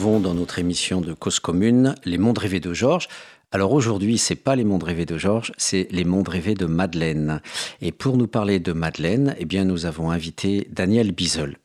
[0.00, 3.06] Retrouvons dans notre émission de Cause Commune, Les Mondes Rêvés de Georges.
[3.52, 7.42] Alors aujourd'hui, c'est pas les mondes rêvés de Georges, c'est les mondes rêvés de Madeleine.
[7.82, 11.58] Et pour nous parler de Madeleine, eh bien, nous avons invité Daniel Bizel.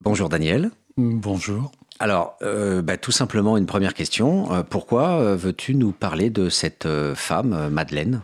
[0.00, 0.72] Bonjour Daniel.
[0.96, 1.70] Bonjour.
[2.00, 4.52] Alors, euh, bah, tout simplement une première question.
[4.52, 8.22] Euh, pourquoi euh, veux-tu nous parler de cette femme, Madeleine?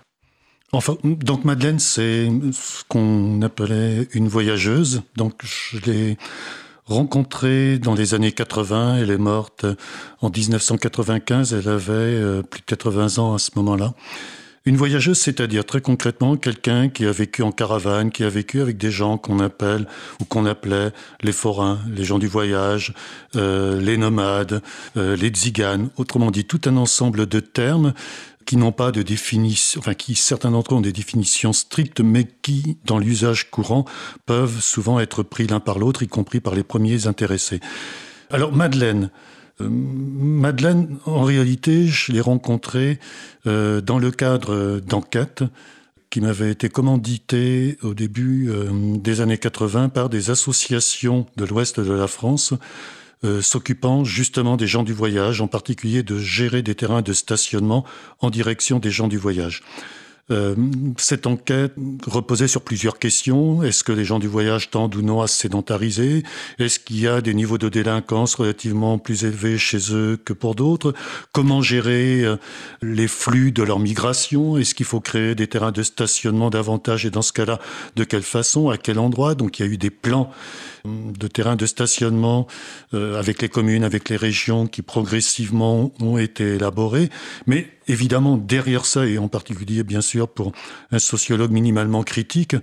[0.73, 5.03] Enfin, donc Madeleine, c'est ce qu'on appelait une voyageuse.
[5.15, 6.19] Donc, je l'ai
[6.89, 8.97] rencontrée dans les années 80.
[8.97, 9.67] Elle est morte
[10.21, 11.53] en 1995.
[11.53, 13.95] Elle avait euh, plus de 80 ans à ce moment-là.
[14.65, 18.77] Une voyageuse, c'est-à-dire très concrètement quelqu'un qui a vécu en caravane, qui a vécu avec
[18.77, 19.87] des gens qu'on appelle
[20.21, 20.91] ou qu'on appelait
[21.23, 22.93] les forains, les gens du voyage,
[23.37, 24.61] euh, les nomades,
[24.99, 27.95] euh, les tziganes, autrement dit tout un ensemble de termes
[28.49, 32.27] qui n'ont pas de définition, enfin qui certains d'entre eux ont des définitions strictes, mais
[32.41, 33.85] qui, dans l'usage courant,
[34.25, 37.61] peuvent souvent être pris l'un par l'autre, y compris par les premiers intéressés.
[38.31, 39.11] Alors Madeleine,
[39.61, 42.99] euh, Madeleine, en réalité, je l'ai rencontrée
[43.47, 45.45] euh, dans le cadre d'enquêtes
[46.09, 51.81] qui m'avaient été commanditées au début euh, des années 80 par des associations de l'ouest
[51.81, 52.55] de la France
[53.25, 57.85] euh, s'occupant justement des gens du voyage, en particulier de gérer des terrains de stationnement
[58.21, 59.63] en direction des gens du voyage.
[60.31, 60.55] Euh,
[60.99, 61.73] cette enquête
[62.07, 63.63] reposait sur plusieurs questions.
[63.63, 66.23] Est-ce que les gens du voyage tendent ou non à se sédentariser?
[66.59, 70.55] Est-ce qu'il y a des niveaux de délinquance relativement plus élevés chez eux que pour
[70.55, 70.93] d'autres?
[71.33, 72.37] Comment gérer euh,
[72.83, 74.59] les flux de leur migration?
[74.59, 77.59] Est-ce qu'il faut créer des terrains de stationnement davantage et dans ce cas-là,
[77.97, 79.35] de quelle façon À quel endroit?
[79.35, 80.31] Donc il y a eu des plans
[80.85, 82.47] de terrains de stationnement
[82.95, 87.11] euh, avec les communes, avec les régions qui progressivement ont été élaborés.
[87.47, 90.53] Mais évidemment, derrière ça, et en particulier bien sûr pour
[90.91, 92.57] un sociologue minimalement critique,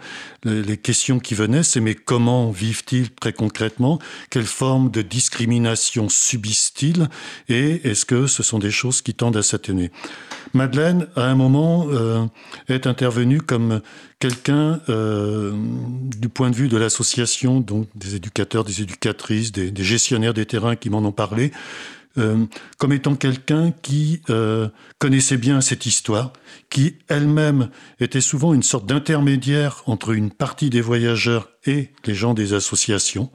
[0.43, 3.99] les questions qui venaient, c'est mais comment vivent-ils très concrètement?
[4.29, 7.09] Quelle forme de discrimination subissent-ils?
[7.49, 9.91] Et est-ce que ce sont des choses qui tendent à s'atténuer?
[10.53, 12.25] Madeleine, à un moment, euh,
[12.67, 13.81] est intervenue comme
[14.19, 15.53] quelqu'un euh,
[16.17, 20.75] du point de vue de l'association, donc des éducateurs, des éducatrices, des, gestionnaires des terrains
[20.75, 21.51] qui m'en ont parlé,
[22.17, 22.45] euh,
[22.77, 24.21] comme étant quelqu'un qui
[24.99, 26.31] connaissait bien cette histoire,
[26.69, 27.69] qui elle-même
[27.99, 33.31] était souvent une sorte d'intermédiaire entre une partie des voyageurs et les gens des associations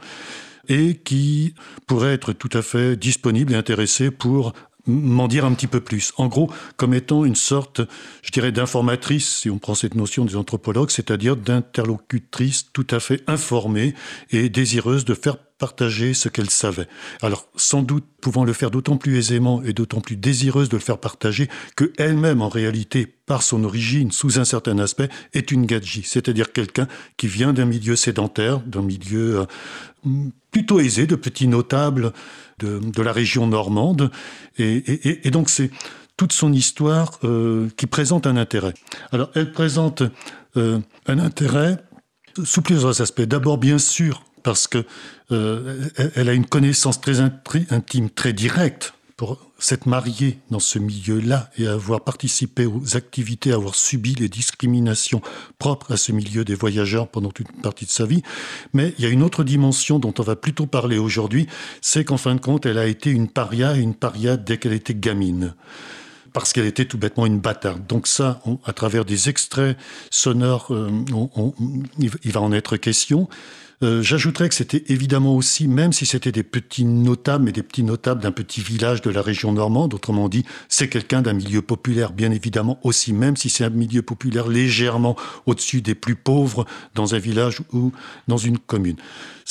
[0.69, 1.55] et qui
[1.87, 4.53] pourrait être tout à fait disponible et intéressé pour
[4.91, 6.13] m'en dire un petit peu plus.
[6.17, 7.81] En gros, comme étant une sorte,
[8.23, 13.23] je dirais, d'informatrice, si on prend cette notion des anthropologues, c'est-à-dire d'interlocutrice tout à fait
[13.27, 13.95] informée
[14.31, 16.89] et désireuse de faire partager ce qu'elle savait.
[17.21, 20.83] Alors, sans doute pouvant le faire d'autant plus aisément et d'autant plus désireuse de le
[20.83, 25.67] faire partager que elle-même, en réalité, par son origine, sous un certain aspect, est une
[25.67, 29.47] gadji, c'est-à-dire quelqu'un qui vient d'un milieu sédentaire, d'un milieu
[30.07, 30.11] euh,
[30.51, 32.13] plutôt aisé, de petits notables
[32.65, 34.11] de, la région normande.
[34.59, 35.71] Et donc, c'est
[36.21, 38.75] toute son histoire euh, qui présente un intérêt.
[39.11, 40.03] Alors, elle présente
[40.59, 41.79] euh, un intérêt
[42.45, 43.23] sous plusieurs aspects.
[43.23, 44.85] D'abord, bien sûr, parce que
[45.33, 51.51] euh, elle a une connaissance très intime, très directe pour s'être mariée dans ce milieu-là
[51.59, 55.21] et avoir participé aux activités, avoir subi les discriminations
[55.59, 58.23] propres à ce milieu des voyageurs pendant toute une partie de sa vie.
[58.73, 61.47] Mais il y a une autre dimension dont on va plutôt parler aujourd'hui,
[61.81, 64.95] c'est qu'en fin de compte, elle a été une paria, une paria dès qu'elle était
[64.95, 65.55] gamine
[66.33, 67.87] parce qu'elle était tout bêtement une bâtarde.
[67.89, 69.77] Donc ça, à travers des extraits
[70.11, 70.91] sonores, euh,
[71.99, 73.29] il va en être question.
[73.83, 77.83] Euh, j'ajouterais que c'était évidemment aussi, même si c'était des petits notables, mais des petits
[77.83, 82.13] notables d'un petit village de la région normande, autrement dit, c'est quelqu'un d'un milieu populaire,
[82.13, 87.15] bien évidemment aussi, même si c'est un milieu populaire légèrement au-dessus des plus pauvres dans
[87.15, 87.93] un village ou
[88.29, 88.97] dans une commune.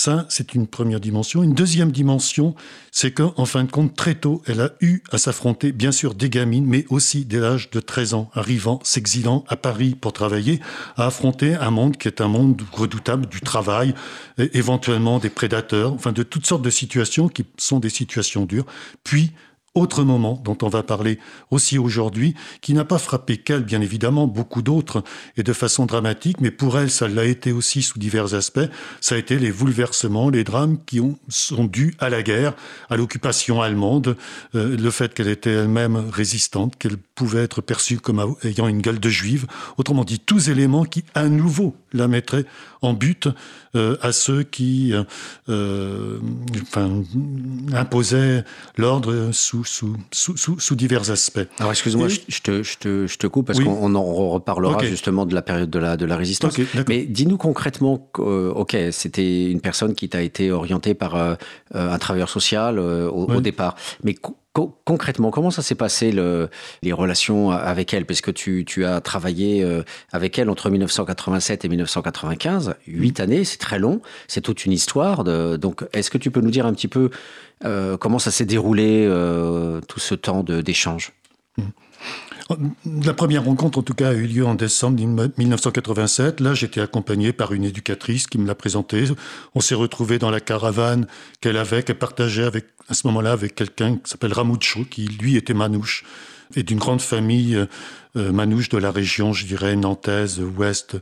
[0.01, 1.43] Ça, c'est une première dimension.
[1.43, 2.55] Une deuxième dimension,
[2.89, 6.29] c'est qu'en fin de compte, très tôt, elle a eu à s'affronter, bien sûr, des
[6.29, 10.61] gamines, mais aussi dès l'âge de 13 ans, arrivant, s'exilant à Paris pour travailler,
[10.95, 13.93] à affronter un monde qui est un monde redoutable du travail,
[14.37, 18.67] éventuellement des prédateurs, enfin de toutes sortes de situations qui sont des situations dures,
[19.03, 19.33] puis
[19.75, 21.19] autre moment dont on va parler
[21.51, 25.03] aussi aujourd'hui, qui n'a pas frappé qu'elle, bien évidemment, beaucoup d'autres,
[25.37, 28.59] et de façon dramatique, mais pour elle, ça l'a été aussi sous divers aspects,
[29.01, 32.53] ça a été les bouleversements, les drames qui ont, sont dus à la guerre,
[32.89, 34.17] à l'occupation allemande,
[34.55, 38.99] euh, le fait qu'elle était elle-même résistante, qu'elle pouvait être perçue comme ayant une gueule
[38.99, 39.45] de juive,
[39.77, 42.45] autrement dit, tous éléments qui, à nouveau, la mettraient
[42.81, 43.27] en but
[43.75, 44.93] euh, à ceux qui
[45.47, 46.19] euh,
[46.61, 47.03] enfin,
[47.73, 48.43] imposait
[48.77, 51.47] l'ordre sous, sous, sous, sous, divers aspects.
[51.59, 55.35] Alors excuse-moi, je, te, je, te, je te coupe parce qu'on en reparlera justement de
[55.35, 56.55] la période de la, de la résistance.
[56.87, 61.15] Mais dis-nous concrètement, ok, c'était une personne qui t'a été orientée par
[61.73, 64.15] un travailleur social au, départ, mais
[64.53, 66.49] concrètement, comment ça s'est passé le,
[66.81, 68.05] les relations avec elle?
[68.05, 73.43] Parce que tu, tu as travaillé euh, avec elle entre 1987 et 1995, huit années,
[73.43, 75.23] c'est très long, c'est toute une histoire.
[75.23, 77.09] De, donc, est-ce que tu peux nous dire un petit peu
[77.65, 81.13] euh, comment ça s'est déroulé euh, tout ce temps d'échange?
[81.57, 81.63] Mmh.
[82.85, 84.99] La première rencontre, en tout cas, a eu lieu en décembre
[85.37, 86.39] 1987.
[86.39, 89.05] Là, j'étais accompagné par une éducatrice qui me l'a présenté.
[89.53, 91.05] On s'est retrouvé dans la caravane
[91.41, 95.35] qu'elle avait, qu'elle partageait avec, à ce moment-là avec quelqu'un qui s'appelle Ramoucho, qui lui
[95.35, 96.03] était manouche
[96.55, 97.65] et d'une grande famille euh,
[98.15, 100.97] euh, manouche de la région, je dirais, nantaise, ouest,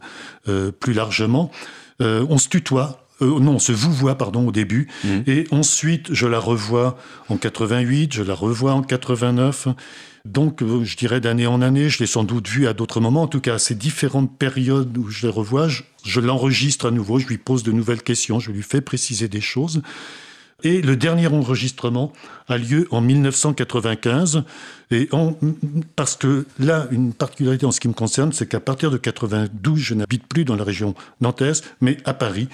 [0.48, 1.52] euh, plus largement.
[2.00, 4.88] on se tutoie, non, on se vous voit, pardon, au début.
[5.04, 5.10] Mmh.
[5.26, 6.98] Et ensuite, je la revois
[7.30, 9.70] en 88, je la revois en 89.
[10.28, 13.24] Donc, euh, je dirais d'année en année, je l'ai sans doute vu à d'autres moments.
[13.24, 15.68] En tout cas, à ces différentes périodes où je les revois,
[16.04, 19.42] je l'enregistre à nouveau, je lui pose de nouvelles questions, je lui fais préciser des
[19.42, 19.82] choses.
[20.64, 22.12] Et le dernier enregistrement
[22.48, 24.44] a lieu en 1995.
[24.90, 25.10] Et
[25.96, 29.78] parce que là, une particularité en ce qui me concerne, c'est qu'à partir de 92,
[29.78, 32.48] je n'habite plus dans la région nantaise, mais à Paris,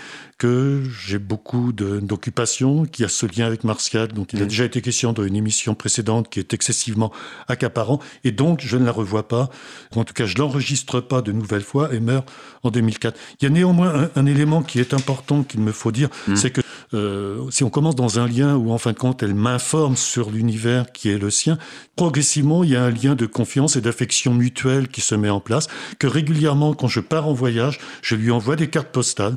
[0.44, 4.48] que j'ai beaucoup d'occupations, qui a ce lien avec Martial, dont il a mmh.
[4.48, 7.12] déjà été question dans une émission précédente, qui est excessivement
[7.48, 8.00] accaparant.
[8.24, 9.50] Et donc, je ne la revois pas.
[9.96, 12.30] En tout cas, je l'enregistre pas de nouvelle fois et meurt
[12.64, 13.18] en 2004.
[13.40, 16.36] Il y a néanmoins un, élément qui est important qu'il me faut dire, mmh.
[16.36, 16.62] c'est que
[16.94, 20.30] euh, si on commence dans un lien où, en fin de compte, elle m'informe sur
[20.30, 21.58] l'univers qui est le sien,
[21.96, 22.23] progressivement,
[22.64, 25.68] il y a un lien de confiance et d'affection mutuelle qui se met en place,
[26.00, 29.36] que régulièrement, quand je pars en voyage, je lui envoie des cartes postales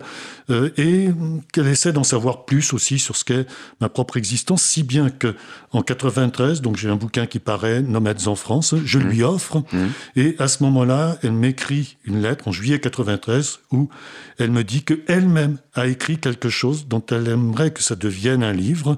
[0.50, 1.08] euh, et
[1.52, 3.46] qu'elle essaie d'en savoir plus aussi sur ce qu'est
[3.80, 5.34] ma propre existence, si bien que
[5.72, 9.24] en 93, donc j'ai un bouquin qui paraît, Nomades en France, je lui mmh.
[9.24, 9.86] offre, mmh.
[10.16, 13.88] et à ce moment-là, elle m'écrit une lettre en juillet 93 où
[14.38, 18.52] elle me dit qu'elle-même a écrit quelque chose dont elle aimerait que ça devienne un
[18.52, 18.96] livre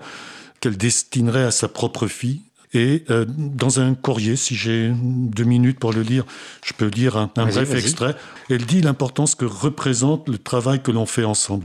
[0.61, 2.43] qu'elle destinerait à sa propre fille.
[2.73, 6.25] Et euh, dans un courrier, si j'ai deux minutes pour le lire,
[6.65, 8.15] je peux lire un, bref extrait.
[8.51, 11.65] Elle dit l'importance que représente le travail que l'on fait ensemble.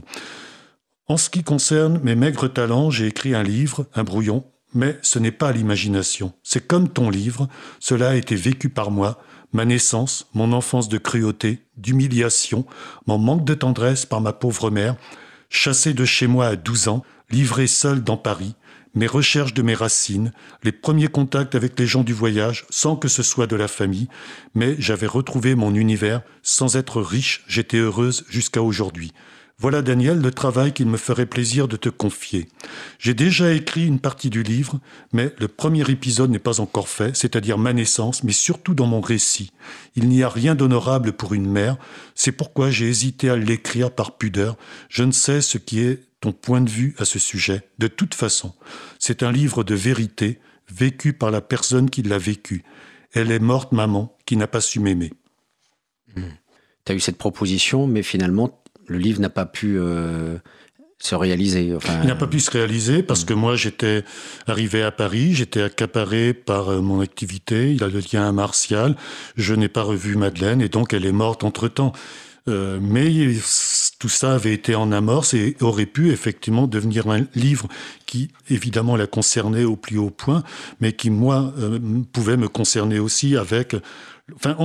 [1.06, 5.18] En ce qui concerne mes maigres talents, j'ai écrit un livre, un brouillon, mais ce
[5.18, 6.32] n'est pas l'imagination.
[6.42, 7.48] C'est comme ton livre,
[7.78, 9.20] cela a été vécu par moi,
[9.52, 12.64] ma naissance, mon enfance de cruauté, d'humiliation,
[13.06, 14.96] mon manque de tendresse par ma pauvre mère,
[15.50, 18.54] chassé de chez moi à 12 ans, livré seul dans Paris,
[18.94, 20.32] mes recherches de mes racines,
[20.62, 24.08] les premiers contacts avec les gens du voyage, sans que ce soit de la famille,
[24.54, 29.12] mais j'avais retrouvé mon univers, sans être riche, j'étais heureuse jusqu'à aujourd'hui.
[29.58, 32.48] Voilà, Daniel, le travail qu'il me ferait plaisir de te confier.
[32.98, 34.80] J'ai déjà écrit une partie du livre,
[35.12, 39.00] mais le premier épisode n'est pas encore fait, c'est-à-dire ma naissance, mais surtout dans mon
[39.00, 39.52] récit.
[39.94, 41.76] Il n'y a rien d'honorable pour une mère,
[42.16, 44.56] c'est pourquoi j'ai hésité à l'écrire par pudeur.
[44.88, 47.68] Je ne sais ce qui est ton point de vue à ce sujet.
[47.78, 48.54] De toute façon,
[48.98, 50.38] c'est un livre de vérité,
[50.72, 52.64] vécu par la personne qui l'a vécu.
[53.12, 55.12] Elle est morte maman, qui n'a pas su m'aimer.
[56.16, 56.22] Hmm.
[56.86, 60.38] Tu as eu cette proposition, mais finalement, le livre n'a pas pu euh,
[60.98, 61.74] se réaliser.
[61.74, 63.26] Enfin, Il n'a pas pu se réaliser parce hmm.
[63.26, 64.02] que moi, j'étais
[64.46, 68.96] arrivé à Paris, j'étais accaparé par euh, mon activité, il a le lien à Martial,
[69.36, 71.92] je n'ai pas revu Madeleine et donc elle est morte entre-temps.
[72.46, 73.10] Euh, mais
[74.04, 77.68] tout ça avait été en amorce et aurait pu effectivement devenir un livre
[78.04, 80.42] qui évidemment la concernait au plus haut point,
[80.78, 81.78] mais qui moi euh,
[82.12, 83.74] pouvait me concerner aussi avec
[84.34, 84.56] Enfin,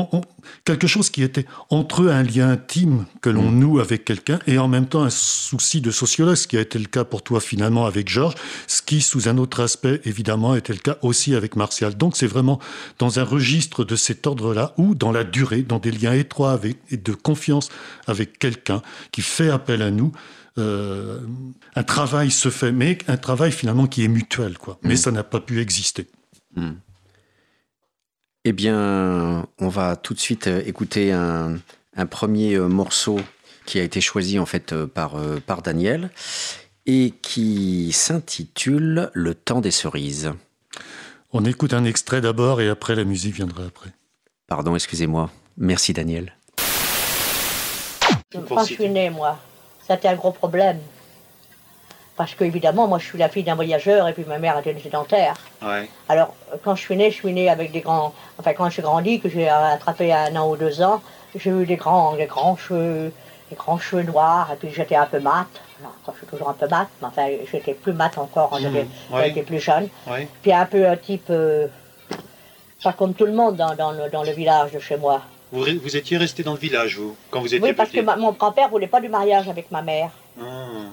[0.63, 4.57] quelque chose qui était entre eux un lien intime que l'on noue avec quelqu'un et
[4.57, 7.41] en même temps un souci de sociologue, ce qui a été le cas pour toi
[7.41, 8.35] finalement avec Georges,
[8.67, 11.97] ce qui sous un autre aspect évidemment était le cas aussi avec Martial.
[11.97, 12.59] Donc c'est vraiment
[12.99, 16.77] dans un registre de cet ordre-là ou dans la durée, dans des liens étroits avec,
[16.89, 17.67] et de confiance
[18.07, 20.13] avec quelqu'un qui fait appel à nous.
[20.57, 21.19] Euh,
[21.75, 24.79] un travail se fait, mais un travail finalement qui est mutuel, quoi.
[24.83, 24.97] Mais mm.
[24.97, 26.07] ça n'a pas pu exister.
[26.55, 26.71] Mm.
[28.49, 31.59] Eh bien, on va tout de suite euh, écouter un,
[32.09, 33.19] premier euh, morceau
[33.67, 36.09] qui a été choisi en fait euh, par, par Daniel
[36.87, 40.33] et qui s'intitule Le temps des cerises.
[41.31, 43.91] On écoute un extrait d'abord et après la musique viendra après.
[44.47, 45.29] Pardon, excusez-moi.
[45.55, 46.35] Merci Daniel.
[48.33, 49.37] Quand je suis né, moi,
[49.87, 50.79] c'était un gros problème.
[52.19, 54.73] Parce que, évidemment, moi, je suis la fille d'un voyageur et puis ma mère était
[54.73, 55.35] une sédentaire.
[56.09, 56.35] Alors,
[56.65, 58.13] quand je suis née, je suis née avec des grands.
[58.37, 61.01] Enfin, quand j'ai grandi, que j'ai attrapé à un an ou deux ans,
[61.33, 63.13] j'ai eu des grands, des grands cheveux,
[63.49, 65.47] des grands cheveux noirs et puis j'étais un peu mate.
[66.05, 69.23] quand je suis toujours un peu mat, mais enfin, j'étais plus mat encore quand mmh,
[69.23, 69.87] j'étais plus jeune.
[70.41, 71.67] Puis un peu un type, euh,
[72.83, 75.21] pas comme tout le monde dans, dans, le, dans, le, village de chez moi.
[75.53, 78.33] Vous, vous étiez resté dans le village, vous, quand vous étiez Oui, parce que mon
[78.33, 80.09] grand-père voulait pas du mariage avec ma mère.
[80.41, 80.89] Ah.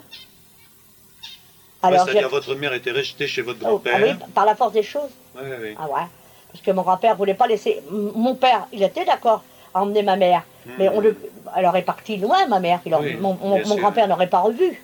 [1.86, 4.72] Alors, C'est-à-dire votre mère était restée chez votre oh, grand-père ah Oui, par la force
[4.72, 5.10] des choses.
[5.34, 5.74] Oui, oui.
[5.78, 6.06] Ah ouais.
[6.52, 7.82] Parce que mon grand-père voulait pas laisser...
[7.90, 9.42] Mon père, il était d'accord
[9.74, 10.42] à emmener ma mère.
[10.78, 11.16] Mais on le,
[11.54, 12.80] elle aurait parti loin, ma mère.
[13.20, 14.80] mon, grand-père n'aurait pas revu.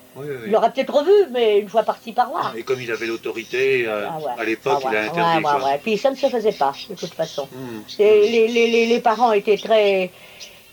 [0.46, 2.52] il aurait peut-être revu, mais une fois parti par là.
[2.56, 5.44] Et comme il avait l'autorité euh, ah à l'époque, il a interdit.
[5.44, 7.48] Ouais, Puis ça ne se faisait pas, de toute façon.
[7.52, 7.80] Hmm.
[7.98, 10.10] Les, les, les, parents étaient très.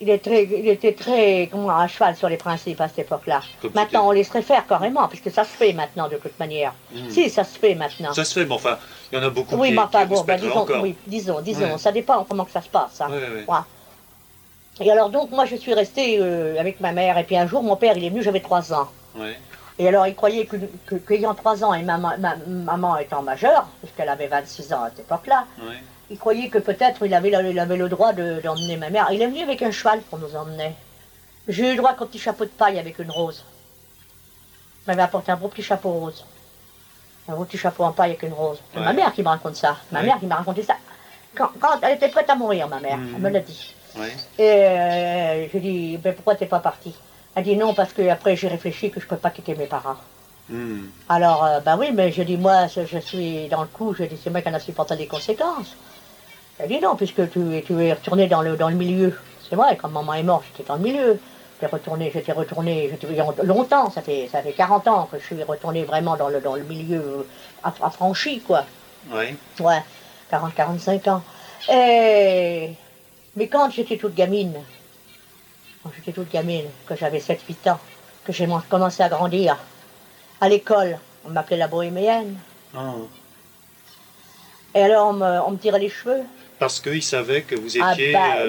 [0.02, 3.42] Il était très, il était très comment, à cheval sur les principes à cette époque-là.
[3.74, 6.74] Maintenant, on laisserait faire carrément, puisque ça se fait maintenant de toute manière.
[6.94, 7.10] Hmm.
[7.10, 8.14] Si, ça se fait maintenant.
[8.14, 8.78] Ça se fait, mais enfin,
[9.12, 11.78] il y en a beaucoup oui, qui, mais enfin, bon, ben, disons, oui, disons, disons,
[11.78, 13.02] ça dépend comment que ça se passe.
[13.02, 13.10] Hein.
[14.82, 17.62] Et alors donc moi je suis restée euh, avec ma mère et puis un jour
[17.62, 18.88] mon père il est venu, j'avais trois ans.
[19.78, 22.12] Et alors il croyait qu'ayant que, 3 ans et maman,
[22.48, 25.46] maman étant majeure, puisqu'elle avait 26 ans à cette époque-là,
[26.12, 29.10] il croyait que peut-être il avait, il avait le droit d'emmener ma mère.
[29.12, 30.76] Il est venu avec un cheval pour nous emmener.
[31.48, 33.44] J'ai eu le droit à un petit chapeau de paille avec une rose.
[34.86, 36.26] Il m'avait apporté un beau petit chapeau rose.
[37.28, 38.60] Un beau petit chapeau en paille avec une rose.
[38.74, 39.78] C'est ma mère qui me raconte ça.
[39.92, 40.76] Ma mère qui m'a raconté ça.
[41.36, 41.52] Quand,
[41.84, 43.76] elle était prête à mourir, ma mère, elle me l'a dit.
[44.38, 46.94] Et euh, je dis, ben pourquoi t'es pas parti
[47.36, 49.98] Elle dit non, parce que après j'ai réfléchi que je peux pas quitter mes parents.
[50.50, 50.88] Hmm.
[51.08, 54.20] Alors, euh, ben oui, mais je dis, moi, je suis dans le coup, je dis,
[54.22, 55.76] c'est moi qui en a supporté les conséquences.
[56.60, 59.18] Elle dit non, puisque tu, tu es retourné dans le, dans le milieu.
[59.50, 61.20] C'est vrai, quand maman est morte, j'étais dans le milieu.
[61.62, 65.44] J'étais retourné, j'étais retourné, j'étais longtemps, ça fait, ça fait 40 ans que je suis
[65.44, 67.28] retourné vraiment dans le, dans le milieu
[67.64, 68.64] affranchi, quoi.
[69.12, 69.36] Oui.
[69.60, 69.84] Ouais,
[70.30, 71.22] 40, 45 ans.
[71.70, 72.70] Et
[73.36, 74.54] mais quand j'étais toute gamine,
[75.84, 77.80] quand j'étais toute gamine, que j'avais 7-8 ans,
[78.26, 79.58] que j'ai commencé à grandir,
[80.42, 82.38] à l'école, on m'appelait la bohémienne.
[82.76, 82.94] Ah.
[84.76, 86.24] Et alors on me, tirait les cheveux.
[86.60, 88.16] Parce qu'ils savaient que vous ah, étiez...
[88.16, 88.44] Ah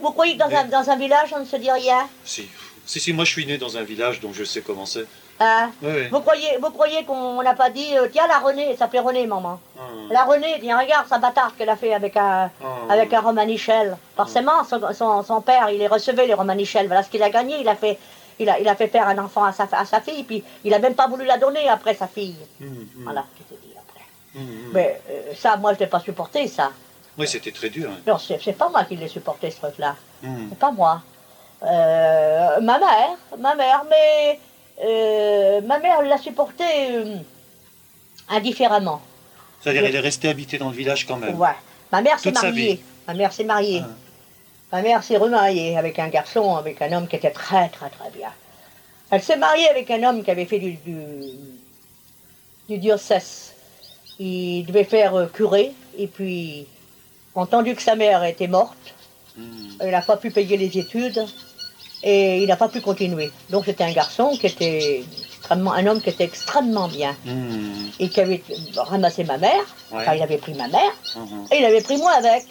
[0.00, 2.08] vous croyez que dans, un, dans un village on ne se dit rien?
[2.24, 2.48] Si.
[2.86, 5.06] Si, si, moi je suis né dans un village, donc je sais comment c'est.
[5.38, 5.70] Hein?
[6.10, 9.26] Vous croyez, vous croyez qu'on n'a pas dit, euh, tiens la Renée, ça s'appelait Renée,
[9.26, 9.58] maman.
[9.78, 9.82] Ah.
[10.10, 12.66] La Renée, tiens, regarde sa bâtarde qu'elle a fait avec un, ah.
[12.90, 13.96] avec un Romanichel.
[14.16, 16.88] Forcément, son, son, père, il les recevait les Romanichel.
[16.88, 17.58] Voilà ce qu'il a gagné.
[17.60, 17.98] Il a fait,
[18.38, 20.74] il a, il a fait faire un enfant à sa, à sa fille, puis il
[20.74, 22.36] a même pas voulu la donner après sa fille.
[22.60, 22.86] Hum.
[22.98, 24.04] Voilà ce qu'il dit après.
[24.36, 26.70] Hum, Mais euh, ça, moi, je l'ai pas supporté, ça.
[27.20, 27.90] Oui, c'était très dur.
[27.90, 27.98] Hein.
[28.06, 29.94] Non, c'est pas moi qui l'ai supporté, ce truc-là.
[30.22, 31.02] C'est pas moi.
[31.62, 34.40] Euh, ma mère, ma mère, mais
[34.82, 37.16] euh, ma mère l'a supporté euh,
[38.30, 39.02] indifféremment.
[39.60, 41.48] C'est-à-dire qu'elle est restée habitée dans le village quand même Ouais.
[41.92, 42.82] Ma mère s'est mariée.
[43.06, 43.82] Ma mère s'est mariée.
[43.84, 43.90] Ah.
[44.72, 48.08] Ma mère s'est remariée avec un garçon, avec un homme qui était très très très
[48.16, 48.30] bien.
[49.10, 50.78] Elle s'est mariée avec un homme qui avait fait du,
[52.68, 53.52] du, diocèse.
[54.18, 56.66] Il devait faire curé, et puis,
[57.34, 58.94] entendu que sa mère était morte,
[59.36, 59.76] hmm.
[59.80, 61.24] elle n'a pas pu payer les études,
[62.02, 63.30] et il n'a pas pu continuer.
[63.50, 67.90] Donc c'était un garçon qui était extrêmement, un homme qui était extrêmement bien hmm.
[67.98, 68.42] et qui avait
[68.76, 69.64] ramassé ma mère.
[69.92, 71.46] Enfin, il avait pris ma mère mhm.
[71.50, 72.44] et il avait pris moi avec.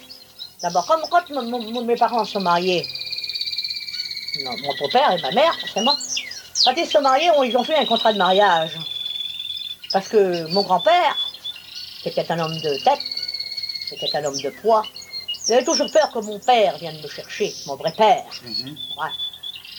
[0.62, 2.86] D'abord, comme quand mes parents sont mariés,
[4.44, 5.96] mon beau-père et ma mère, forcément,
[6.64, 8.72] quand ils sont mariés, ils ont fait un contrat de mariage.
[9.90, 11.16] Parce que mon grand-père,
[12.02, 13.00] qui était un homme de tête,
[13.96, 14.84] qui était un homme de poids,
[15.46, 18.24] il avait toujours peur que mon père vienne me chercher, mon vrai père.
[18.44, 18.76] Mhm.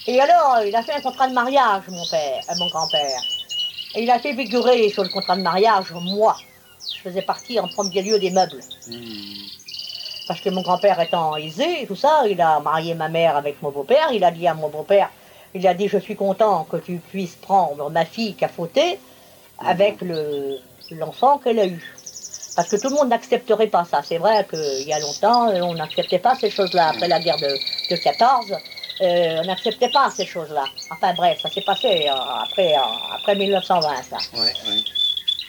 [0.07, 3.21] Et alors, il a fait un contrat de mariage, mon père, euh, mon grand-père.
[3.95, 6.35] Et il a fait figurer sur le contrat de mariage, moi.
[6.95, 8.61] Je faisais partie en premier lieu des meubles.
[8.87, 9.41] Hmm.
[10.27, 13.61] Parce que mon grand-père étant aisé et tout ça, il a marié ma mère avec
[13.61, 14.11] mon beau-père.
[14.11, 15.09] Il a dit à mon beau-père,
[15.53, 18.97] il a dit, je suis content que tu puisses prendre ma fille qui a fauté
[19.59, 20.57] avec le,
[20.91, 21.95] l'enfant qu'elle a eu.
[22.55, 24.01] Parce que tout le monde n'accepterait pas ça.
[24.03, 26.89] C'est vrai qu'il y a longtemps, on n'acceptait pas ces choses-là.
[26.89, 27.57] Après la guerre de,
[27.89, 28.53] de 14,
[29.01, 30.63] euh, on n'acceptait pas ces choses-là.
[30.91, 34.17] Enfin bref, ça s'est passé euh, après, euh, après 1920, ça.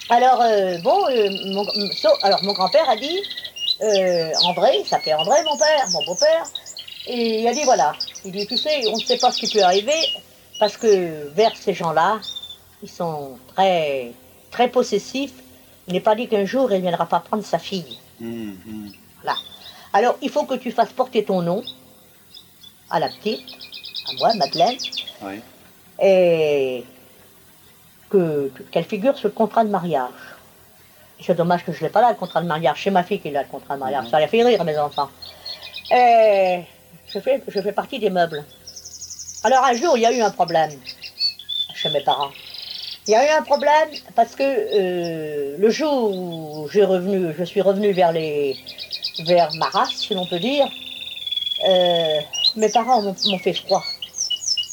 [0.09, 0.38] Alors,
[0.82, 1.06] bon,
[1.52, 1.66] mon,
[2.23, 3.23] alors mon grand-père a dit,
[4.44, 6.44] André, il s'appelait André, mon père, mon beau-père,
[7.06, 7.92] et il a dit, voilà,
[8.25, 10.00] il dit, tu sais, on ne sait pas ce qui peut arriver,
[10.59, 12.21] parce que vers ces gens-là,
[12.82, 14.12] ils sont très,
[14.50, 15.35] très possessifs.
[15.87, 17.99] Il n'est pas dit qu'un jour, il ne viendra pas prendre sa fille.
[18.21, 19.37] Voilà.
[19.93, 21.62] Alors, il faut que tu fasses porter ton nom,
[22.91, 23.41] à la petite,
[24.09, 24.77] à moi, Madeleine,
[26.01, 26.85] et
[28.71, 30.11] qu'elle figure sur le contrat de mariage.
[31.21, 32.81] C'est dommage que je ne l'ai pas là, le contrat de mariage.
[32.83, 34.09] C'est ma fille qui a le contrat de mariage.
[34.11, 35.11] Ça a fait rire mes enfants.
[35.91, 36.62] Et
[37.07, 38.45] je fais, je fais partie des meubles.
[39.45, 40.71] Alors un jour, il y a eu un problème.
[41.75, 42.31] chez mes parents.
[43.09, 47.61] Il y a eu un problème parce que euh, le jour où revenu, je suis
[47.61, 48.56] revenu vers, les,
[49.26, 50.68] vers ma race, si l'on peut dire,
[51.68, 52.21] euh,
[52.56, 53.82] mes parents m'ont fait froid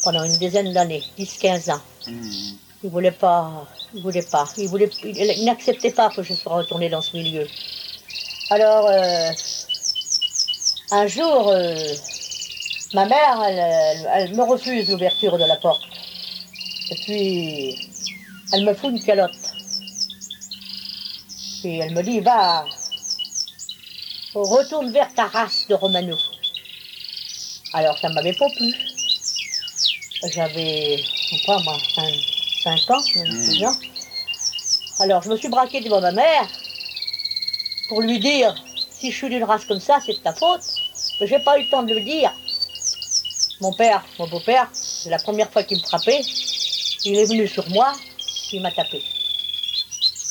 [0.03, 1.81] pendant une dizaine d'années, 10-15 ans.
[2.05, 2.11] Mmh.
[2.83, 6.53] Ils ne voulaient pas, ils voulaient pas, ils, voulaient, ils n'acceptaient pas que je sois
[6.53, 7.47] retournée dans ce milieu.
[8.51, 9.31] Alors, euh,
[10.91, 11.51] un jour,
[12.93, 13.43] ma mère,
[14.13, 15.81] elle me refuse l'ouverture de la porte.
[16.91, 17.88] Et puis,
[18.51, 19.53] elle me fout une calotte.
[21.63, 22.65] Et elle me dit, va,
[24.33, 26.17] retourne vers ta race de Romano.
[27.73, 28.73] Alors ça ne m'avait pas plu.
[30.33, 31.77] J'avais, je sais pas moi,
[32.63, 33.65] 5 ans, 6 hmm.
[33.65, 33.75] ans.
[34.99, 36.47] Alors je me suis braqué devant ma mère
[37.87, 38.55] pour lui dire,
[38.91, 40.61] si je suis d'une race comme ça, c'est de ta faute.
[41.19, 42.31] Mais j'ai pas eu le temps de le dire.
[43.61, 46.21] Mon père, mon beau-père, c'est la première fois qu'il me frappait.
[47.05, 47.93] Il est venu sur moi,
[48.57, 49.03] m'a tapé.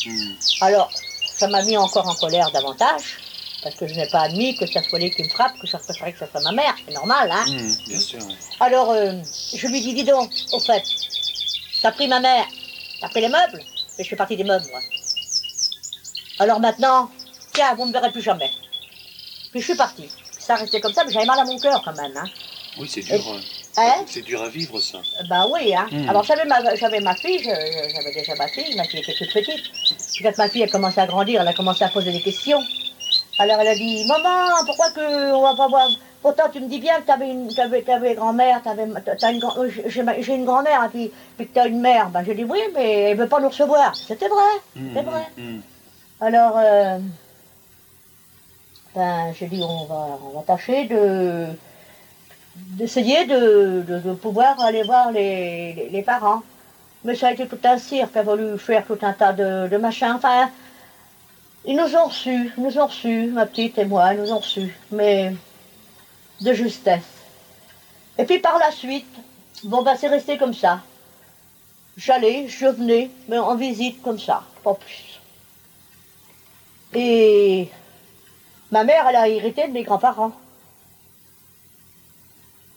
[0.04, 0.34] Hmm.
[0.62, 0.90] Alors,
[1.38, 3.18] ça m'a mis encore en colère davantage,
[3.62, 5.78] parce que je n'ai pas admis que ça soit lui qui me frappe, que ça
[5.78, 6.74] préférait que ça soit ma mère.
[6.86, 8.20] C'est normal, hein hmm, Bien sûr.
[8.60, 9.12] Alors, euh,
[9.54, 10.82] je lui dis, dis donc, au fait,
[11.82, 12.46] t'as pris ma mère,
[13.00, 13.62] t'as pris les meubles,
[13.98, 14.80] et je fais partie des meubles, moi.
[16.40, 17.10] Alors maintenant,
[17.52, 18.50] tiens, vous ne me verrez plus jamais.
[19.50, 20.08] Puis je suis partie.
[20.38, 22.16] Ça restait comme ça, mais j'avais mal à mon cœur quand même.
[22.16, 22.28] Hein.
[22.78, 23.20] Oui, c'est dur.
[23.28, 23.40] Hein.
[23.78, 24.04] Hein?
[24.06, 24.98] C'est dur à vivre, ça.
[25.28, 25.86] Ben oui, hein.
[25.90, 26.08] Hmm.
[26.08, 29.60] Alors, j'avais ma, j'avais ma fille, j'avais déjà ma fille, ma fille était toute petite.
[30.22, 32.60] Quand ma fille a commencé à grandir, elle a commencé à poser des questions.
[33.38, 35.88] Alors, elle a dit, maman, pourquoi que on va pas voir...
[36.20, 37.48] Pourtant, tu me dis bien que tu avais une
[37.88, 38.86] avais, grand-mère, t'avais,
[39.20, 42.10] t'as une, euh, j'ai, une grand-mère, et puis, puis que tu as une mère.
[42.10, 43.94] Ben, j'ai dit, oui, mais elle ne veut pas nous recevoir.
[43.94, 44.42] C'était vrai,
[44.74, 45.22] hmm, c'est vrai.
[45.36, 45.60] Hmm,
[46.20, 46.98] Alors, euh,
[48.96, 51.46] ben, j'ai dit, on va, on va tâcher de
[52.76, 56.42] d'essayer de, pouvoir aller voir les, parents.
[57.04, 59.76] Mais ça a été tout un cirque, a voulu faire tout un tas de, de
[59.76, 60.14] machins.
[60.16, 60.50] Enfin,
[61.64, 64.38] ils nous ont reçus, ils nous ont reçus, ma petite et moi, ils nous ont
[64.38, 65.34] reçus, mais
[66.40, 67.02] de justesse.
[68.16, 69.06] Et puis par la suite,
[69.64, 70.80] bon ben c'est resté comme ça.
[71.96, 75.20] J'allais, je venais, mais en visite comme ça, pas plus.
[76.94, 77.68] Et
[78.70, 80.32] ma mère, elle a hérité de mes grands-parents.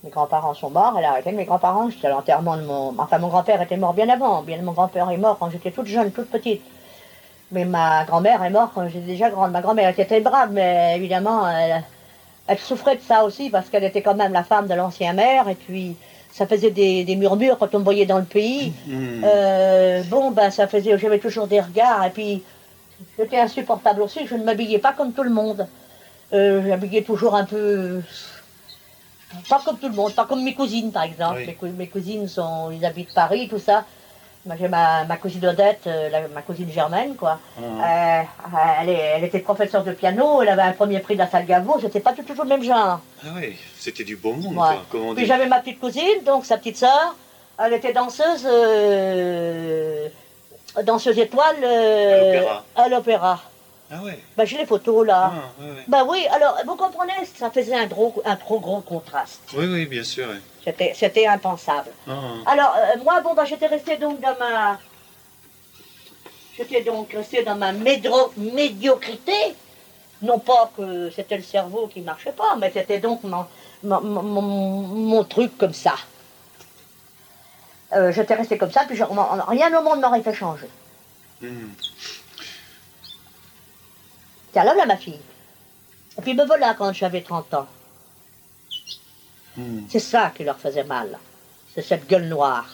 [0.04, 2.96] Mes grands-parents sont morts, elle a arrêté mes grands-parents, c'était l'enterrement de mon...
[2.98, 5.86] Enfin, mon grand-père était mort bien avant, bien mon grand-père est mort quand j'étais toute
[5.86, 6.64] jeune, toute petite.
[7.52, 9.52] Mais ma grand-mère est morte quand j'étais déjà grande.
[9.52, 11.48] Ma grand-mère était très brave, mais évidemment,
[12.48, 15.48] elle, souffrait de ça aussi, parce qu'elle était quand même la femme de l'ancien maire,
[15.48, 15.96] et puis
[16.32, 18.74] ça faisait des, murmures quand on me voyait dans le pays.
[18.88, 19.24] Mmh.
[19.24, 22.42] Euh, bon, ben ça faisait, j'avais toujours des regards, et puis
[23.18, 25.68] c'était insupportable aussi, je ne m'habillais pas comme tout le monde.
[26.34, 28.02] Euh, j'habillais toujours un peu
[29.50, 31.42] pas comme tout le monde, pas comme mes cousines par exemple.
[31.78, 33.86] Mes, cousines sont, ils habitent Paris, tout ça.
[34.46, 37.40] Moi j'ai ma, cousine Odette, euh, ma cousine Germaine, quoi.
[37.60, 38.22] Ah.
[38.22, 41.80] Euh, elle, était professeure de piano, elle avait un premier prix de la salle Gaveau,
[41.80, 43.02] c'était pas toujours le même genre.
[43.24, 46.78] Ah oui, c'était du bon monde, quoi, Puis j'avais ma petite cousine, donc sa petite
[46.78, 47.16] sœur,
[47.64, 50.08] elle était danseuse, euh,
[50.84, 51.64] danseuse étoile
[52.76, 53.40] à l'opéra.
[53.92, 55.34] Ah ouais bah, J'ai les photos là.
[55.36, 59.42] Ah, Bah oui, alors vous comprenez, ça faisait un, gros, un trop gros contraste.
[59.54, 60.28] Oui, oui, bien sûr.
[60.64, 61.90] C'était impensable.
[62.08, 62.14] Ah.
[62.46, 64.80] Alors euh, moi, bon, bah, j'étais restée donc dans ma...
[66.56, 69.56] J'étais donc restée dans ma médiocrité.
[70.22, 73.46] Non pas que c'était le cerveau qui marchait pas, mais c'était donc mon,
[73.84, 75.96] mon, truc comme ça.
[77.94, 80.70] Euh, j'étais restée comme ça, puis rien au monde m'aurait fait changer.
[81.42, 81.72] Hmm.
[84.52, 85.20] Tiens, là, là, ma fille.
[86.18, 87.68] Et puis me voilà quand j'avais 30 ans.
[89.58, 89.82] Hmm.
[89.90, 91.18] C'est ça qui leur faisait mal.
[91.74, 92.68] C'est cette gueule noire,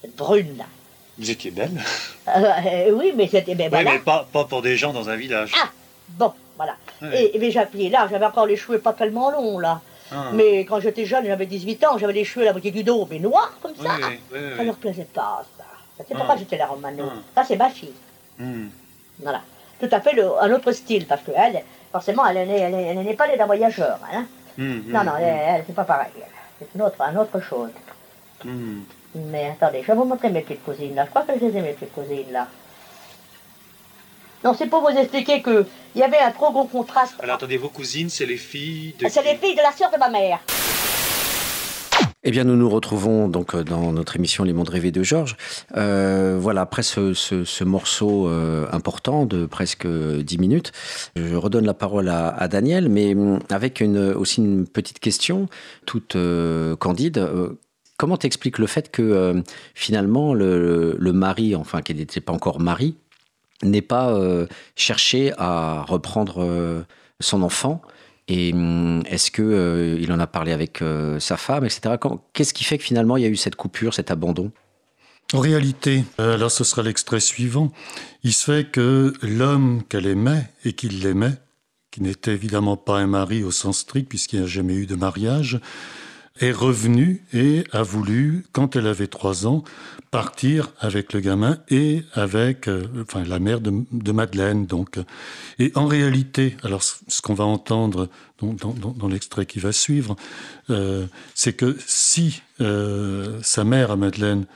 [0.00, 0.64] cette brune.
[1.18, 1.82] Vous étiez belle
[2.28, 5.16] euh, euh, Oui, mais c'était ben, Oui, mais pas, pas, pour des gens dans un
[5.16, 5.52] village.
[5.60, 5.70] Ah,
[6.10, 6.76] bon, voilà.
[7.12, 9.80] Et, mais j'appuyais là, j'avais encore les cheveux pas tellement longs là.
[10.12, 10.30] Ah.
[10.32, 13.08] Mais quand j'étais jeune, j'avais 18 ans, j'avais les cheveux à la moitié du dos,
[13.10, 13.96] mais noirs comme ça.
[14.32, 15.64] Oui, ça leur plaisait pas, ça.
[15.98, 16.38] C'est pourquoi ah.
[16.38, 17.04] j'étais là, Romano.
[17.10, 17.22] Ah.
[17.34, 17.94] Ça, c'est ma fille.
[18.38, 18.68] Hmm.
[19.18, 19.42] Voilà
[19.80, 21.62] tout à fait un autre style, parce qu'elle,
[21.92, 23.98] forcément, elle n'est pas les d'un voyageur.
[24.12, 24.26] Hein.
[24.58, 25.20] Hum, hum, non, non, hum.
[25.20, 26.12] elle, c'est pas pareil.
[26.58, 27.70] C'est une autre, une autre chose.
[29.14, 31.04] Mais attendez, je vais vous montrer mes petites cousines là.
[31.04, 32.48] Je crois que je les ai, mes petites cousines là.
[34.44, 37.14] Non, c'est pour vous expliquer qu'il y avait un trop gros contraste.
[37.20, 39.08] Alors attendez, vos cousines, c'est les filles de.
[39.08, 40.40] C'est les filles de la sœur de ma mère.
[42.24, 45.36] Eh bien, nous nous retrouvons donc euh, dans notre émission Les Mondes Rêvés de Georges.
[45.76, 50.72] Euh, voilà, après ce, morceau euh, important de presque 10 minutes,
[51.14, 53.82] je redonne la parole à, Daniel, mais hum, avec
[54.16, 55.48] aussi une petite question,
[55.84, 56.16] toute
[56.78, 57.28] candide.
[57.96, 59.42] comment t'expliques le fait que
[59.74, 62.96] finalement le, le, mari, enfin qui n'était pas encore mari,
[63.62, 64.18] n'ait pas
[64.74, 66.84] cherché à reprendre
[67.20, 67.82] son enfant
[68.28, 70.82] et hum, est-ce que il en a parlé avec
[71.18, 71.96] sa femme, etc.
[72.32, 74.50] Qu'est-ce qui fait que finalement il y a eu cette coupure, cet abandon?
[75.32, 77.72] En réalité, euh, là ce sera l'extrait suivant,
[78.22, 81.34] il se fait que l'homme qu'elle aimait et qu'il l'aimait,
[81.90, 84.94] qui n'était évidemment pas un mari au sens strict puisqu'il n'y a jamais eu de
[84.94, 85.60] mariage,
[86.40, 89.64] est revenu et a voulu, quand elle avait trois ans,
[90.10, 94.66] partir avec le gamin et avec euh, enfin, la mère de, Madeleine.
[94.66, 94.98] Donc.
[95.58, 98.08] Et en réalité, alors ce qu'on va entendre
[98.40, 100.16] dans, l'extrait qui va suivre,
[100.70, 104.46] euh, c'est que si sa mère à Madeleine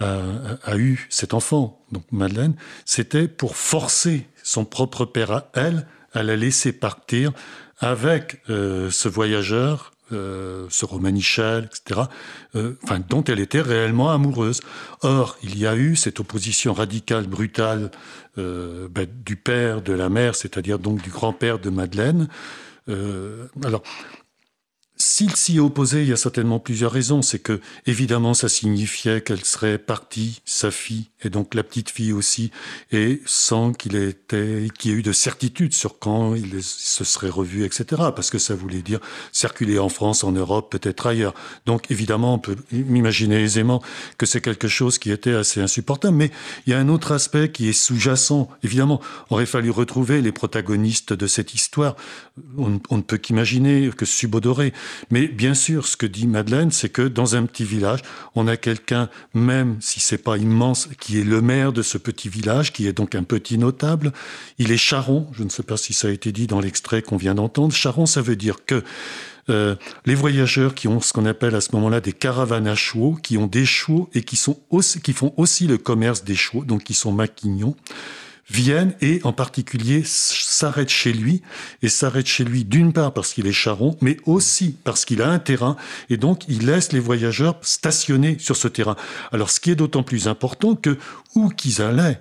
[0.00, 5.86] a, eu cet enfant, donc Madeleine, c'était pour forcer son propre père à elle
[6.16, 7.32] à la laisser partir
[7.78, 12.02] avec euh, ce voyageur, euh, ce Romanichel, etc.,
[12.54, 14.60] euh, enfin, dont elle était réellement amoureuse.
[15.02, 17.90] Or, il y a eu cette opposition radicale, brutale
[18.36, 22.28] ben, du père, de la mère, c'est-à-dire donc du grand-père de Madeleine.
[22.86, 23.82] alors,
[24.98, 27.20] s'il s'y opposait, il y a certainement plusieurs raisons.
[27.20, 32.12] C'est que, évidemment, ça signifiait qu'elle serait partie, sa fille, et donc la petite fille
[32.12, 32.50] aussi,
[32.92, 37.84] et sans qu'il y ait eu de certitude sur quand il se serait revu, etc.
[38.14, 39.00] Parce que ça voulait dire
[39.32, 41.34] circuler en France, en Europe, peut-être ailleurs.
[41.66, 43.82] Donc, évidemment, on peut m'imaginer aisément
[44.16, 46.16] que c'est quelque chose qui était assez insupportable.
[46.16, 46.30] Mais
[46.66, 48.48] il y a un autre aspect qui est sous-jacent.
[48.62, 51.96] Évidemment, aurait fallu retrouver les protagonistes de cette histoire.
[52.56, 54.72] On, on ne peut qu'imaginer que Subodoré,
[55.10, 58.00] mais bien sûr, ce que dit Madeleine, c'est que dans un petit village,
[58.34, 62.28] on a quelqu'un, même si c'est pas immense, qui est le maire de ce petit
[62.28, 64.12] village, qui est donc un petit notable.
[64.58, 65.26] Il est charron.
[65.32, 67.74] Je ne sais pas si ça a été dit dans l'extrait qu'on vient d'entendre.
[67.74, 68.82] Charron, ça veut dire que
[69.48, 73.16] euh, les voyageurs qui ont ce qu'on appelle à ce moment-là des caravanes à chevaux,
[73.22, 76.64] qui ont des chevaux et qui, sont aussi, qui font aussi le commerce des chevaux,
[76.64, 77.76] donc qui sont maquignons,
[78.48, 81.42] viennent et en particulier s'arrêtent chez lui
[81.82, 85.28] et s'arrêtent chez lui d'une part parce qu'il est charron, mais aussi parce qu'il a
[85.28, 85.76] un terrain
[86.10, 88.96] et donc il laisse les voyageurs stationner sur ce terrain.
[89.32, 90.98] Alors ce qui est d'autant plus important que
[91.34, 92.20] où qu'ils allaient,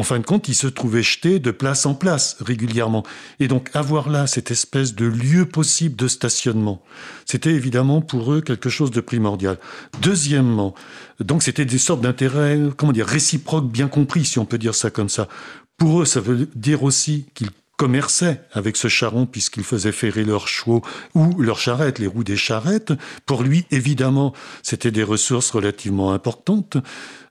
[0.00, 3.04] en fin de compte, ils se trouvaient jetés de place en place régulièrement.
[3.38, 6.82] Et donc avoir là cette espèce de lieu possible de stationnement,
[7.26, 9.58] c'était évidemment pour eux quelque chose de primordial.
[10.00, 10.74] Deuxièmement,
[11.20, 14.90] donc c'était des sortes d'intérêts, comment dire, réciproques bien compris, si on peut dire ça
[14.90, 15.28] comme ça.
[15.76, 20.48] Pour eux, ça veut dire aussi qu'ils commerçaient avec ce charron puisqu'ils faisaient ferrer leurs
[20.48, 20.82] chevaux
[21.14, 22.92] ou leurs charrettes, les roues des charrettes.
[23.24, 26.76] Pour lui, évidemment, c'était des ressources relativement importantes.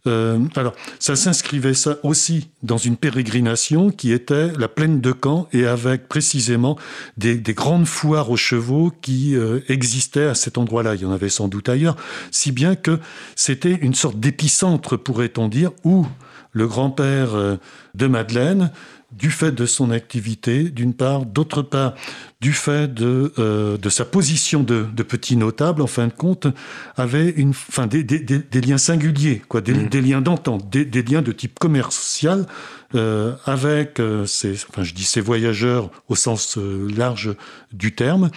[0.10, 5.48] Euh, alors, ça s'inscrivait ça aussi dans une pérégrination qui était la plaine de Caen
[5.54, 6.78] et avec précisément
[7.18, 10.96] des, grandes foires aux chevaux qui euh, existaient à cet endroit-là.
[10.96, 11.96] Il y en avait sans doute ailleurs,
[12.32, 13.00] si bien que
[13.36, 16.06] c'était une sorte d'épicentre, pourrait-on dire, où
[16.52, 17.58] le grand-père euh,
[17.96, 18.72] de Madeleine
[19.12, 21.96] du fait de son activité, d'une part, d'autre part,
[22.42, 26.48] du fait de, euh, de sa position de, de, petit notable, en fin de compte,
[26.96, 29.90] avait une, enfin, des, des, des liens singuliers, quoi, des, mmh.
[30.00, 32.46] liens d'entente, des, liens de type commercial
[32.96, 37.36] euh, avec euh, ces, enfin, je dis ces voyageurs au sens euh, large
[37.74, 38.32] du terme.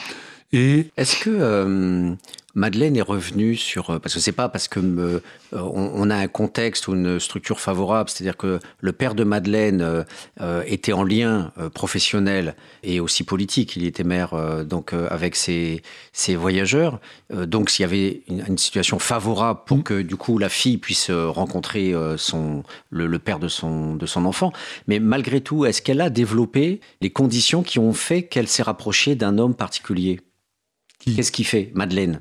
[0.53, 2.17] Et est-ce que
[2.55, 5.21] Madeleine est revenue sur euh, parce que c'est pas parce que euh,
[5.53, 10.05] on, a un contexte ou une structure favorable, c'est-à-dire que le père de Madeleine
[10.41, 13.77] euh, était en lien professionnel et aussi politique.
[13.77, 17.01] Il était maire donc avec ses, ses voyageurs.
[17.31, 19.83] donc s'il y avait une, situation favorable pour mm.
[19.83, 24.25] que du coup la fille puisse rencontrer son le, le, père de son de son
[24.25, 24.53] enfant.
[24.87, 29.15] Mais malgré tout, est-ce qu'elle a développé les conditions qui ont fait qu'elle s'est rapprochée
[29.15, 30.21] d'un homme particulier?
[31.05, 32.21] Qu'est-ce qui fait, Madeleine?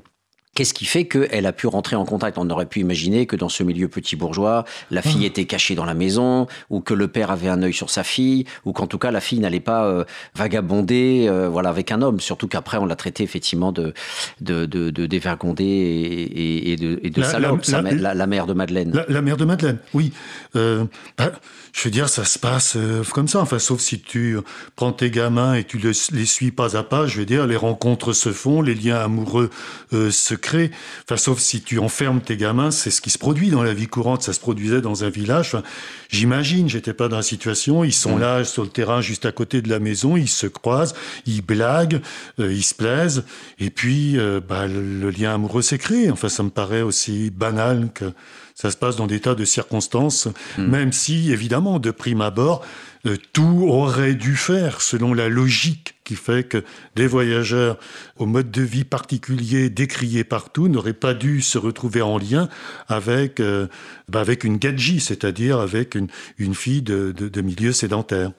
[0.54, 2.36] Qu'est-ce qui fait qu'elle a pu rentrer en contact?
[2.36, 5.26] On aurait pu imaginer que dans ce milieu petit bourgeois, la fille ah.
[5.26, 8.44] était cachée dans la maison, ou que le père avait un œil sur sa fille,
[8.66, 12.20] ou qu'en tout cas la fille n'allait pas euh, vagabonder euh, voilà, avec un homme.
[12.20, 13.94] Surtout qu'après, on l'a traité effectivement de,
[14.42, 18.52] de, de, de dévergondé et, et, de, et de la, salope, la, la, mère de
[18.52, 18.92] Madeleine.
[19.08, 20.12] La, mère de Madeleine, oui.
[20.54, 20.84] Euh,
[21.16, 21.32] bah,
[21.72, 22.76] je veux dire, ça se passe
[23.14, 23.40] comme ça.
[23.40, 24.36] Enfin, sauf si tu
[24.76, 27.06] prends tes gamins et tu les, suis pas à pas.
[27.06, 29.48] Je veux dire, les rencontres se font, les liens amoureux
[29.90, 30.70] se créent.
[31.04, 33.86] Enfin, sauf si tu enfermes tes gamins, c'est ce qui se produit dans la vie
[33.86, 34.22] courante.
[34.22, 35.54] Ça se produisait dans un village.
[35.54, 35.62] Enfin,
[36.10, 37.84] J'imagine, j'étais pas dans la situation.
[37.84, 40.18] Ils sont là sur le terrain, juste à côté de la maison.
[40.18, 42.02] Ils se croisent, ils blaguent,
[42.38, 43.24] euh, ils se plaisent.
[43.58, 46.10] Et puis, bah, le, le lien amoureux s'est créé.
[46.10, 48.12] Enfin, ça me paraît aussi banal que
[48.54, 50.28] ça se passe dans des tas de circonstances,
[50.58, 50.66] hmm.
[50.66, 52.64] même si, évidemment, de prime abord,
[53.06, 56.64] euh, tout aurait dû faire selon la logique qui fait que
[56.96, 57.78] des voyageurs
[58.18, 62.48] au mode de vie particulier décrié partout n'auraient pas dû se retrouver en lien
[62.88, 63.68] avec, euh,
[64.08, 68.32] bah, avec une gadji, c'est-à-dire avec une, une fille de, de, milieu sédentaire.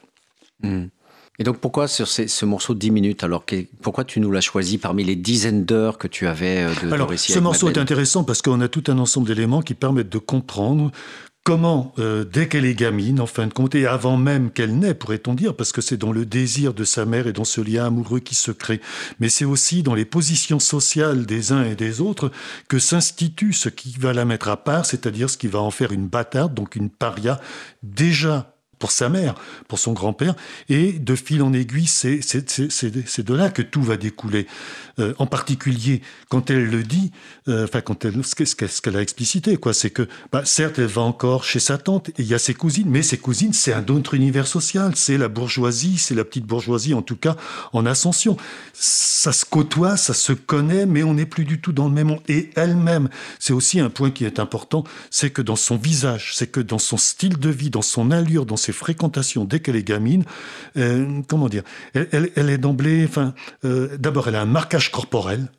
[0.62, 0.86] Hmm.
[1.40, 3.44] Et donc pourquoi sur ce morceau de 10 minutes alors
[3.82, 7.12] Pourquoi tu nous l'as choisi parmi les dizaines d'heures que tu avais euh, de, alors,
[7.18, 10.92] Ce morceau est intéressant parce qu'on a tout un ensemble d'éléments qui permettent de comprendre
[11.44, 14.94] comment, euh, dès qu'elle est gamine, en fin de compte, et avant même qu'elle naît,
[14.94, 17.86] pourrait-on dire, parce que c'est dans le désir de sa mère et dans ce lien
[17.86, 18.80] amoureux qui se crée,
[19.20, 22.32] mais c'est aussi dans les positions sociales des uns et des autres
[22.70, 25.92] que s'institue ce qui va la mettre à part, c'est-à-dire ce qui va en faire
[25.92, 27.42] une bâtarde, donc une paria,
[27.84, 28.53] déjà
[28.84, 29.36] pour sa mère,
[29.70, 30.36] pour son grand-père,
[30.68, 34.46] et de fil en aiguille, c'est de là que tout va découler.
[35.00, 37.14] Euh, en particulier, quand elle le dit,
[37.48, 41.02] euh, enfin quand elle, ce qu'elle a explicité, quoi, c'est que, bah, certes, elle va
[41.02, 43.86] encore chez sa tante, et il y a ses cousines, mais ses cousines, c'est un
[43.88, 47.38] autre univers social, c'est la bourgeoisie, c'est la petite bourgeoisie, en tout cas,
[47.72, 48.36] en ascension.
[48.74, 52.08] Ça se côtoie, ça se connaît, mais on n'est plus du tout dans le même
[52.08, 52.22] monde.
[52.28, 53.08] Et elle-même,
[53.40, 56.80] c'est aussi un point qui est important, c'est que dans son visage, c'est que dans
[56.80, 60.24] son style de vie, dans son allure, dans ses fréquentations dès qu'elle est gamine,
[60.78, 63.34] euh, comment dire, elle, est d'emblée, enfin,
[63.64, 65.52] euh, d'abord elle a un marquage corporel,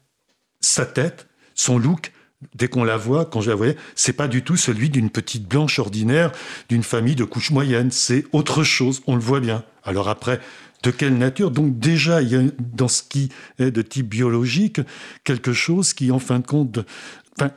[0.60, 2.12] sa tête, son look,
[2.54, 5.48] dès qu'on la voit, quand je la voyais, c'est pas du tout celui d'une petite
[5.48, 6.32] blanche ordinaire
[6.68, 7.90] d'une famille de couche moyenne.
[7.90, 9.02] C'est autre chose.
[9.06, 9.64] On le voit bien.
[9.84, 10.40] Alors après,
[10.82, 11.50] de quelle nature?
[11.50, 14.80] Donc déjà, il y a dans ce qui est de type biologique
[15.24, 16.80] quelque chose qui, en fin de compte,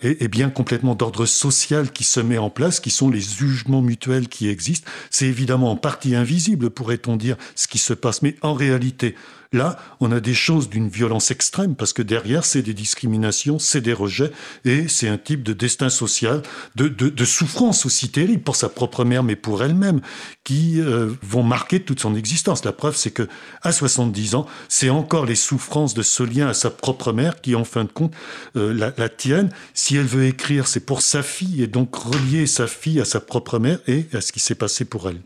[0.01, 4.27] est, bien complètement d'ordre social qui se met en place, qui sont les jugements mutuels
[4.27, 4.89] qui existent.
[5.09, 9.15] C'est évidemment en partie invisible, pourrait-on dire, ce qui se passe, mais en réalité,
[9.53, 13.81] Là, on a des choses d'une violence extrême parce que derrière, c'est des discriminations, c'est
[13.81, 14.31] des rejets
[14.65, 16.41] et c'est un type de destin social,
[16.75, 20.01] de, souffrance aussi terrible pour sa propre mère, mais pour elle-même,
[20.43, 22.63] qui euh, vont marquer toute son existence.
[22.63, 23.27] La preuve, c'est que
[23.61, 27.55] à 70 ans, c'est encore les souffrances de ce lien à sa propre mère qui,
[27.55, 28.13] en fin de compte,
[28.55, 29.49] euh, la, la tiennent.
[29.73, 33.19] Si elle veut écrire, c'est pour sa fille et donc relier sa fille à sa
[33.19, 35.21] propre mère et à ce qui s'est passé pour elle.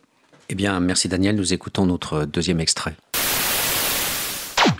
[0.49, 1.35] Eh bien, merci Daniel.
[1.35, 2.95] Nous écoutons notre deuxième extrait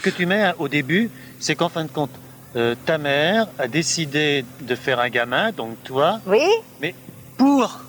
[0.02, 1.10] que tu mets au début,
[1.40, 2.12] c'est qu'en fin de compte,
[2.56, 6.20] euh, ta mère a décidé de faire un gamin, donc toi.
[6.26, 6.46] Oui.
[6.82, 6.94] Mais
[7.38, 7.80] pour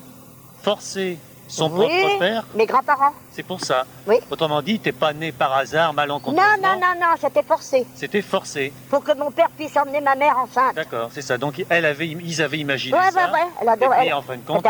[0.62, 2.44] forcer son propre père.
[2.54, 3.12] Mes grands-parents.
[3.30, 3.84] C'est pour ça.
[4.06, 4.16] Oui.
[4.30, 6.42] Autrement dit, t'es pas né par hasard, malencontreusement.
[6.62, 7.86] Non, non, non, non, c'était forcé.
[7.94, 8.72] C'était forcé.
[8.88, 10.74] Pour que mon père puisse emmener ma mère enceinte.
[10.74, 11.36] D'accord, c'est ça.
[11.36, 13.26] Donc elle avait, ils avaient imaginé ouais, ça.
[13.26, 14.06] Ouais, ouais, Elle adorait.
[14.06, 14.66] Et en fin de compte.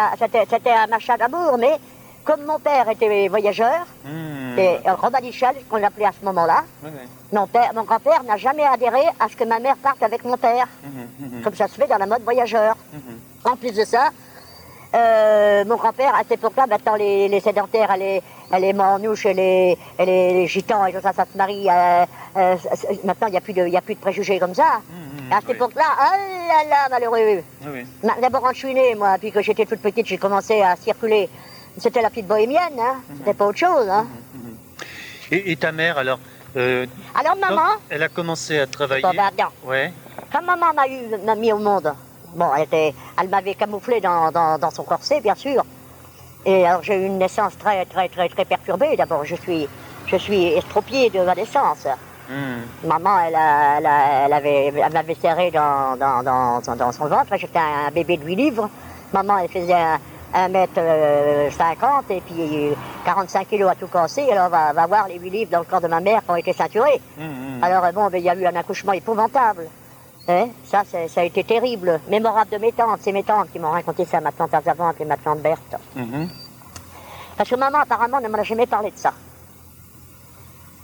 [0.51, 1.77] C'était un machin d'amour, mais
[2.25, 4.59] comme mon père était voyageur, hmm.
[4.59, 4.79] et
[5.23, 6.65] Michel, qu'on l'appelait à ce moment-là,
[7.33, 10.67] mon, mon grand-père n'a jamais adhéré à ce que ma mère parte avec mon père,
[10.83, 12.77] hmm, hmm, comme ça se fait dans la mode voyageur.
[13.45, 14.11] En plus de ça,
[14.95, 20.47] euh, mon grand-père, à cette époque-là, maintenant les, sédentaires, elle est, manouche, elle est, les
[20.47, 21.69] gitans et tout ça, ça se marie.
[21.69, 22.05] Euh,
[22.37, 22.57] euh,
[23.05, 24.81] maintenant, il n'y a, plus de, a plus de préjugés comme ça.
[25.31, 27.43] à cette époque-là, oh là là, malheureux.
[28.21, 31.29] D'abord, quand je suis née, moi, puis que j'étais toute petite, j'ai commencé à circuler
[31.79, 32.97] c'était la petite bohémienne, hein.
[33.09, 33.17] Mhm.
[33.19, 34.07] C'était pas autre chose, hein.
[34.35, 34.57] Mhm, mhm.
[35.31, 36.19] Et, ta mère, alors
[36.57, 39.31] euh, Alors, maman Elle a commencé à travailler bah,
[39.65, 39.93] Ouais.
[40.31, 41.93] Quand maman m'a, eu, m'a mis au monde,
[42.35, 45.65] bon, elle, était, elle m'avait camouflé dans, dans, son corset, bien sûr.
[46.45, 48.97] Et alors, j'ai eu une naissance très, très, très, très perturbée.
[48.97, 49.69] D'abord, je suis,
[50.07, 51.87] je suis estropiée de ma naissance.
[52.29, 52.87] Hmm.
[52.87, 57.37] Maman, elle, elle, avait, elle m'avait serré dans, dans, dans, dans son ventre.
[57.37, 58.69] J'étais un bébé de 8 livres.
[59.13, 59.99] Maman, elle faisait un,
[60.35, 64.29] 1m50 euh, et puis 45 kilos à tout casser.
[64.31, 66.37] Alors, on va, voir les 8 livres dans le corps de ma mère qui ont
[66.37, 67.01] été ceinturés.
[67.19, 67.65] Mmh, mmh.
[67.65, 69.69] Alors, bon, ben, il y a eu un accouchement épouvantable.
[70.29, 70.49] Hein?
[70.65, 72.01] Ça, ça a été terrible.
[72.09, 73.01] Mémorable de mes tantes.
[73.03, 75.77] C'est mes tantes qui m'ont raconté ça, ma tante Azavante et ma tante Berthe.
[75.97, 76.27] Mmh.
[77.37, 79.13] Parce que maman, apparemment, ne m'a jamais parlé de ça.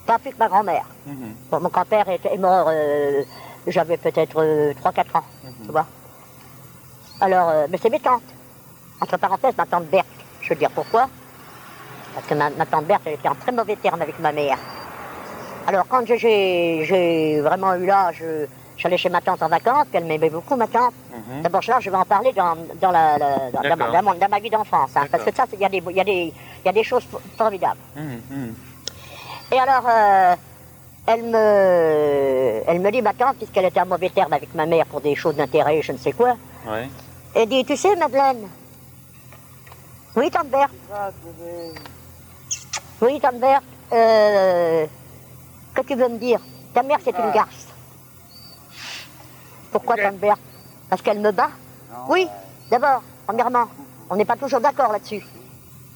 [0.06, 0.86] Pas plus que ma grand-mère.
[1.52, 3.22] mon grand-père est, mort, euh,
[3.66, 5.24] j'avais peut-être 3-4 euh, ans,
[5.64, 5.86] tu vois.
[7.20, 8.22] Alors, mais c'est mes tantes.
[9.00, 10.06] Entre parenthèses, ma tante Berthe,
[10.40, 11.08] je veux dire pourquoi.
[12.14, 14.58] Parce que ma, tante Berthe, elle était en très mauvais terme avec ma mère.
[15.66, 18.22] Alors quand j'ai vraiment eu l'âge,
[18.78, 20.94] j'allais chez ma tante en vacances, puis elle m'aimait beaucoup, ma tante.
[21.12, 21.42] Mhm.
[21.42, 25.24] D'abord, là, je vais en parler dans, dans, la, dans, ma vie d'enfance, hein, parce
[25.24, 26.32] que ça, il y, a des, y,
[26.64, 27.06] y a des choses
[27.36, 27.80] formidables.
[27.96, 28.54] Mhm, mhm.
[29.52, 30.34] Et alors, euh,
[31.06, 34.86] elle, me, elle me dit, ma tante, puisqu'elle était en mauvais terme avec ma mère
[34.86, 36.36] pour des choses d'intérêt, je ne sais quoi,
[37.34, 38.48] elle dit, tu sais, Madeleine,
[40.16, 40.72] oui, tante Berthe.
[43.00, 43.64] Oui, tante Berthe.
[43.92, 44.86] Euh,
[45.74, 46.40] que tu veux me dire?
[46.74, 47.68] Ta mère, c'est une garce.
[49.70, 50.40] Pourquoi, tante Berthe
[50.88, 51.50] Parce qu'elle me bat?
[52.08, 52.26] Oui,
[52.70, 53.66] d'abord, premièrement,
[54.10, 55.22] on n'est pas toujours d'accord là-dessus.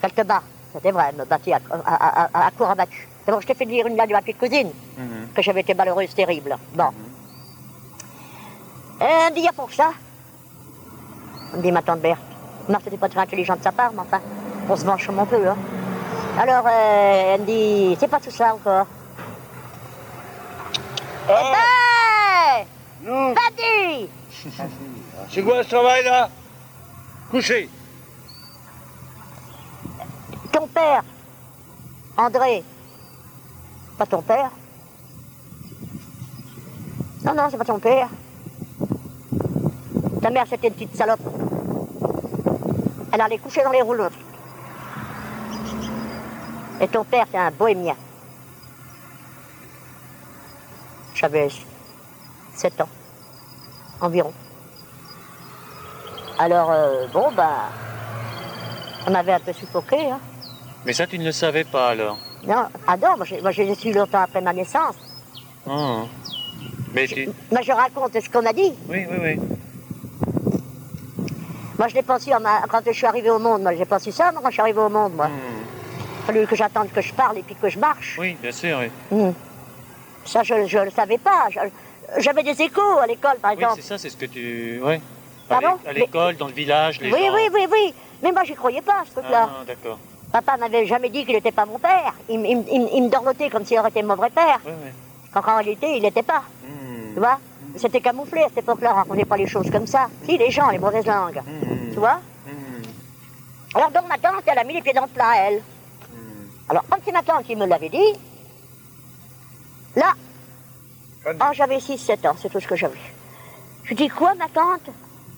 [0.01, 0.43] Qu'elle te bat.
[0.73, 3.09] c'était vrai, elle me battait à, à, à, court abattu.
[3.27, 5.29] D'abord, je t'ai fait dire une blague de ma petite cousine, mhm.
[5.35, 6.57] que j'avais été malheureuse, terrible.
[6.75, 6.91] Bon.
[9.01, 9.93] Et elle me dit, pour ça?
[11.55, 12.32] Me dit, ma tante Berthe.
[12.69, 14.21] Non, c'était pas très intelligent de sa part, mais enfin,
[14.69, 15.49] on se venge comme on peut.
[15.49, 15.57] Hein.
[16.39, 18.87] Alors, euh, elle me dit, c'est pas tout ça encore.
[21.29, 21.33] Eh
[23.03, 24.09] ben Non Vas-y
[25.31, 26.29] C'est quoi ce travail là?
[27.31, 27.69] Couché
[30.53, 31.03] Ton père,
[32.17, 32.63] André,
[33.97, 34.51] pas ton père
[37.25, 38.09] Non, non, c'est pas ton père.
[40.21, 41.21] Ta mère, c'était une petite salope.
[43.13, 44.09] Elle allait coucher dans les rouleaux.
[46.81, 47.97] Et ton père, c'est un bohémien.
[51.15, 51.49] J'avais
[52.55, 52.89] 7 ans,
[54.01, 54.33] environ.
[56.39, 57.69] Alors, euh, bon, bah,
[59.07, 60.11] on m'avait un peu suffoqué.
[60.11, 60.19] Hein.
[60.85, 64.23] Mais ça, tu ne le savais pas alors Non, ah non, moi j'ai su longtemps
[64.23, 64.97] après ma naissance.
[65.67, 66.03] Oh.
[66.93, 67.29] Mais tu...
[67.51, 68.73] Moi je raconte ce qu'on a dit.
[68.89, 69.41] Oui, oui, oui.
[71.83, 72.31] Moi je l'ai pas su
[72.71, 73.63] quand je suis arrivé au monde.
[73.63, 75.29] Moi j'ai pas su ça quand je suis arrivé au monde, moi.
[75.29, 78.17] Il fallu que j'attende que je parle et puis que je marche.
[78.21, 78.89] Oui, bien sûr, oui.
[79.11, 79.33] Hmm.
[80.25, 81.49] Ça, je ne le savais pas.
[82.19, 83.73] J'avais des échos à l'école, par exemple.
[83.75, 84.81] Oui, c'est ça, c'est ce que tu...
[84.81, 85.01] Oui.
[85.49, 87.35] Pardon À l'école, dans le village, les oui, gens...
[87.35, 89.49] Oui, oui, oui, Mais moi, j'y croyais pas, ce truc-là.
[89.51, 89.99] Ah, d'accord.
[90.31, 92.15] Papa m'avait jamais dit qu'il n'était pas mon père.
[92.29, 94.61] Il, me dorlotait comme s'il aurait été mon vrai père.
[94.65, 94.91] Oui, oui.
[95.33, 96.45] Quand en réalité, il n'était pas.
[96.63, 97.15] Hmm.
[97.15, 97.41] Tu vois?
[97.77, 100.09] C'était camouflé à cette époque-là, on racontait pas les choses comme ça.
[100.25, 101.43] Si, les gens, les mauvaises langues.
[101.45, 101.91] Hmm.
[101.93, 102.83] Tu vois hmm.
[103.75, 105.63] Alors donc ma tante, elle a mis les pieds dans le plat, elle.
[106.69, 108.13] Alors quand c'est ma tante qui me l'avait dit,
[109.97, 110.15] là,
[111.27, 112.99] oh, j'avais 6-7 ans, c'est tout ce que j'avais.
[113.85, 114.91] Je dis, quoi, ma tante?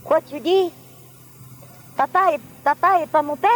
[0.02, 0.70] Quoi tu dis?
[1.96, 3.50] Papa est, papa est pas mon père?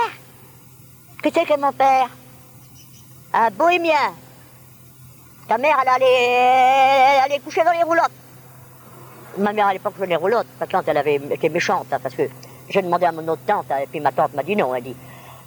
[1.22, 2.08] Que c'est que mon père?
[3.32, 4.14] Un bohémien.
[5.48, 8.12] Ta mère, elle allait, elle allait coucher dans les roulottes.
[9.36, 10.46] Ma mère, à l'époque, je les roulottes.
[10.58, 12.22] Ma tante, elle avait été méchante, hein, parce que
[12.68, 14.74] j'ai demandé à mon autre tante, et puis ma tante m'a dit non.
[14.74, 14.96] Elle dit,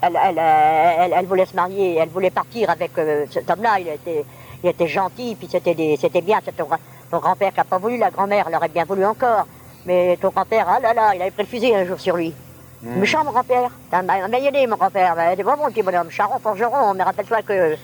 [0.01, 3.79] elle, elle, elle, voulait se marier, elle voulait partir avec euh, cet homme-là.
[3.79, 4.25] Il était,
[4.63, 6.39] il était gentil, puis c'était, c'était bien.
[6.43, 9.45] C'était ton, grand-père qui n'a pas voulu, la grand-mère l'aurait bien voulu encore.
[9.85, 12.33] Mais ton grand-père, ah là là, il avait pris le fusil un jour sur lui.
[12.81, 12.99] Mmh.
[12.99, 13.69] Méchant, mon grand-père.
[13.91, 15.15] Un aidé, mon grand-père.
[15.35, 16.09] C'est vraiment un petit bonhomme.
[16.09, 16.93] Charron, forgeron.
[16.95, 17.75] Mais rappelle-toi que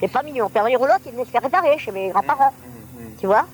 [0.00, 0.48] c'est pas mignon.
[0.48, 2.52] Père les roulottes, il venait se faire réparer chez mes grands-parents.
[2.52, 3.46] Mmh, mmh, tu vois?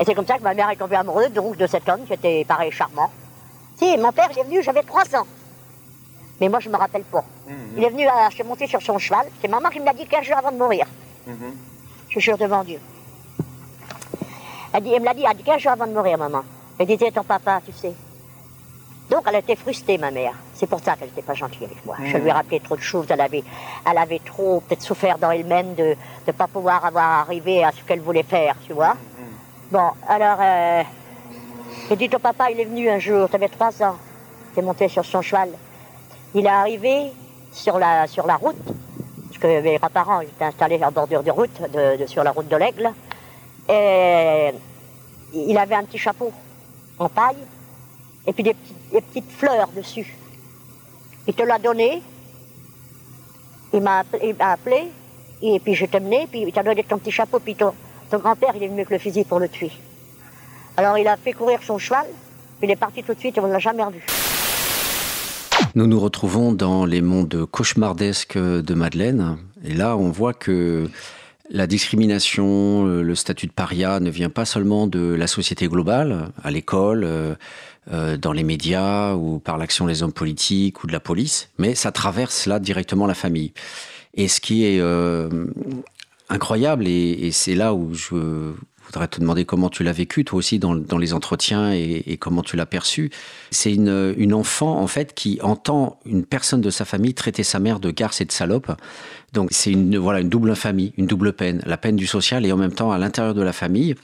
[0.00, 2.12] Et c'est comme ça que ma mère est tombée amoureuse donc, de cet homme qui
[2.12, 3.10] était pareil charmant.
[3.76, 5.26] Si, mon père, il est venu, j'avais 3 ans.
[6.40, 7.24] Mais moi, je me rappelle pas.
[7.76, 9.26] Il est venu, à, je suis monté sur son cheval.
[9.40, 10.86] C'est maman qui me l'a dit 15 jours avant de mourir.
[12.08, 12.78] Je jure devant Dieu.
[14.72, 16.42] Elle, dit, elle me l'a dit, elle dit 15 jours avant de mourir, maman.
[16.78, 17.92] Elle disait, ton papa, tu sais.
[19.10, 20.34] Donc, elle était frustrée, ma mère.
[20.54, 21.96] C'est pour ça qu'elle n'était pas gentille avec moi.
[22.04, 23.06] Je lui ai rappelé trop de choses.
[23.08, 23.42] Elle avait,
[23.90, 27.82] elle avait trop, peut-être, souffert dans elle-même de ne pas pouvoir avoir arrivé à ce
[27.82, 28.96] qu'elle voulait faire, tu vois.
[29.70, 30.82] Bon, alors, euh,
[31.90, 33.96] j'ai dit, ton papa, il est venu un jour, tu avais trois ans.
[34.56, 35.50] Es monté sur son cheval.
[36.34, 37.12] Il est arrivé
[37.52, 38.06] sur la,
[38.40, 41.50] route, parce que mes grands-parents étaient installés en bordure de route,
[42.06, 42.92] sur la route de l'Aigle,
[43.68, 44.54] et
[45.34, 46.32] il avait un petit chapeau
[46.98, 47.36] en paille,
[48.26, 48.56] et puis des,
[48.90, 50.16] petites fleurs dessus.
[51.26, 52.02] Il te l'a donné,
[53.74, 54.02] il m'a
[54.40, 54.88] appelé,
[55.42, 57.74] et puis je t'ai mené, puis il t'a donné ton petit chapeau, puis ton,
[58.10, 59.70] ton grand-père, il est venu avec le fusil pour le tuer.
[60.76, 62.06] Alors il a fait courir son cheval,
[62.62, 64.04] il est parti tout de suite et on ne l'a jamais revu.
[65.74, 69.38] Nous nous retrouvons dans les mondes cauchemardesques de Madeleine.
[69.64, 70.88] Et là, on voit que
[71.50, 76.50] la discrimination, le statut de paria ne vient pas seulement de la société globale, à
[76.50, 77.34] l'école, euh,
[77.90, 81.74] euh, dans les médias ou par l'action des hommes politiques ou de la police, mais
[81.74, 83.52] ça traverse là directement la famille.
[84.14, 85.46] Et ce qui est euh,
[86.28, 88.52] incroyable, et, c'est là où je
[88.84, 92.56] voudrais te demander comment tu l'as vécu, toi aussi, dans, les entretiens et, comment tu
[92.56, 93.10] l'as perçu.
[93.50, 97.58] C'est une, une, enfant, en fait, qui entend une personne de sa famille traiter sa
[97.58, 98.72] mère de garce et de salope.
[99.32, 101.62] Donc, c'est une, voilà, une double infamie, une double peine.
[101.66, 103.94] La peine du social et en même temps à l'intérieur de la famille.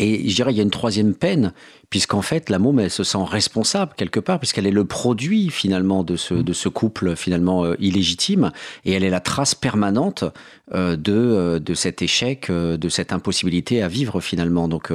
[0.00, 1.52] Et je dirais, il y a une troisième peine,
[1.90, 6.02] puisqu'en fait, la môme, elle se sent responsable quelque part, puisqu'elle est le produit finalement
[6.02, 8.50] de ce, de ce couple finalement euh, illégitime,
[8.86, 10.24] et elle est la trace permanente
[10.72, 14.68] euh, de, euh, de cet échec, de cette impossibilité à vivre finalement.
[14.68, 14.90] Donc,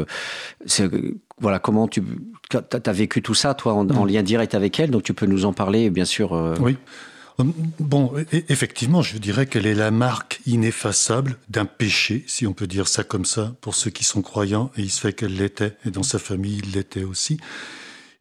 [1.40, 2.02] voilà, comment tu
[2.52, 5.46] as vécu tout ça, toi, en, en, lien direct avec elle, donc tu peux nous
[5.46, 6.32] en parler, bien sûr.
[6.60, 6.78] Oui.
[7.38, 12.68] Bon, e, effectivement, je dirais qu'elle est la marque ineffaçable d'un péché, si on peut
[12.68, 15.76] dire ça comme ça, pour ceux qui sont croyants, et il se fait qu'elle l'était,
[15.86, 17.38] et dans sa famille, il l'était aussi.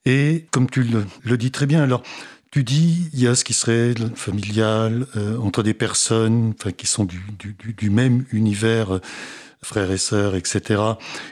[0.05, 0.85] Et comme tu
[1.25, 2.03] le, dis très bien, alors,
[2.51, 6.87] tu dis, il y a ce qui serait familial euh, entre des personnes enfin, qui
[6.87, 9.01] sont du, du, du même univers
[9.65, 10.83] frères et sœurs, etc.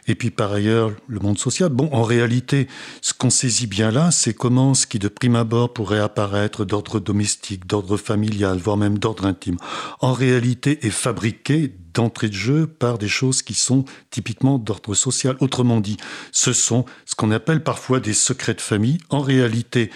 [0.07, 1.69] Et puis par ailleurs, le monde social.
[1.69, 2.69] Bon, en réalité,
[3.01, 7.01] ce qu'on saisit bien là, c'est comment ce qui de prime abord pourrait apparaître d'ordre
[7.01, 9.57] domestique, d'ordre familial, voire même d'ordre intime,
[10.01, 15.37] en réalité est fabriqué d'entrée de jeu par des choses qui sont typiquement d'ordre social.
[15.41, 15.97] Autrement dit,
[16.31, 18.99] ce sont ce qu'on appelle parfois des secrets de famille.
[19.11, 19.91] En réalité,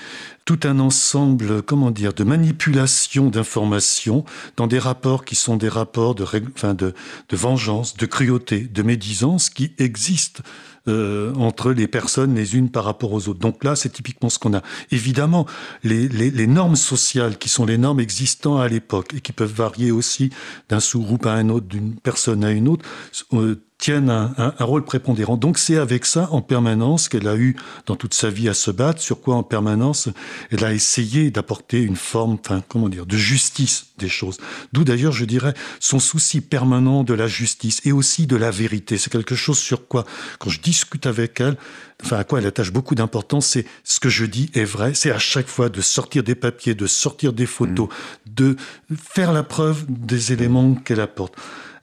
[0.45, 4.25] tout un ensemble, comment dire, de manipulation d'informations
[4.57, 6.25] dans des rapports qui sont des rapports de,
[6.55, 6.95] enfin de,
[7.29, 10.43] de vengeance, de cruauté, de médisance qui existent
[10.89, 13.41] euh, entre les personnes les unes par rapport aux autres.
[13.41, 14.63] Donc là, c'est typiquement ce qu'on a.
[14.91, 15.47] Évidemment,
[15.83, 20.31] les, normes sociales qui sont les normes existant à l'époque et qui peuvent varier aussi
[20.69, 22.85] d'un sous-groupe à un autre, d'une personne à une autre,
[23.33, 25.37] euh, tiennent un, un, un, rôle prépondérant.
[25.37, 27.57] Donc c'est avec ça en permanence qu'elle a eu
[27.87, 30.09] dans toute sa vie à se battre, sur quoi en permanence
[30.51, 34.39] elle a essayé d'apporter une forme, enfin comment dire, de justice des choses.
[34.73, 38.99] D'où d'ailleurs je dirais son souci permanent de la justice et aussi de la vérité.
[38.99, 40.05] C'est quelque chose sur quoi,
[40.39, 41.57] quand je discute avec elle,
[42.03, 44.95] enfin à quoi elle attache beaucoup d'importance, c'est ce que je dis est vrai.
[44.95, 48.35] C'est à chaque fois de sortir des papiers, de sortir des photos, mmh.
[48.35, 48.57] de
[48.97, 51.35] faire la preuve des éléments qu'elle apporte.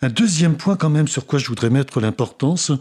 [0.03, 2.73] Un deuxième point quand même sur quoi je voudrais mettre l'importance,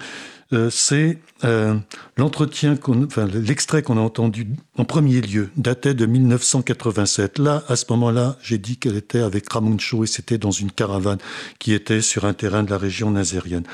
[0.53, 1.77] euh, c'est euh,
[2.17, 7.39] l'entretien, enfin, l'extrait qu'on a entendu en premier lieu, datait de 1987.
[7.39, 10.73] Là, à ce moment-là, j'ai dit qu'elle était avec Ramon Shaw et c'était dans une
[10.73, 11.19] caravane
[11.61, 13.69] qui était sur un terrain de la région nazérienne.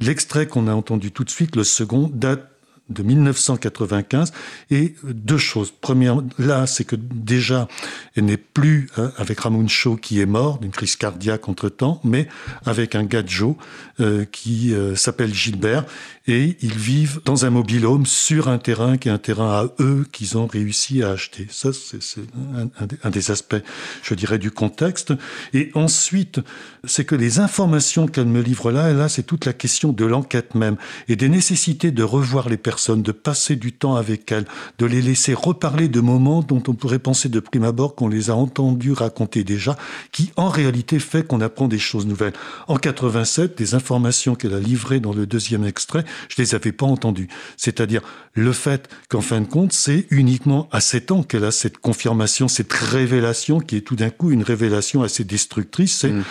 [0.00, 2.48] L'extrait qu'on a entendu tout de suite, le second, date
[2.90, 4.32] de 1995
[4.70, 5.72] et deux choses.
[5.72, 7.66] Première, là, c'est que déjà,
[8.14, 12.00] elle n'est plus hein, avec Ramon Shaw qui est mort d'une crise cardiaque entre temps,
[12.04, 12.28] mais
[12.66, 13.56] avec un gadjo
[14.00, 15.86] euh, qui euh, s'appelle Gilbert
[16.26, 20.06] et ils vivent dans un mobilhome sur un terrain qui est un terrain à eux
[20.10, 21.46] qu'ils ont réussi à acheter.
[21.50, 22.20] Ça, c'est
[22.56, 22.68] un,
[23.02, 23.62] un, des aspects,
[24.02, 25.12] je dirais, du contexte.
[25.52, 26.40] Et ensuite,
[26.84, 30.04] c'est que les informations qu'elle me livre là, et là, c'est toute la question de
[30.06, 30.76] l'enquête même
[31.08, 34.46] et des nécessités de revoir les personnes, de passer du temps avec elles,
[34.78, 38.30] de les laisser reparler de moments dont on pourrait penser de prime abord qu'on les
[38.30, 39.76] a entendus raconter déjà,
[40.10, 42.32] qui en réalité fait qu'on apprend des choses nouvelles.
[42.66, 46.86] En 87, des informations qu'elle a livrées dans le deuxième extrait, je les avais pas
[46.86, 47.28] entendues.
[47.56, 48.02] C'est-à-dire
[48.34, 52.48] le fait qu'en fin de compte, c'est uniquement à 7 ans qu'elle a cette confirmation,
[52.48, 55.98] cette révélation qui est tout d'un coup une révélation assez destructrice.
[55.98, 56.24] C'est mmh.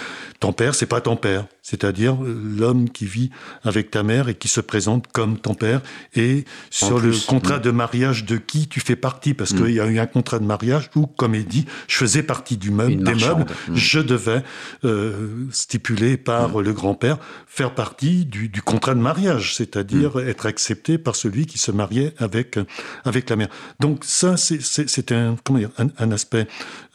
[0.43, 3.31] Ton père, c'est pas ton père c'est-à-dire l'homme qui vit
[3.63, 5.81] avec ta mère et qui se présente comme ton père,
[6.13, 9.79] et sur plus, le contrat de mariage de qui tu fais partie, parce qu'il y
[9.79, 13.01] a eu un contrat de mariage où, comme il dit, je faisais partie du meuble,
[13.01, 13.75] des meubles, mmh.
[13.75, 14.43] je devais,
[14.83, 16.61] euh, stipulé par mmh.
[16.61, 17.17] le grand-père,
[17.47, 22.13] faire partie du, du, contrat de mariage, c'est-à-dire être accepté par celui qui se mariait
[22.17, 22.59] avec,
[23.05, 23.49] avec la mère.
[23.79, 25.37] Donc ça, c'est un,
[25.77, 26.45] un, un aspect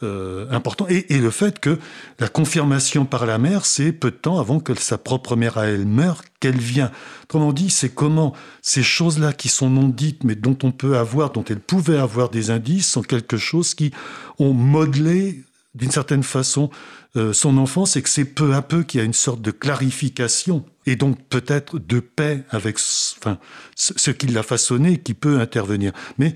[0.03, 0.85] euh, important.
[0.89, 1.79] Et, et le fait que
[2.19, 5.65] la confirmation par la mère, c'est peu de temps avant que sa propre mère à
[5.65, 6.91] elle meurt, qu'elle vient.
[7.23, 11.31] Autrement dit, c'est comment ces choses-là qui sont non dites, mais dont on peut avoir,
[11.31, 13.91] dont elle pouvait avoir des indices, sont quelque chose qui
[14.37, 15.43] ont modelé
[15.75, 16.69] d'une certaine façon
[17.15, 19.51] euh, son enfance et que c'est peu à peu qu'il y a une sorte de
[19.51, 22.77] clarification et donc peut-être de paix avec
[23.19, 23.37] enfin,
[23.75, 25.91] ce qui l'a façonné qui peut intervenir.
[26.17, 26.33] Mais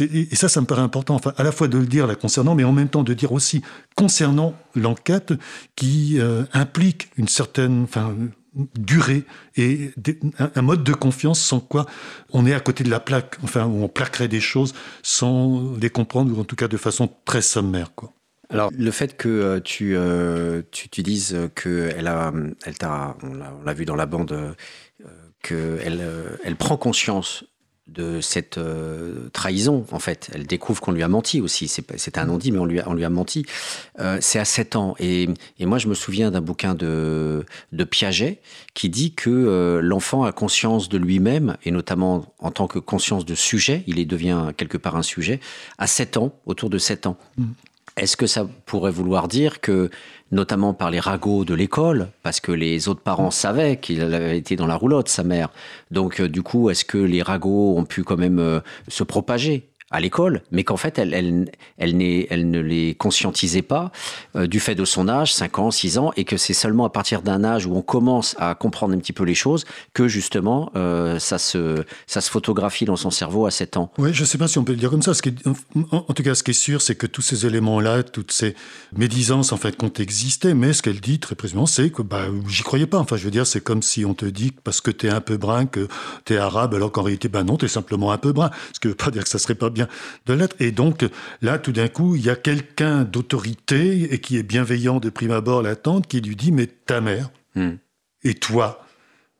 [0.00, 2.54] et ça, ça me paraît important, enfin, à la fois de le dire la concernant,
[2.54, 3.62] mais en même temps de dire aussi
[3.96, 5.32] concernant l'enquête
[5.76, 8.14] qui euh, implique une certaine, enfin,
[8.78, 9.24] durée
[9.56, 9.90] et
[10.38, 11.86] un mode de confiance sans quoi
[12.32, 15.90] on est à côté de la plaque, enfin, où on plaquerait des choses sans les
[15.90, 17.90] comprendre ou en tout cas de façon très sommaire.
[18.50, 22.32] Alors, le fait que euh, tu, euh, tu, tu, dises qu'elle a,
[22.64, 24.54] elle t'a, on l'a vu dans la bande,
[25.52, 27.44] euh, qu'elle elle prend conscience
[27.86, 30.30] de cette euh, trahison, en fait.
[30.32, 31.68] Elle découvre qu'on lui a menti aussi.
[31.68, 33.44] C'est un non-dit, mais on lui a, menti.
[34.00, 34.94] Euh, c'est à 7 ans.
[34.98, 35.28] Et,
[35.60, 38.40] moi, je me souviens d'un bouquin de, de Piaget
[38.72, 43.26] qui dit que euh, l'enfant a conscience de lui-même, et notamment en tant que conscience
[43.26, 45.40] de sujet, il devient quelque part un sujet,
[45.76, 47.18] à 7 ans, autour de 7 ans.
[47.36, 47.44] Mmh.
[47.96, 49.88] Est-ce que ça pourrait vouloir dire que,
[50.32, 54.56] notamment par les ragots de l'école, parce que les autres parents savaient qu'il avait été
[54.56, 55.50] dans la roulotte, sa mère,
[55.92, 59.68] donc euh, du coup, est-ce que les ragots ont pu quand même euh, se propager?
[59.90, 63.92] À l'école, mais qu'en fait, elle, elle, elle, elle, ne les conscientisait pas
[64.34, 66.90] euh, du fait de son âge, 5 ans, 6 ans, et que c'est seulement à
[66.90, 70.72] partir d'un âge où on commence à comprendre un petit peu les choses que justement
[70.74, 73.92] euh, ça, se, ça se photographie dans son cerveau à 7 ans.
[73.98, 75.12] Oui, je ne sais pas si on peut le dire comme ça.
[75.92, 78.56] En, tout cas, ce qui est sûr, c'est que tous ces éléments-là, toutes ces
[78.96, 82.62] médisances en fait, ont existé, mais ce qu'elle dit très précisément, c'est que bah, j'y
[82.62, 82.98] croyais pas.
[82.98, 85.10] Enfin, je veux dire, c'est comme si on te dit que parce que tu es
[85.10, 85.88] un peu brun, que
[86.24, 88.50] tu es arabe, alors qu'en réalité, bah non, tu es simplement un peu brun.
[88.72, 89.88] Ce qui ne veut pas dire que ça serait pas bien
[90.26, 90.56] de l'être.
[90.60, 91.04] Et donc,
[91.42, 95.32] là, tout d'un coup, il y a quelqu'un d'autorité et qui est bienveillant de prime
[95.32, 97.72] abord, la tante, qui lui dit, mais ta mère hmm.
[98.22, 98.86] et toi,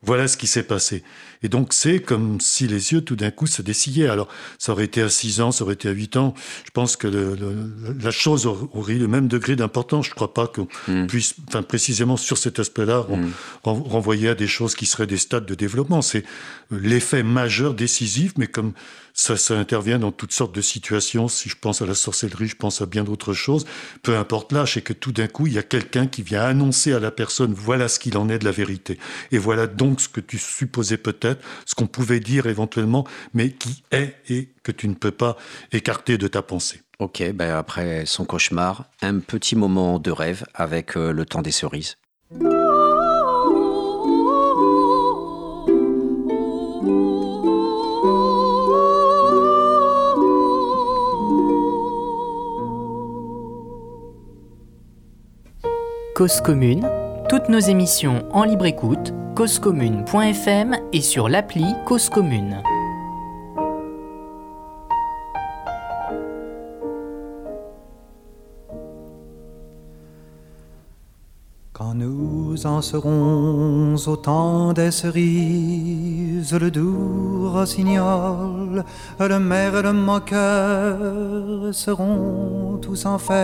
[0.01, 1.03] voilà ce qui s'est passé.
[1.45, 4.07] Et donc, c'est comme si les yeux, tout d'un coup, se dessillaient.
[4.07, 4.27] Alors,
[4.57, 6.33] ça aurait été à 6 ans, ça aurait été à 8 ans.
[6.65, 10.07] Je pense que la chose aurait eu le même degré d'importance.
[10.07, 11.05] Je ne crois pas qu'on hmm.
[11.05, 13.29] puisse, enfin, précisément sur cet aspect-là, hmm.
[13.63, 16.01] renvoyer à des choses qui seraient des stades de développement.
[16.01, 16.23] C'est
[16.71, 18.73] l'effet majeur, décisif, mais comme
[19.17, 21.29] ça, ça intervient dans toutes sortes de situations.
[21.29, 23.65] Si je pense à la sorcellerie, je pense à bien d'autres choses.
[24.03, 26.91] Peu importe l'âge, c'est que tout d'un coup, il y a quelqu'un qui vient annoncer
[26.91, 28.99] à la personne, voilà ce qu'il en est de la vérité.
[29.31, 31.34] Et voilà donc ce que tu supposais peut-être,
[31.65, 35.37] ce qu'on pouvait dire éventuellement, mais qui est et que tu ne peux pas
[35.71, 36.81] écarter de ta pensée.
[36.99, 41.51] Ok, ben après son cauchemar, un petit moment de rêve avec euh, le temps des
[41.51, 41.97] cerises.
[56.15, 56.87] Cause commune,
[57.29, 62.61] toutes nos émissions en libre écoute, causecommune.fm et sur l'appli Cause commune.
[71.73, 78.85] Quand nous en serons au temps des cerises, le doux rossignol,
[79.19, 83.35] le maire et le moqueur seront tous en fête.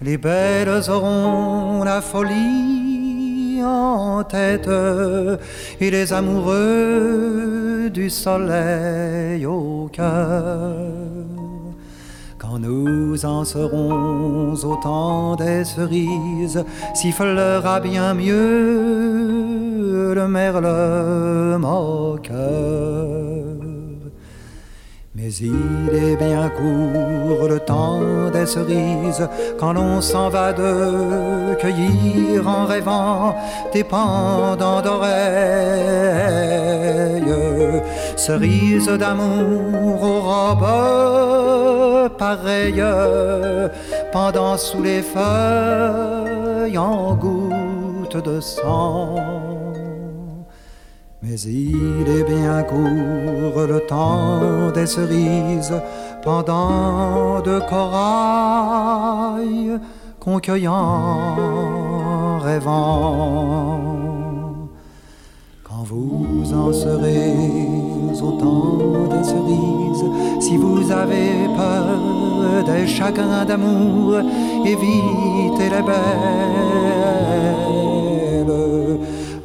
[0.00, 4.70] Les belles auront la folie en tête
[5.80, 10.76] et les amoureux du soleil au cœur.
[12.38, 23.37] Quand nous en serons au temps des cerises, sifflera bien mieux le merle moqueur.
[25.20, 32.46] Mais il est bien court le temps des cerises quand l'on s'en va de cueillir
[32.46, 33.34] en rêvant
[33.72, 35.08] des pendants d'oreilles.
[38.14, 42.84] Cerises d'amour aux robes pareilles,
[44.12, 49.47] pendant sous les feuilles en gouttes de sang.
[51.20, 55.74] Mais il est bien court le temps des cerises
[56.22, 59.80] pendant de corail
[60.20, 60.38] qu'on
[62.38, 63.80] rêvant.
[65.64, 67.34] Quand vous en serez
[68.22, 70.04] au temps des cerises,
[70.40, 71.98] si vous avez peur
[72.64, 74.20] des chagrins d'amour,
[74.64, 77.87] évitez les belles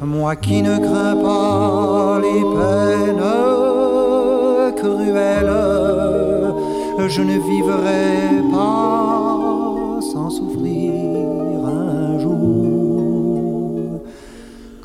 [0.04, 3.22] moi qui ne crains pas les peines
[4.76, 5.52] cruelles,
[7.08, 10.92] je ne vivrai pas sans souffrir
[11.66, 14.00] un jour.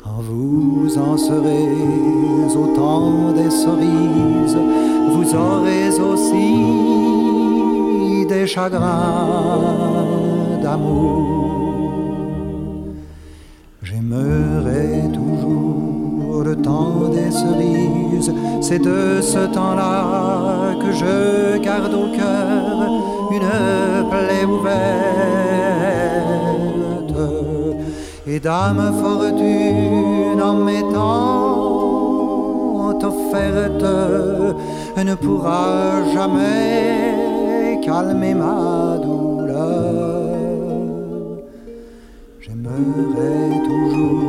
[0.02, 1.68] Quand vous en serez
[2.56, 4.58] au temps des cerises,
[5.12, 6.56] vous aurez aussi
[8.26, 9.58] des chagrins
[10.62, 11.39] d'amour.
[18.70, 22.88] C'est de ce temps-là que je garde au cœur
[23.32, 23.50] une
[24.10, 24.80] plaie ouverte.
[28.28, 31.50] Et dame fortune en m'étant
[33.12, 33.88] offerte
[35.08, 40.20] ne pourra jamais calmer ma douleur.
[42.38, 43.34] J'aimerai
[43.68, 44.19] toujours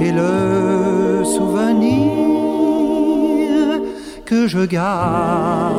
[0.00, 2.26] et le souvenir
[4.26, 5.76] que je garde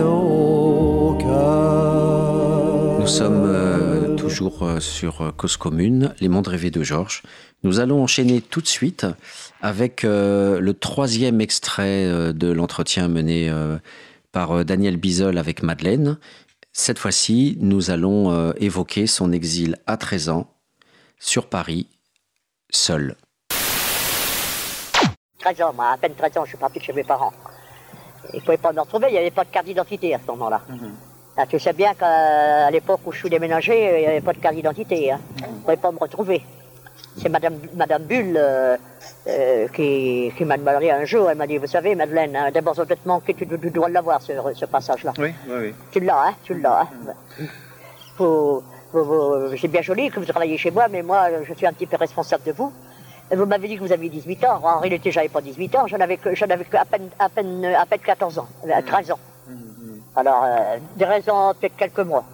[0.00, 3.00] au cœur.
[3.00, 7.22] Nous sommes euh, toujours euh, sur euh, Cause Commune, Les Mondes Rêvés de Georges.
[7.62, 9.06] Nous allons enchaîner tout de suite
[9.62, 13.52] avec le troisième extrait de l'entretien mené
[14.32, 16.16] par Daniel Bizol avec Madeleine.
[16.72, 20.50] Cette fois-ci, nous allons évoquer son exil à 13 ans
[21.18, 21.86] sur Paris,
[22.72, 23.14] seul.
[25.40, 27.32] 13 ans, moi, à peine 13 ans, je suis parti chez mes parents.
[28.32, 30.26] Ils ne pouvaient pas me retrouver, il n'y avait pas de carte d'identité à ce
[30.30, 30.60] moment-là.
[30.68, 31.46] Mhm.
[31.48, 34.54] Tu sais bien qu'à l'époque où je suis déménagé, il n'y avait pas de carte
[34.54, 35.10] d'identité.
[35.10, 35.20] Hein.
[35.38, 36.44] Ils ne pouvaient pas me retrouver.
[37.16, 38.76] C'est Madame, Madame Bulle euh,
[39.26, 42.76] euh, qui, qui m'a demandé un jour, elle m'a dit, vous savez, Madeleine, hein, d'abord,
[42.76, 45.12] ça doit te manquer, tu, dois l'avoir, ce, ce passage-là.
[45.18, 45.74] Oui, oui, oui.
[45.90, 46.82] Tu l'as, hein, tu l'as.
[46.82, 47.46] Hein.
[49.60, 51.96] C'est bien joli que vous travaillez chez moi, mais moi, je suis un petit peu
[51.96, 52.72] responsable de vous.
[53.32, 54.60] Vous m'avez dit que vous aviez 18 ans.
[54.62, 55.86] En réalité, j'avais pas 18 ans.
[55.86, 58.48] J'en avais, j'en avais à, peine, à, peine, à peine 14 ans,
[58.86, 59.18] 13 euh, ans.
[59.46, 60.00] Mmh, mmh.
[60.16, 62.24] Alors, euh, des raisons, peut-être quelques mois.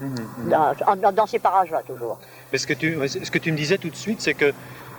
[0.00, 0.14] Mmh,
[0.48, 2.18] dans, dans, ces parages-là, toujours.
[2.50, 4.52] Mais ce que, tu, ce que tu me disais tout de suite, c'est que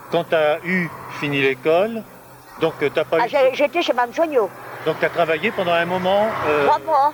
[0.10, 0.90] quand tu as eu
[1.20, 2.04] fini l'école,
[2.62, 3.56] donc tu n'as pas ah, eu...
[3.56, 4.50] J'étais chez Mme Joignot.
[4.86, 6.66] Donc tu as travaillé pendant un moment euh...
[6.66, 7.14] Trois mois.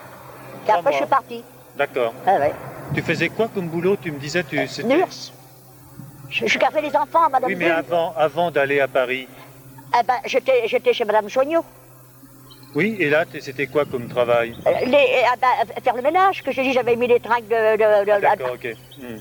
[0.67, 1.43] Et après, je suis partie.
[1.75, 2.13] D'accord.
[2.25, 2.53] Ah, ouais.
[2.93, 4.43] Tu faisais quoi comme boulot Tu me disais...
[4.43, 5.33] Tu, Nurse.
[6.29, 9.27] Je, je, gardais les enfants, Madame Oui, mais avant, avant d'aller à Paris
[9.97, 11.63] eh ben, j'étais, j'étais chez Madame Joignot.
[12.75, 14.53] Oui, et là, c'était quoi comme travail?
[14.67, 17.77] Euh, les, ah ben, Faire le ménage, que j'ai dit, j'avais mis les trinques de...
[17.77, 18.75] de, de ah, D'accord, ok.
[19.01, 19.17] Hmm.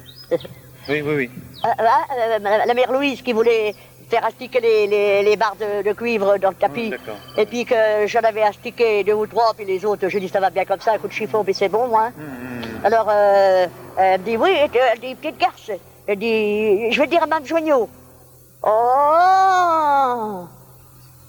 [0.89, 1.31] oui, oui, oui.
[1.65, 3.75] Euh, euh, la mère Louise qui voulait
[4.11, 6.91] faire astiquer les, les, les barres de, de, cuivre dans le tapis.
[6.91, 7.75] Hmm, et puis que
[8.07, 10.81] j'en avais astiqué deux ou trois, puis les autres, je dis ça va bien comme
[10.81, 12.11] ça, un coup de chiffon, mais c'est bon, moi.
[12.11, 12.56] Hmm,
[12.87, 13.69] Alors, elle
[13.99, 15.73] me dit, oui, elle dit, petite garce.
[16.07, 17.89] Elle dit, je vais dire à Mme Joignot.
[18.63, 20.47] Oh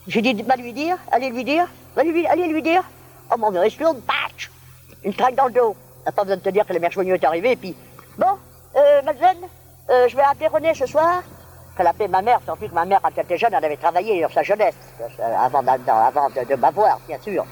[0.06, 2.84] J'ai dit, va lui dire, allez lui dire, allez lui, allez lui dire.
[3.32, 4.52] Oh mon reste lourde, patch
[5.04, 5.76] Une traque dans le dos.
[6.06, 7.76] n'a pas besoin de te dire que la mère Joignot est arrivée, et puis,
[8.20, 8.38] bon,
[8.76, 9.38] euh, Madeleine,
[9.90, 11.24] euh, je vais appeler René ce soir.
[11.80, 14.22] Elle appelait ma mère, plus que ma mère, quand elle était jeune, elle avait travaillé
[14.22, 17.44] dans sa jeunesse, euh, avant, avant de, de m'avoir, bien sûr.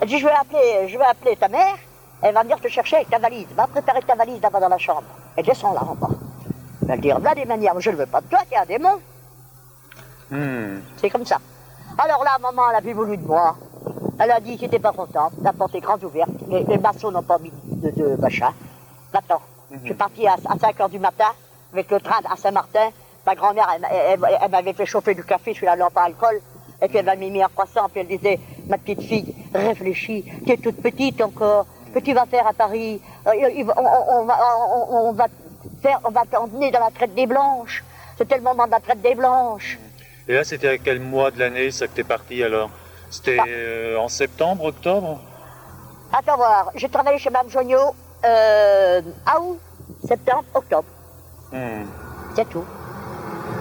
[0.00, 1.76] Elle dit, je vais appeler, je vais appeler ta mère,
[2.22, 3.46] elle va venir te chercher avec ta valise.
[3.56, 5.04] Va préparer ta valise d'abord dans la chambre.
[5.36, 6.08] Et descends là en bas.
[6.82, 9.00] Elle va dire, là des manières, je ne veux pas de toi, t'es un démon.
[10.30, 10.80] Hmm.
[10.96, 11.38] C'est comme ça.
[11.98, 13.56] Alors là, maman, elle a plus voulu de moi.
[14.18, 15.32] Elle a dit qu'elle n'était pas contente.
[15.42, 16.30] La porte est grande ouverte.
[16.48, 18.52] Les, les maçons n'ont pas mis de, de machin.
[19.12, 19.40] Maintenant,
[19.70, 19.76] hmm.
[19.80, 21.32] je suis parti à, 5 h du matin
[21.72, 22.90] avec le train à Saint-Martin.
[23.26, 26.40] Ma grand-mère, elle, m'avait fait chauffer du café, je suis la lampe à alcool.
[26.82, 30.52] Et puis elle m'a mis un croissant, puis elle disait, ma petite fille, réfléchis, tu
[30.52, 33.32] es toute petite encore, que tu vas faire à Paris euh,
[33.76, 34.38] on, va,
[34.90, 35.26] on, va
[35.80, 37.84] faire, on va t'emmener dans la traite des Blanches.
[38.18, 39.78] C'était le moment de la traite des Blanches.
[40.28, 42.70] Et là, c'était à quel mois de l'année, ça que t'es parti alors?
[43.10, 43.44] C'était bah.
[43.46, 45.20] euh, en septembre, octobre?
[46.12, 49.58] Attends voir, j'ai travaillé chez Mme Joignot euh, à août,
[50.06, 50.88] septembre, octobre.
[51.52, 51.84] Hmm.
[52.34, 52.64] C'est tout.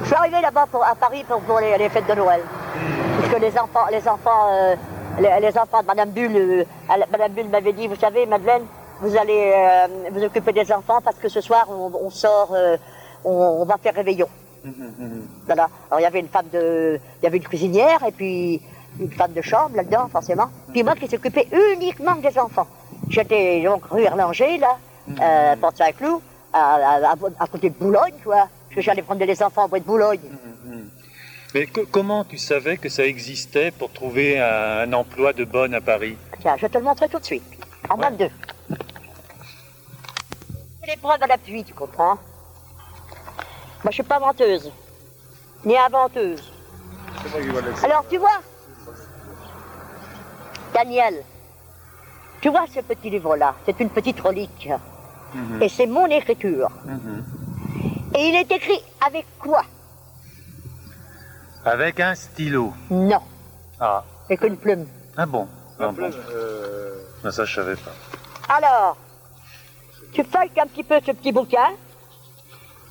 [0.01, 2.41] Je suis arrivé là-bas à Paris pour, les, fêtes de Noël.
[2.41, 3.19] Hmm.
[3.21, 4.75] Parce que les enfants, les enfants euh,
[5.19, 6.65] les, enfants de Madame Bulle, euh,
[7.11, 8.63] Madame Bulle m'avait dit, vous savez, Madeleine,
[9.01, 12.77] vous allez euh, vous occuper des enfants parce que ce soir on, sort, euh,
[13.23, 14.27] on, va faire réveillon.
[14.65, 15.67] Hum, hum, voilà.
[15.89, 18.61] Alors il y avait une femme de, il y avait une cuisinière et puis
[18.99, 20.47] une femme de chambre là-dedans forcément.
[20.71, 22.67] Puis moi qui s'occupais uniquement des enfants.
[23.09, 24.77] J'étais donc rue Erlanger là,
[25.21, 26.21] euh, Porte Saint-Cloud,
[26.53, 28.47] à, à, côté de Boulogne, quoi.
[28.67, 30.19] Parce que j'allais prendre les enfants au bois de Boulogne.
[31.53, 36.17] Mais comment tu savais que ça existait pour trouver un, emploi de bonne à Paris
[36.41, 37.43] Tiens, je vais te le montrer tout de suite.
[37.89, 38.09] En ouais.
[38.09, 38.29] 22.
[40.81, 42.15] C'est l'épreuve à l'appui, tu comprends
[43.83, 44.71] Moi, je suis pas menteuse,
[45.63, 46.51] ni inventeuse.
[47.83, 48.41] Alors, tu vois,
[50.73, 51.23] Daniel,
[52.41, 54.69] tu vois ce petit livre-là, c'est une petite relique.
[55.35, 55.61] Mhm.
[55.61, 56.69] Et c'est mon écriture.
[56.85, 57.23] Mhm.
[58.15, 59.63] Et il est écrit avec quoi
[61.65, 63.21] avec un stylo Non.
[63.79, 64.03] Ah.
[64.25, 64.85] Avec une plume.
[65.17, 65.47] Ah bon
[65.79, 66.09] ah bon.
[66.31, 66.95] Euh...
[67.31, 67.91] Ça, je savais pas.
[68.49, 68.97] Alors,
[70.11, 71.71] tu feuilles un petit peu ce petit bouquin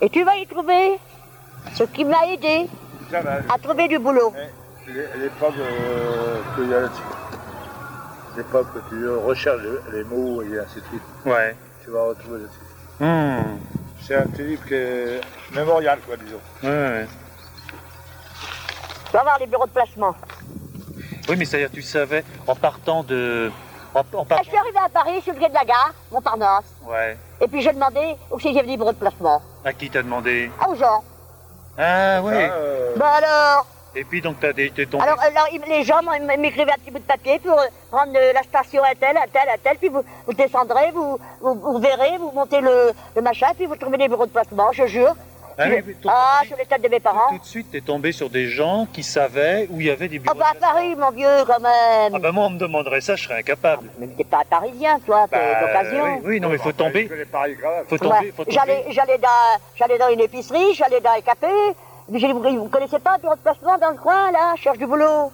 [0.00, 0.98] et tu vas y trouver
[1.74, 2.68] ce qui m'a aidé
[3.12, 4.32] à trouver du boulot.
[4.88, 6.88] L'époque euh, que y a
[8.36, 9.62] l'époque que tu recherches
[9.92, 11.02] les, mots et ainsi de suite.
[11.24, 11.54] Ouais.
[11.84, 12.58] Tu vas retrouver dessus.
[12.98, 13.58] Hmm.
[14.00, 15.20] C'est un petit livre qui est
[15.54, 16.40] mémorial, quoi, disons.
[16.62, 17.06] Ouais, ouais.
[19.12, 20.14] Tu vas voir les bureaux de placement.
[21.28, 23.52] Oui, mais c'est-à-dire, tu savais, en partant de.
[23.94, 26.64] En, Je suis arrivé à Paris, sur le quai de la gare, Montparnasse.
[26.86, 27.18] Ouais.
[27.38, 29.42] Et puis j'ai demandé où c'est qu'il y avait des bureaux de placement.
[29.66, 30.50] À qui t'as demandé?
[30.58, 31.04] Ah, aux gens.
[31.76, 32.32] Ah, oui.
[32.34, 32.96] Ah, euh...
[32.96, 33.66] Bah alors?
[33.94, 35.04] Et puis donc t'as été tombé.
[35.04, 36.00] Alors, alors les gens
[36.38, 37.60] m'écrivaient un petit bout de papier pour
[37.90, 41.78] prendre la station à telle, à telle, à telle, puis vous, vous descendrez, vous, vous,
[41.78, 45.14] verrez, vous montez le, le machin, puis vous trouvez des bureaux de placement, je jure.
[45.58, 45.64] Ah,
[46.08, 47.28] ah sur les têtes de mes parents.
[47.30, 50.18] Tout de suite, t'es tombé sur des gens qui savaient où il y avait des
[50.18, 50.36] bureaux.
[50.36, 52.14] Ah bah à Paris, mon vieux, quand même.
[52.14, 53.88] Ah bah moi, on me demanderait ça, je serais incapable.
[53.90, 56.20] Ah, mais t'es pas parisien, toi, t'es bah, d'occasion.
[56.24, 57.08] Oui, non, mais faut tomber.
[57.88, 58.56] Faut tomber, faut tomber.
[58.56, 61.46] J'allais, j'allais dans, j'allais dans une épicerie, j'allais dans un café.
[62.08, 65.32] Vous, vous connaissez pas un bureau de placement dans le coin, là, cherche du boulot.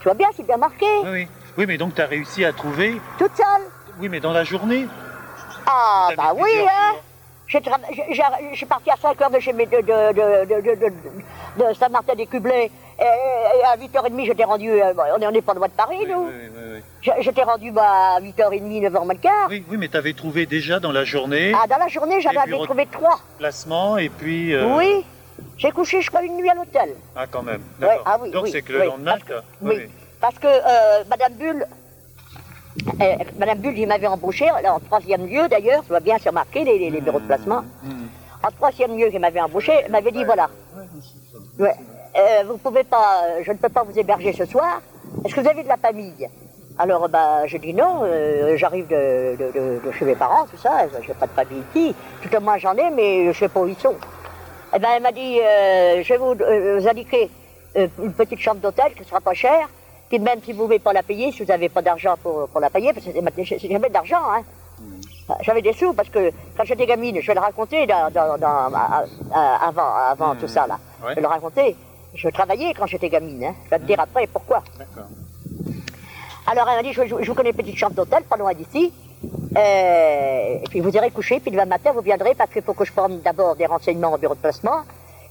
[0.00, 0.86] Tu vois bien, c'est bien marqué.
[1.04, 1.28] Oui, oui.
[1.58, 3.00] Oui, mais donc t'as réussi à trouver.
[3.18, 3.46] Toute seule.
[3.98, 4.86] Oui, mais dans la journée.
[5.66, 6.96] Ah, bah oui, hein.
[7.48, 7.58] Je
[8.54, 12.70] suis parti à 5 heures de chez mes, de, de, Saint-Martin des Cublés.
[12.98, 14.70] Et, à 8h30, j'étais rendu.
[14.70, 16.28] Euh, on n'est pas loin de Paris, nous.
[17.20, 19.46] j'étais rendu bah, à 8h30, 9h moins le quart.
[19.48, 21.52] Oui, oui mais tu avais trouvé déjà dans la journée.
[21.54, 23.20] Ah, dans la journée, j'en avais trouvé trois.
[23.38, 24.54] Placements et puis.
[24.54, 25.04] Euh, oui.
[25.58, 26.94] J'ai couché, je crois, une nuit à l'hôtel.
[27.14, 27.62] Ah, quand même.
[27.80, 29.88] Ouais, ah oui, Donc oui, c'est que le oui, lendemain, parce que- oui.
[30.20, 31.66] Parce que euh, Madame Bulle,
[33.00, 36.64] euh, Madame Bulle, il m'avait embauché, en troisième lieu d'ailleurs, ça va bien se remarquer,
[36.64, 37.62] les, bureaux de placement.
[38.42, 40.48] En troisième lieu, il m'avait embauché, il m'avait dit voilà,
[41.58, 41.74] ouais,
[42.18, 44.80] euh, pouvez pas, euh, je ne peux pas vous héberger ce soir,
[45.24, 46.28] est-ce que vous avez de la famille?
[46.78, 51.14] Alors, bah, je dis non, euh, j'arrive de, chez mes parents, tout ça, je n'ai
[51.14, 51.94] pas de famille ici.
[52.22, 53.94] Tout au moins j'en ai, mais je sais pas où ils sont.
[54.74, 57.30] Eh ben, elle m'a dit, euh, je vais vous, euh, vous indiquer
[57.76, 59.68] euh, une petite chambre d'hôtel qui ne sera pas chère.
[60.08, 62.48] Puis même si vous ne pouvez pas la payer, si vous n'avez pas d'argent pour,
[62.48, 64.42] pour la payer, parce que c'est- jamais d'argent, hein.
[65.40, 68.38] J'avais des sous parce que quand j'étais gamine, je vais le raconter dans, dans-
[69.60, 70.78] avant, avant tout ça là.
[71.02, 71.10] Ouais.
[71.10, 71.76] Je vais le raconter.
[72.14, 73.54] Je travaillais quand j'étais gamine, hein.
[73.64, 74.62] Je vais te dire après pourquoi.
[76.46, 78.54] Alors elle m'a dit, je, je- je vous connais une petite chambre d'hôtel, pas loin
[78.54, 78.92] d'ici.
[79.56, 82.84] Euh, et puis vous irez coucher, puis demain matin vous viendrez parce qu'il faut que
[82.84, 84.82] je prenne d'abord des renseignements au bureau de placement.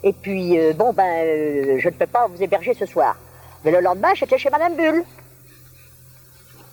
[0.03, 3.15] Et puis, euh, bon, ben, euh, je ne peux pas vous héberger ce soir.
[3.65, 5.03] Mais le lendemain, j'étais chez Madame Bulle.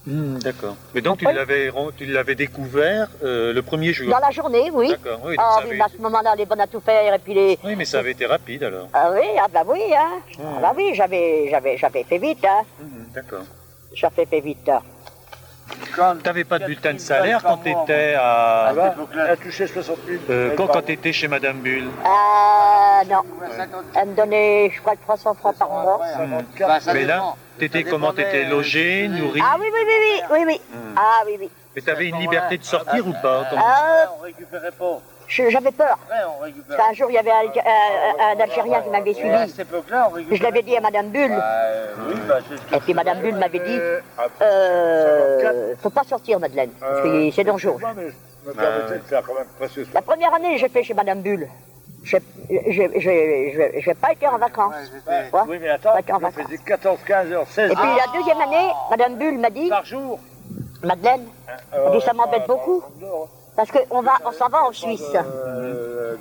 [0.04, 0.76] Hmm, D'accord.
[0.94, 4.10] Mais donc tu l'avais ren- tu l'avais découvert euh, le premier jour.
[4.10, 4.88] Dans la journée, oui.
[4.90, 5.36] D'accord, oui.
[5.36, 7.56] donc Ah oui, à ce moment-là, les bonnes à tout faire, et puis les...
[7.64, 8.88] Oui, mais ça avait été rapide alors.
[8.92, 10.18] Ah oui, ah bah oui, hein.
[10.40, 12.62] Ah bah oui, j'avais, j'avais, j'avais fait vite, hein.
[12.80, 13.44] Hmm, D'accord.
[13.94, 14.68] J'avais fait vite.
[14.68, 14.80] hein.
[16.22, 18.66] T'avais pas de bulletin de salaire quand t'étais à.
[18.68, 20.22] Ah bah, elle a touché 60 000.
[20.30, 23.22] euh, quand quand t'étais chez Madame Bulle Ah non.
[23.94, 26.00] Elle me donnait, je crois, 300 francs par mois.
[26.94, 30.60] Mais là, t'étais comment T'étais logé, nourri Ah oui, oui, oui, oui, oui, oui.
[30.96, 31.50] Ah oui, oui.
[31.74, 35.00] Mais t'avais une liberté de sortir ou pas Ah, On récupérait pas.
[35.50, 35.98] J'avais peur.
[36.40, 39.48] On qu'un jour, il y avait un, un- un Algérien qui m'avait à suivi.
[39.50, 41.30] cette époque-là, on récupérait Je l'avais dit à Madame Bulle.
[41.36, 43.78] Bah, euh, oui, bah, c'est ce que Et puis Madame Bulle m'avait dit,
[44.42, 46.70] euh, faut pas sortir, Madeleine,
[47.02, 47.78] que c'est dangereux.
[49.94, 51.48] La première année, j'ai fait chez Madame Bulle.
[52.04, 52.18] J'ai
[54.00, 54.74] pas été en vacances.
[55.48, 57.96] Oui, mais attends, Pas été en je faisais 14, 15 heures, 16 Et puis heures
[57.96, 60.18] la deuxième année, Madame Bulle m'a dit, par jour.
[60.82, 61.24] Madeleine,
[61.72, 62.82] elle dit, ça m'embête beaucoup,
[63.64, 65.04] parce qu'on va, on s'en va en Suisse.
[65.14, 66.16] Euh,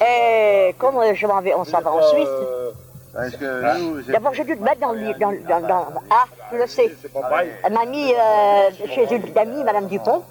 [0.00, 2.28] Et comme euh, je m'en vais, on s'en va en Suisse.
[2.28, 2.70] euh,
[3.30, 5.12] c'est D'abord, j'ai dû te mettre dans le.
[5.18, 6.94] Dans, dans, dans- Ah, tu le sais.
[7.00, 7.50] c'est pas pareil.
[7.64, 10.22] Elle m'a mis euh, chez une amie, Madame Dupont,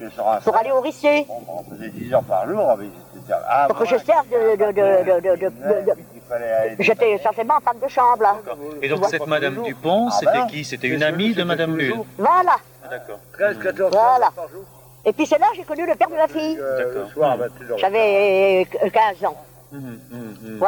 [0.00, 0.06] Je
[0.44, 1.26] pour aller au Rissier.
[1.28, 4.56] Bon, on faisait 10 heures par jour, mais c'était ah, Pour que je serve de.
[4.56, 8.36] de, de, de, de- de- de- Il fallait aller- J'étais certainement femme de chambre, là.
[8.82, 10.64] Et donc cette Madame Dupont, Ah, c'était bah, qui?
[10.64, 12.06] C'était une amie de Madame jours.
[12.18, 12.56] Voilà.
[12.84, 13.18] Ah, D'accord.
[13.32, 14.26] 13, 14 Voilà.
[14.26, 14.64] heures par jour.
[15.04, 16.58] Et puis c'est là que j'ai connu le père de ma fille.
[16.60, 17.10] Euh, le D'accord.
[17.12, 17.78] soir, 21 heures.
[17.78, 19.36] J'avais euh, 15 ans.
[19.72, 20.58] Hum, hum, hum.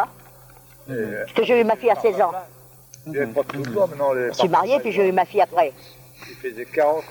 [0.86, 2.32] Tu Euh, Parce que j'ai eu ma fille à 16 ans.
[3.06, 4.12] Il n'y avait pas tout le temps, maintenant.
[4.12, 5.72] Les Je suis mariée, puis j'ai eu ma fille après.
[6.28, 7.04] Il faisait 40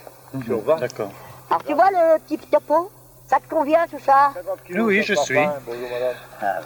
[0.46, 0.76] sur 20.
[0.76, 1.10] D'accord.
[1.50, 2.90] Alors tu vois le petit topo
[3.26, 5.34] Ça te convient tout ça 50 kilos Oui, je suis.
[5.66, 6.62] Bonjour, madame.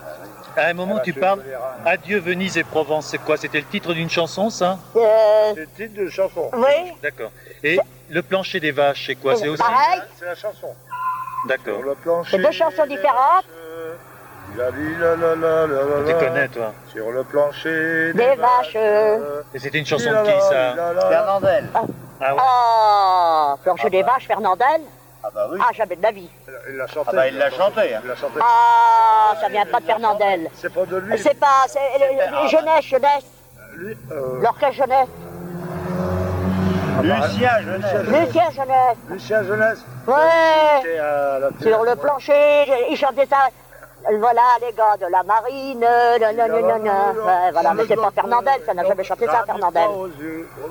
[0.56, 1.84] À un moment, Ah, tu parles reins.
[1.90, 3.06] Adieu Venise et Provence.
[3.06, 3.36] C'est quoi?
[3.36, 4.78] C'était le titre d'une chanson, ça?
[4.96, 6.50] Euh, C'est le titre de chanson.
[6.54, 6.92] Oui.
[7.02, 7.30] D'accord.
[7.62, 7.78] Et
[8.10, 9.36] le plancher des vaches, c'est quoi?
[9.36, 10.02] C'est aussi Pareil.
[10.18, 10.74] C'est la chanson.
[11.48, 11.78] D'accord.
[11.78, 12.30] Sur le plancher.
[12.36, 13.44] C'est deux chansons différentes.
[13.54, 13.94] euh,
[14.56, 16.14] La li, la, la, la, la, la, Tu la.
[16.14, 18.12] connais, toi Sur le plancher.
[18.14, 18.72] Des vaches.
[18.76, 20.74] euh, Et c'était une chanson de qui, ça?
[21.08, 21.68] Fernandel.
[22.20, 24.80] Ah ouais Ah, plancher des vaches, Fernandel.
[25.26, 25.58] Ah bah oui.
[25.62, 26.30] Ah, jamais de la vie.
[26.68, 27.08] Il l'a chanté.
[27.12, 28.00] Ah bah, il l'a chanté, hein.
[28.04, 28.40] Il l'a chanté.
[28.40, 30.50] Ah, ça vient pas de Fernandel.
[30.54, 31.18] C'est pas de lui.
[31.18, 33.24] C'est pas, c'est les jeunesse, jeunesse,
[33.74, 35.08] Lui, euh, l'orchestre jeunesse,
[37.02, 38.06] Lucien Jeunesse.
[38.06, 38.96] Lucien jeunesse.
[39.10, 39.84] Lucien Jeunesse.
[40.06, 41.70] Ouais, télé.
[41.70, 43.48] sur le plancher, il chantait ça.
[44.18, 45.80] Voilà les gars de la marine.
[45.80, 49.88] Ouais, voilà, mais c'est pas Fernandel, ça n'a jamais chanté ça, Fernandel.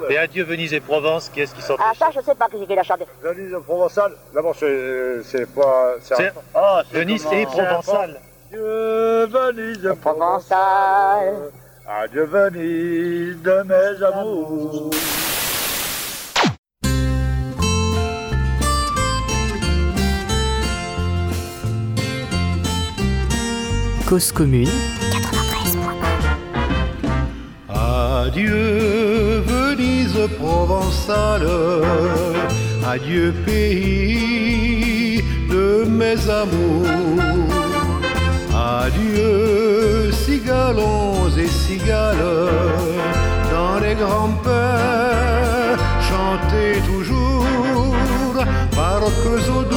[0.10, 2.64] Et Adieu Venise et Provence, qui est-ce qui sortait Ah, ça, je sais pas qui
[2.76, 3.06] l'a chanté.
[3.24, 4.14] Venise provençale.
[4.34, 5.94] D'abord, c'est pas.
[6.02, 8.20] C'est Oh, c'est Venise et Provençal.
[8.52, 11.34] Adieu Venise Provençal.
[11.88, 14.92] Adieu Venise de mes amours.
[24.06, 24.70] Cause commune,
[27.70, 31.48] Adieu Venise provençale,
[32.86, 36.88] adieu pays de mes amours,
[38.54, 42.18] adieu cigalons et cigales.
[43.52, 47.46] Dans les grands-pères, chantez toujours,
[49.50, 49.73] aux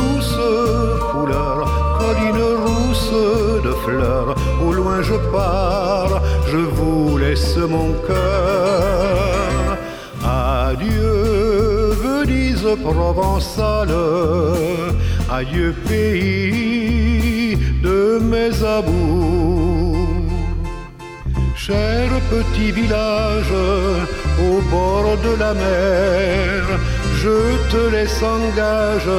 [3.88, 9.78] au loin je pars, je vous laisse mon cœur.
[10.24, 13.94] Adieu Venise provençale,
[15.30, 19.96] adieu pays de mes amours.
[21.54, 23.54] Cher petit village
[24.40, 26.62] au bord de la mer,
[27.22, 27.38] je
[27.70, 29.10] te laisse en gage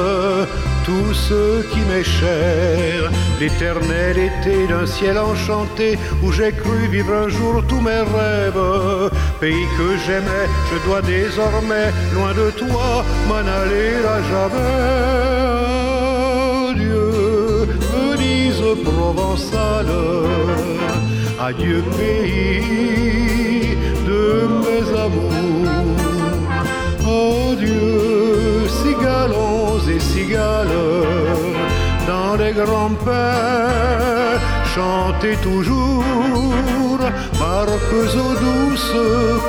[0.88, 3.10] tout ce qui m'est cher.
[3.40, 9.10] L'éternel été d'un ciel enchanté où j'ai cru vivre un jour tous mes rêves.
[9.40, 12.88] Pays que j'aimais, je dois désormais, loin de toi,
[13.28, 15.68] m'en aller à jamais.
[16.70, 19.94] Adieu, Venise provençale.
[21.48, 23.76] Adieu pays
[24.10, 24.24] de
[24.64, 25.68] mes amours.
[27.04, 27.88] Adieu
[28.82, 29.97] cigalons et
[32.06, 34.40] dans les grands pères.
[34.74, 36.04] Chantez toujours,
[37.40, 39.00] marques aux douces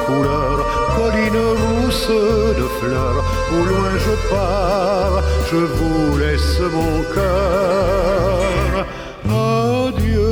[0.06, 0.62] couleurs,
[0.98, 2.16] collines rousses
[2.62, 3.24] de fleurs.
[3.56, 5.18] Au loin je pars,
[5.52, 8.86] je vous laisse mon cœur.
[9.30, 10.32] Adieu,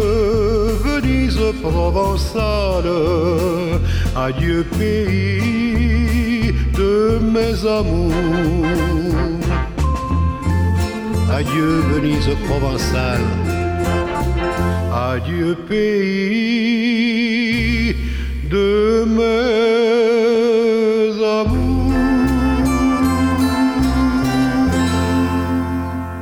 [0.84, 2.92] Venise provençale.
[4.16, 9.47] Adieu, pays de mes amours.
[11.40, 13.22] Adieu, Venise provençale.
[14.92, 15.94] Adieu, pays
[18.50, 19.24] de mes
[21.24, 21.94] amours.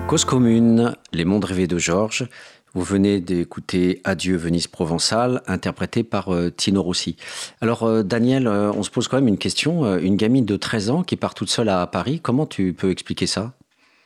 [0.07, 2.27] Cause commune, Les mondes rêvés de Georges.
[2.73, 7.15] Vous venez d'écouter Adieu Venise provençale, interprété par euh, Tino Rossi.
[7.61, 9.97] Alors euh, Daniel, euh, on se pose quand même une question.
[9.97, 13.27] Une gamine de 13 ans qui part toute seule à Paris, comment tu peux expliquer
[13.27, 13.53] ça?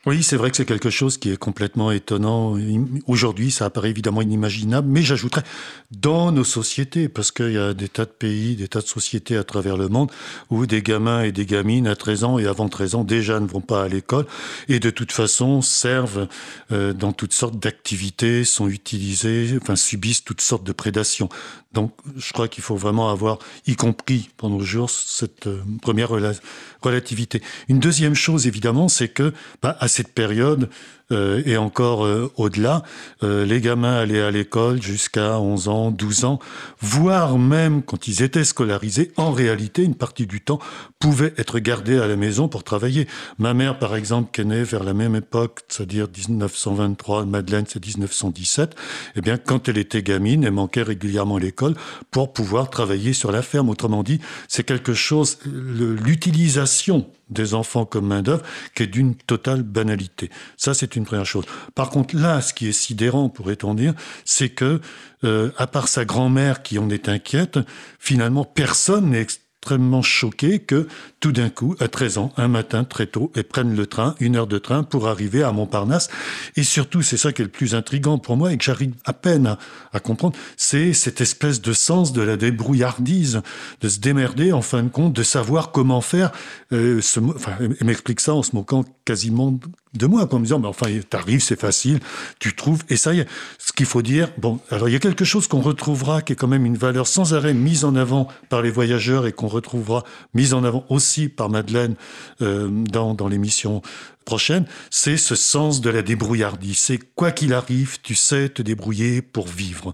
[0.05, 2.57] Oui, c'est vrai que c'est quelque chose qui est complètement étonnant.
[3.05, 5.43] Aujourd'hui, ça apparaît évidemment inimaginable, mais j'ajouterais
[5.91, 9.35] dans nos sociétés, parce qu'il y a des tas de pays, des tas de sociétés
[9.35, 10.09] à travers le monde
[10.49, 13.45] où des gamins et des gamines à 13 ans et avant 13 ans déjà ne
[13.45, 14.25] vont pas à l'école
[14.69, 16.29] et de toute façon servent
[16.71, 21.27] euh, dans toutes sortes d'activités, sont utilisés, enfin subissent toutes sortes de prédations.
[21.71, 26.09] Donc je crois qu'il faut vraiment avoir, y compris pour nos jours, cette euh, première
[26.09, 26.39] rela-
[26.81, 27.41] relativité.
[27.67, 30.69] Une deuxième chose évidemment, c'est que bah, à cette période
[31.11, 32.83] euh, et encore euh, au-delà,
[33.23, 36.39] euh, les gamins allaient à l'école jusqu'à 11 ans, 12 ans,
[36.81, 40.59] voire même quand ils étaient scolarisés, en réalité, une partie du temps
[40.99, 43.07] pouvait être gardée à la maison pour travailler.
[43.39, 47.83] Ma mère, par exemple, qui est née vers la même époque, c'est-à-dire 1923, Madeleine, c'est
[47.83, 48.75] 1917,
[49.15, 51.75] eh bien, quand elle était gamine, elle manquait régulièrement l'école
[52.11, 53.69] pour pouvoir travailler sur la ferme.
[53.69, 58.43] Autrement dit, c'est quelque chose, l'utilisation des enfants comme main-d'œuvre
[58.75, 60.29] qui est d'une totale banalité.
[60.57, 61.45] Ça, c'est une première chose.
[61.75, 63.93] Par contre, là, ce qui est sidérant, pourrait-on dire,
[64.25, 64.81] c'est que,
[65.23, 67.59] euh, à part sa grand-mère qui en est inquiète,
[67.99, 69.27] finalement, personne n'est
[69.59, 70.87] extrêmement choqué que
[71.19, 74.37] tout d'un coup, à 13 ans, un matin très tôt, elles prennent le train, une
[74.37, 76.07] heure de train pour arriver à Montparnasse.
[76.55, 79.11] Et surtout, c'est ça qui est le plus intrigant pour moi et que j'arrive à
[79.11, 79.57] peine
[79.91, 83.41] à, comprendre, c'est cette espèce de sens de la débrouillardise,
[83.81, 86.31] de se démerder en fin de compte, de savoir comment faire.
[86.71, 87.01] Euh,
[87.35, 89.59] enfin, m'explique ça en se moquant quasiment
[89.93, 91.99] de moi, en me disant, mais enfin, t'arrives, c'est facile,
[92.39, 93.27] tu trouves, et ça y est.
[93.57, 96.35] Ce qu'il faut dire, bon, alors il y a quelque chose qu'on retrouvera qui est
[96.35, 100.03] quand même une valeur sans arrêt mise en avant par les voyageurs et qu'on retrouvera
[100.33, 101.95] mise en avant aussi par Madeleine
[102.41, 103.81] euh, dans, dans l'émission
[104.25, 106.77] prochaine, c'est ce sens de la débrouillardise.
[106.77, 109.91] C'est quoi qu'il arrive, tu sais te débrouiller pour vivre.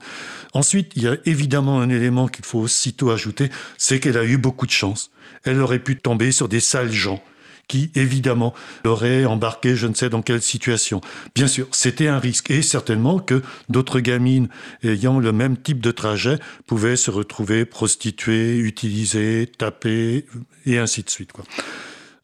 [0.53, 4.37] Ensuite, il y a évidemment un élément qu'il faut aussitôt ajouter, c'est qu'elle a eu
[4.37, 5.09] beaucoup de chance.
[5.45, 7.23] Elle aurait pu tomber sur des sales gens
[7.67, 8.53] qui, évidemment,
[8.83, 11.01] l'auraient embarqué je ne sais dans quelle situation.
[11.33, 14.47] Bien sûr, c'était un risque et certainement que d'autres gamines
[14.83, 20.25] ayant le même type de trajet pouvaient se retrouver prostituées, utilisées, tapées
[20.65, 21.31] et ainsi de suite.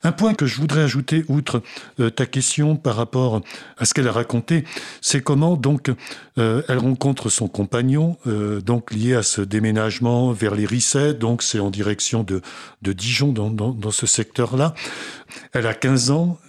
[0.04, 1.62] Un point que je voudrais ajouter, outre
[2.00, 3.42] euh, ta question par rapport
[3.78, 4.64] à ce qu'elle a raconté,
[5.00, 5.92] c'est comment donc
[6.38, 11.44] euh, elle rencontre son compagnon, euh, donc lié à ce déménagement vers les Rissets, donc
[11.44, 12.42] c'est en direction de,
[12.82, 14.74] de Dijon dans, dans, dans ce secteur-là.
[15.54, 16.40] Elle a 15 ans,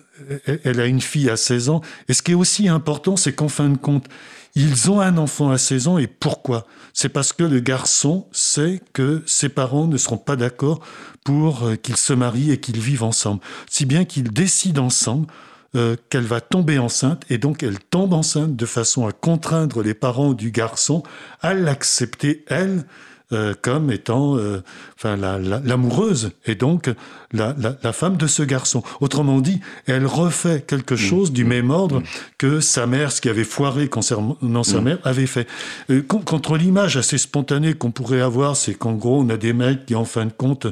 [0.65, 3.49] elle- a une fille à 16 ans, et ce qui est aussi important, c'est qu'en
[3.49, 4.07] fin de compte,
[4.55, 6.67] ils ont un enfant à 16 ans, et pourquoi?
[6.93, 10.81] C'est parce que le garçon sait que ses parents ne seront pas d'accord
[11.25, 13.41] pour euh, qu'ils se marient et qu'ils vivent ensemble.
[13.71, 15.27] Si bien qu'ils décident ensemble
[15.75, 19.95] euh, qu'elle va tomber enceinte, et donc elle tombe enceinte de façon à contraindre les
[19.95, 21.03] parents du garçon
[21.41, 22.85] à l'accepter, elle,
[23.33, 24.63] euh, comme étant euh,
[24.97, 26.91] enfin, la- la- l'amoureuse et donc
[27.33, 28.83] la, la- la femme de ce garçon.
[29.01, 32.03] Autrement dit, elle refait quelque chose du même ordre
[32.39, 35.49] que sa mère, ce qui avait foiré concernant sa mère, avait fait.
[35.91, 39.53] Euh, con- contre l'image assez spontanée qu'on pourrait avoir, c'est qu'en gros, on a des
[39.53, 40.67] mecs qui, en fin de compte,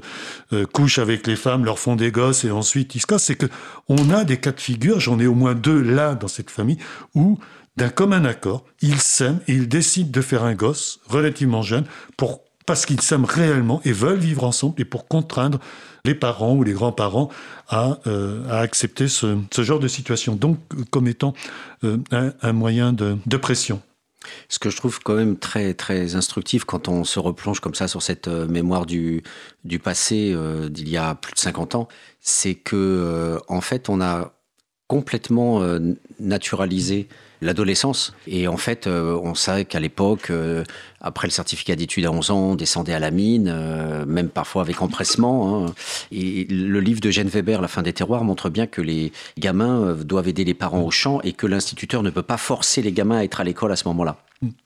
[0.73, 3.25] couchent avec les femmes, leur font des gosses et ensuite ils se cassent.
[3.25, 3.47] C'est que
[3.89, 6.79] on a des cas de figure, j'en ai au moins deux là dans cette famille,
[7.15, 7.39] où
[7.77, 11.85] d'un commun accord, ils s'aiment et ils décident de faire un gosse relativement jeune
[12.17, 12.41] pour
[12.71, 15.59] parce qu'ils s'aiment réellement et veulent vivre ensemble et pour contraindre
[16.05, 17.29] les parents ou les grands-parents
[17.69, 17.99] à,
[18.49, 20.57] à accepter ce, genre de situation, donc
[20.91, 21.35] comme étant
[21.83, 21.99] un,
[22.41, 23.83] un, moyen de, pression.
[24.49, 27.89] Ce que je trouve quand même très très instructif quand on se replonge comme ça
[27.89, 29.25] sur cette mémoire du,
[29.83, 31.89] passé euh, d'il y a plus de 50 ans,
[32.21, 34.33] c'est que euh, en fait on a
[34.87, 35.81] complètement euh,
[36.21, 37.09] naturalisé
[37.41, 38.13] l'adolescence.
[38.27, 40.65] Et en fait, euh, on savait qu'à l'époque, euh,
[41.01, 44.63] après le certificat d'études à 11 ans, on descendait à la mine, euh, même parfois
[44.63, 45.67] avec empressement.
[45.67, 45.75] Hein.
[46.13, 49.95] Et le livre de Gene Weber, La fin des terroirs, montre bien que les gamins
[50.05, 53.19] doivent aider les parents au champ et que l'instituteur ne peut pas forcer les gamins
[53.19, 54.17] à être à l'école à ce moment-là.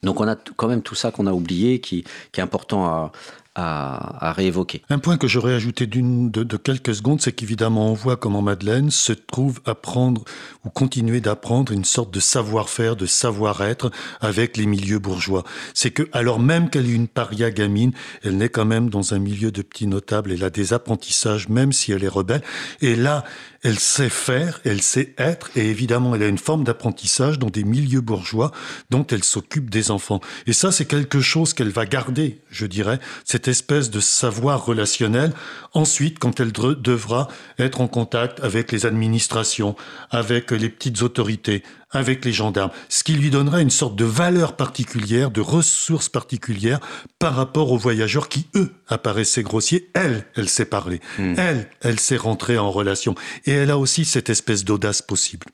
[0.04, 3.12] Donc on a quand même tout ça qu'on a oublié, qui, qui est important à,
[3.54, 4.82] à, réévoquer.
[4.90, 8.90] Un point que j'aurais ajouté d'une de, quelques secondes, c'est qu'évidemment on voit comment Madeleine
[8.90, 10.24] se trouve à prendre
[10.64, 13.90] ou continuer d'apprendre une sorte de savoir-faire, de savoir-être
[14.20, 15.44] avec les milieux bourgeois.
[15.72, 17.92] C'est que alors même qu'elle est une paria gamine,
[18.24, 20.32] elle naît quand même dans un milieu de petits notables.
[20.32, 22.42] Elle a des apprentissages, même si elle est rebelle.
[22.80, 23.24] Et là,
[23.64, 27.64] elle sait faire, elle sait être, et évidemment, elle a une forme d'apprentissage dans des
[27.64, 28.52] milieux bourgeois
[28.90, 30.20] dont elle s'occupe des enfants.
[30.46, 35.32] Et ça, c'est quelque chose qu'elle va garder, je dirais, cette espèce de savoir relationnel.
[35.72, 39.76] Ensuite, quand elle devra être en contact avec les administrations,
[40.10, 41.62] avec les petites autorités,
[41.94, 46.80] avec les gendarmes, ce qui lui donnera une sorte de valeur particulière, de ressources particulières
[47.18, 49.90] par rapport aux voyageurs qui, eux, apparaissaient grossiers.
[49.94, 51.00] Elle, elle sait parler.
[51.18, 51.34] Mmh.
[51.38, 53.14] Elle, elle sait rentrer en relation.
[53.46, 55.46] Et elle a aussi cette espèce d'audace possible.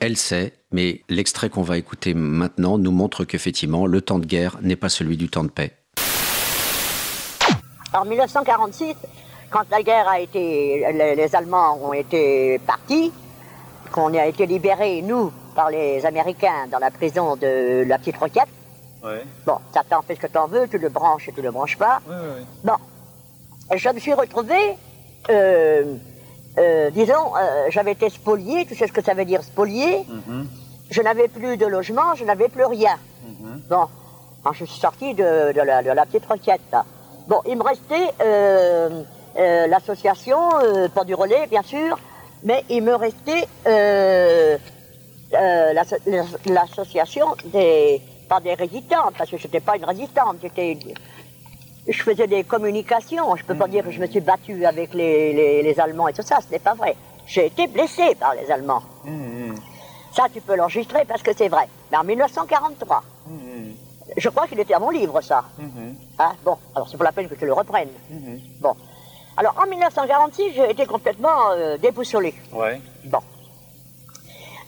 [0.00, 4.56] Elle sait, mais l'extrait qu'on va écouter maintenant nous montre qu'effectivement, le temps de guerre
[4.62, 5.76] n'est pas celui du temps de paix.
[7.92, 8.94] En 1946,
[9.50, 13.12] quand la guerre a été, les, les Allemands ont été partis,
[13.90, 18.48] qu'on a été libérés, nous, par les Américains dans la prison de la Petite Roquette.
[19.02, 19.24] Ouais.
[19.46, 21.78] Bon, ça t'en fait ce que t'en veux, tu le branches et tu le branches
[21.78, 22.00] pas.
[22.06, 22.76] Ouais, ouais, bon,
[23.74, 24.76] je me suis retrouvé,
[25.30, 25.94] euh,
[26.58, 30.04] euh, disons, euh, j'avais été spolié, tu sais ce que ça veut dire spolié.
[30.08, 30.44] Mm -hmm.
[30.90, 32.96] Je n'avais plus de logement, je n'avais plus rien.
[33.24, 33.68] Mm -hmm.
[33.68, 33.84] Bon,
[34.42, 36.84] quand je suis sorti de, de, la, de la, Petite Roquette, là.
[37.28, 38.08] Bon, il me restait
[39.68, 40.40] l'association,
[40.96, 41.92] pas du relais, bien sûr,
[42.42, 43.44] mais il me restait
[45.34, 45.72] euh,
[46.46, 50.78] l'association des pas des résistantes parce que je n'étais pas une résistante j'étais
[51.88, 55.32] je faisais des communications je peux pas dire que je me suis battue avec les,
[55.32, 58.50] les, les Allemands et tout ça ce n'est pas vrai j'ai été blessée par les
[58.50, 59.54] Allemands mmh.
[60.12, 63.32] ça tu peux l'enregistrer parce que c'est vrai mais en 1943 mmh.
[64.16, 65.44] je crois qu'il était à mon livre ça
[66.18, 67.88] hein bon alors c'est pour la peine que je le reprenne
[68.60, 68.76] bon
[69.40, 72.34] alors en 1946, j'ai été complètement euh, déboussolé.
[72.52, 72.78] Ouais.
[73.04, 73.20] Bon.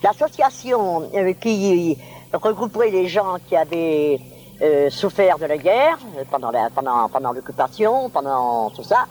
[0.03, 1.97] L'association euh, qui
[2.33, 4.19] regrouperait les gens qui avaient
[4.61, 5.97] euh, souffert de la guerre
[6.29, 9.05] pendant la, pendant pendant l'occupation, pendant tout ça.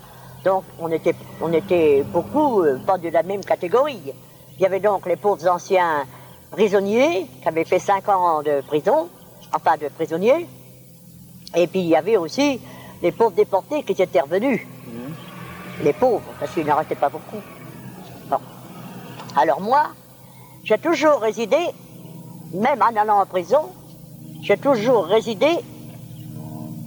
[0.44, 4.12] Donc on était on était beaucoup pas de la même catégorie.
[4.56, 6.04] Il y avait donc les pauvres anciens
[6.50, 9.08] prisonniers qui avaient fait cinq ans de prison,
[9.52, 10.46] enfin de prisonniers.
[11.56, 12.60] Et puis il y avait aussi
[13.02, 14.60] les pauvres déportés qui étaient revenus
[15.82, 17.40] les pauvres, parce qu'ils n'arrêtaient pas beaucoup.
[18.28, 18.36] Bon.
[19.36, 19.86] Alors moi,
[20.64, 21.58] j'ai toujours résidé,
[22.54, 23.70] même en allant en prison,
[24.42, 25.58] j'ai toujours résidé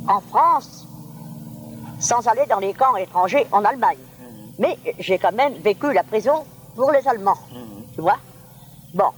[0.07, 0.87] en France,
[1.99, 3.97] sans aller dans les camps étrangers en Allemagne.
[3.97, 4.23] Mmh.
[4.59, 6.45] Mais j'ai quand même vécu la prison
[6.75, 7.95] pour les Allemands, mmh.
[7.95, 8.17] tu vois
[8.93, 9.11] Bon.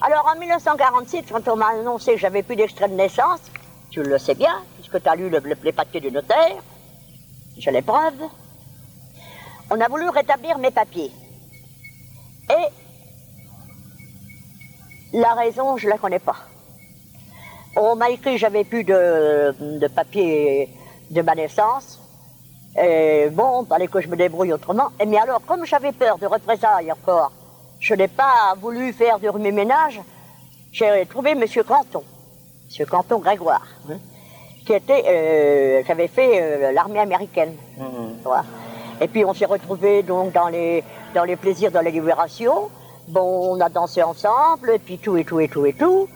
[0.00, 3.40] Alors en 1946, quand on m'a annoncé que j'avais plus d'extrait de naissance,
[3.90, 6.62] tu le sais bien, puisque tu as lu le, le, les papiers du notaire,
[7.58, 8.22] j'ai les preuves,
[9.70, 11.12] on a voulu rétablir mes papiers.
[12.48, 12.79] Et
[15.12, 16.36] la raison, je ne la connais pas.
[17.76, 20.68] On m'a écrit j'avais plus de, de papiers
[21.10, 22.00] de ma naissance.
[22.80, 24.88] Et bon, fallait que je me débrouille autrement.
[25.00, 27.32] Et mais alors, comme j'avais peur de représailles encore,
[27.80, 30.00] je n'ai pas voulu faire du remue-ménage.
[30.72, 31.44] J'ai trouvé M.
[31.66, 32.04] Canton,
[32.78, 32.86] M.
[32.86, 33.96] Canton Grégoire, hein,
[34.64, 37.56] qui, était, euh, qui avait fait euh, l'armée américaine.
[37.76, 37.82] Mmh.
[38.22, 38.44] Voilà.
[39.00, 40.84] Et puis on s'est retrouvés donc dans les,
[41.14, 42.70] dans les plaisirs de la libération.
[43.10, 46.08] Bon, on a dansé ensemble, et puis tout et tout et tout et tout.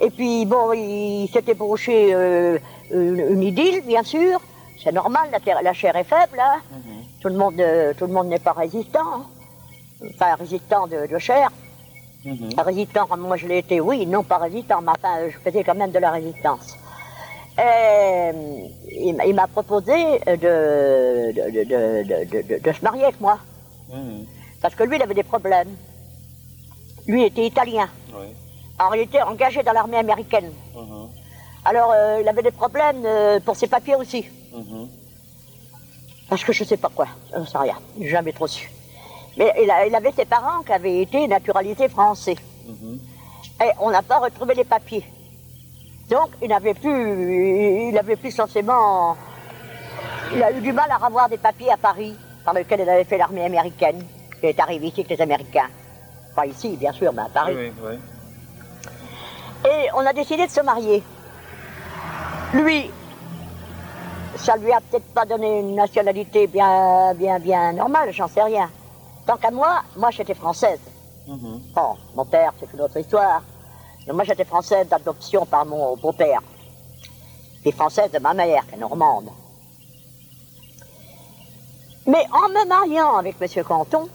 [0.00, 2.58] Et puis bon, il s'était broché euh,
[2.90, 4.40] une, une, idylle, bien sûr.
[4.82, 6.40] C'est normal, la, terre, la, chair est faible.
[6.40, 6.58] Hein.
[6.72, 7.20] Mm -hmm.
[7.22, 9.08] Tout le monde, euh, tout le monde n'est pas résistant.
[9.14, 9.24] Hein.
[10.10, 11.46] Enfin, résistant de, de chair.
[12.24, 12.62] Mm -hmm.
[12.70, 15.92] Résistant, moi je l'ai été, oui, non pas résistant, mais enfin, je faisais quand même
[15.96, 16.66] de la résistance.
[17.66, 18.30] Et
[19.28, 19.98] il m'a proposé
[20.44, 20.54] de
[21.36, 21.62] de, de,
[22.32, 23.36] de, de, se marier avec moi.
[23.92, 24.22] Mmh.
[24.62, 25.72] Parce que lui, il avait des problèmes.
[27.06, 27.88] Lui était italien.
[28.14, 28.26] Oui.
[28.78, 30.52] Alors, il était engagé dans l'armée américaine.
[30.74, 31.06] Mmh.
[31.64, 34.24] Alors, euh, il avait des problèmes euh, pour ses papiers aussi.
[34.52, 34.88] Mhm.
[36.28, 38.70] Parce que je sais pas quoi, je ne sais rien, jamais trop su.
[39.36, 42.36] Mais il, a- il avait ses parents qui avaient été naturalisés français.
[42.66, 42.98] Mhm.
[43.62, 45.04] Et on n'a pas retrouvé les papiers.
[46.10, 49.16] Donc il n'avait plus, il avait plus censément,
[50.34, 53.04] il a eu du mal à revoir des papiers à Paris, par lesquels il avait
[53.04, 54.04] fait l'armée américaine,
[54.40, 55.68] qui est arrivé ici avec les Américains.
[56.34, 57.54] Pas ici, bien sûr, mais à Paris.
[57.56, 57.98] Oui, oui,
[59.70, 61.02] Et on a décidé de se marier.
[62.54, 62.90] Lui,
[64.36, 68.70] ça lui a peut-être pas donné une nationalité bien, bien, bien normale, j'en sais rien.
[69.26, 70.80] Tant qu'à moi, moi j'étais française.
[71.26, 71.60] Mhm.
[71.74, 73.42] Bon, mon père, c'est une autre histoire.
[74.06, 76.40] Mais moi j'étais française d'adoption par mon beau-père.
[77.64, 79.28] Et française de ma mère, qui est normande.
[82.06, 84.08] Mais en me mariant avec Monsieur Canton,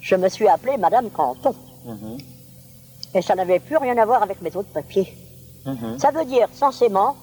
[0.00, 1.54] je me suis appelée Madame Canton.
[1.84, 2.18] Mhm.
[3.14, 5.12] Et ça n'avait plus rien à voir avec mes autres papiers.
[5.66, 5.98] Mhm.
[5.98, 7.16] Ça veut dire censément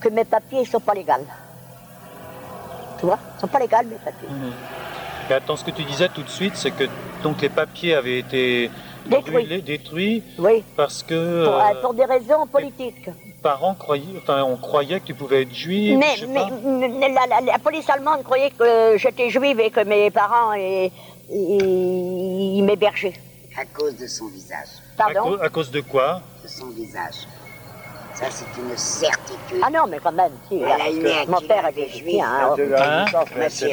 [0.00, 1.12] que mes papiers ne sont pas légaux.
[3.00, 3.18] Tu vois?
[3.32, 4.28] Ils ne sont pas légaux mes papiers.
[4.28, 4.52] Mhm.
[5.30, 6.84] Et attends, ce que tu disais tout de suite, c'est que
[7.22, 8.70] donc les papiers avaient été
[9.06, 9.32] Détruits.
[9.32, 13.08] brûlés, détruits, Oui, parce que pour, euh, euh, pour des raisons politiques.
[13.44, 15.98] Parents croyaient, enfin, on croyait que tu pouvais être juif.
[15.98, 16.50] Mais, je sais mais- pas.
[16.64, 20.90] mais la, la- la police allemande croyait que j'étais juive et que mes parents ils,
[21.30, 23.14] ils m'hébergeaient.
[23.56, 24.68] À cause de son visage.
[24.96, 26.22] Pardon à cause de quoi?
[26.42, 27.18] De son visage.
[28.14, 29.60] Ça, c'est une certitude.
[29.62, 30.56] Ah non, mais quand même, si.
[30.62, 32.22] Elle a une mon père était juif.
[32.22, 33.04] Hein, Hein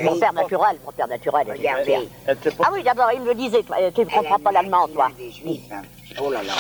[0.04, 1.48] mon père naturel, mon père naturel.
[1.52, 2.10] Regardez.
[2.28, 5.10] Ah oui, d'abord, il me disait, toi, tu ne comprends pas l'allemand, toi.
[5.18, 5.84] Des juifs, hein.
[6.20, 6.54] Oh là là.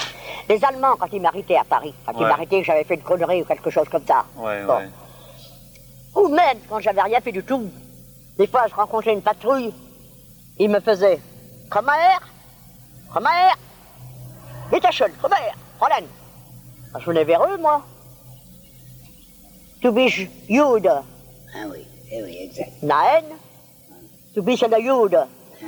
[0.48, 3.42] Les Allemands, quand ils m'arrêtaient à Paris, quand ils m'arrêtaient que j'avais fait une connerie
[3.42, 4.78] ou quelque chose comme ça, Ouais, Bon.
[4.78, 4.90] ouais.
[6.16, 7.70] ou même quand j'avais rien fait du tout,
[8.38, 9.74] des fois je rencontrais une patrouille,
[10.58, 11.20] ils me faisaient
[11.70, 12.20] Komm mal her,
[13.14, 13.34] komm mal
[17.00, 17.82] Je venais vers eux, moi.
[19.82, 20.18] Du bist
[20.50, 20.88] Jude.
[20.88, 21.80] Ah oui,
[22.12, 22.72] eh oui, exact.
[22.84, 23.24] Nein,
[24.34, 25.18] du bist eine Jude.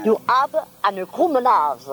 [0.03, 0.11] Du
[0.83, 1.91] eine krumme Nase.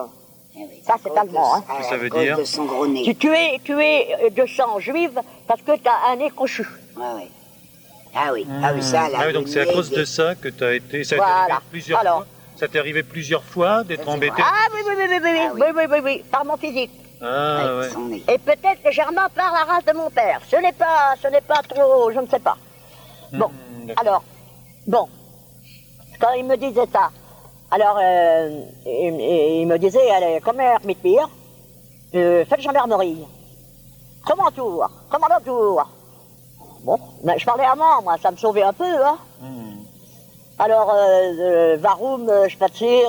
[0.57, 0.83] Eh.
[0.85, 1.65] Ça, À c'est allemand, hein.
[1.69, 3.05] à Qu'est-ce que ça veut dire de son gros nez.
[3.05, 6.67] Tu, tu es, tu es de sang juive parce que tu as un nez crochu.
[7.01, 7.31] Ah oui.
[8.15, 9.19] Ah oui, ah oui, ça, là.
[9.21, 11.05] Ah oui, donc c'est à cause de ça que tu as été.
[11.05, 11.43] Ça t'est Voilà.
[11.45, 12.17] arrivé plusieurs Alors.
[12.19, 12.27] fois.
[12.57, 14.43] Ça t'est arrivé plusieurs fois d'être embêté.
[14.45, 16.91] Ah oui, oui, oui, oui, oui, Ah oui, oui, oui, oui, oui, par mon physique.
[17.23, 18.23] Ah ouais.
[18.29, 20.41] Et peut-être légèrement par la race de mon père.
[20.49, 22.57] Ce n'est pas, ce n'est pas trop, je ne sais pas.
[23.33, 24.03] Bon, Hmm, d'accord.
[24.07, 24.23] alors,
[24.87, 25.09] bon,
[26.21, 27.11] quand il me disait ça,
[27.71, 29.21] alors, euh, il,
[29.61, 31.29] il me disait, allez, comme er mit mir,
[32.15, 33.25] euh, faites gendarmerie.
[34.27, 35.89] Comment tour Commandant tour
[36.83, 39.19] Bon, ben, je parlais allemand, moi, ça me sauvait un peu, hein.
[39.41, 39.77] Hmm.
[40.59, 43.05] Alors, euh, euh, warum euh, spazier,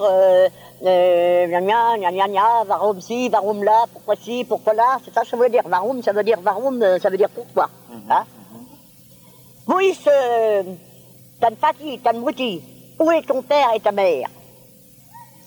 [0.83, 5.13] euh, gna gna gna gna gna, warum si, warum là, pourquoi si, pourquoi là, c'est
[5.13, 5.63] ça que ça veut dire.
[5.65, 7.69] Warum, ça veut dire warum, euh, ça veut dire pourquoi.
[8.09, 8.25] Hein?
[9.67, 10.63] Wo ist euh,
[11.39, 12.61] tan Fati, Mutti
[12.99, 14.27] Où est ton père et ta mère?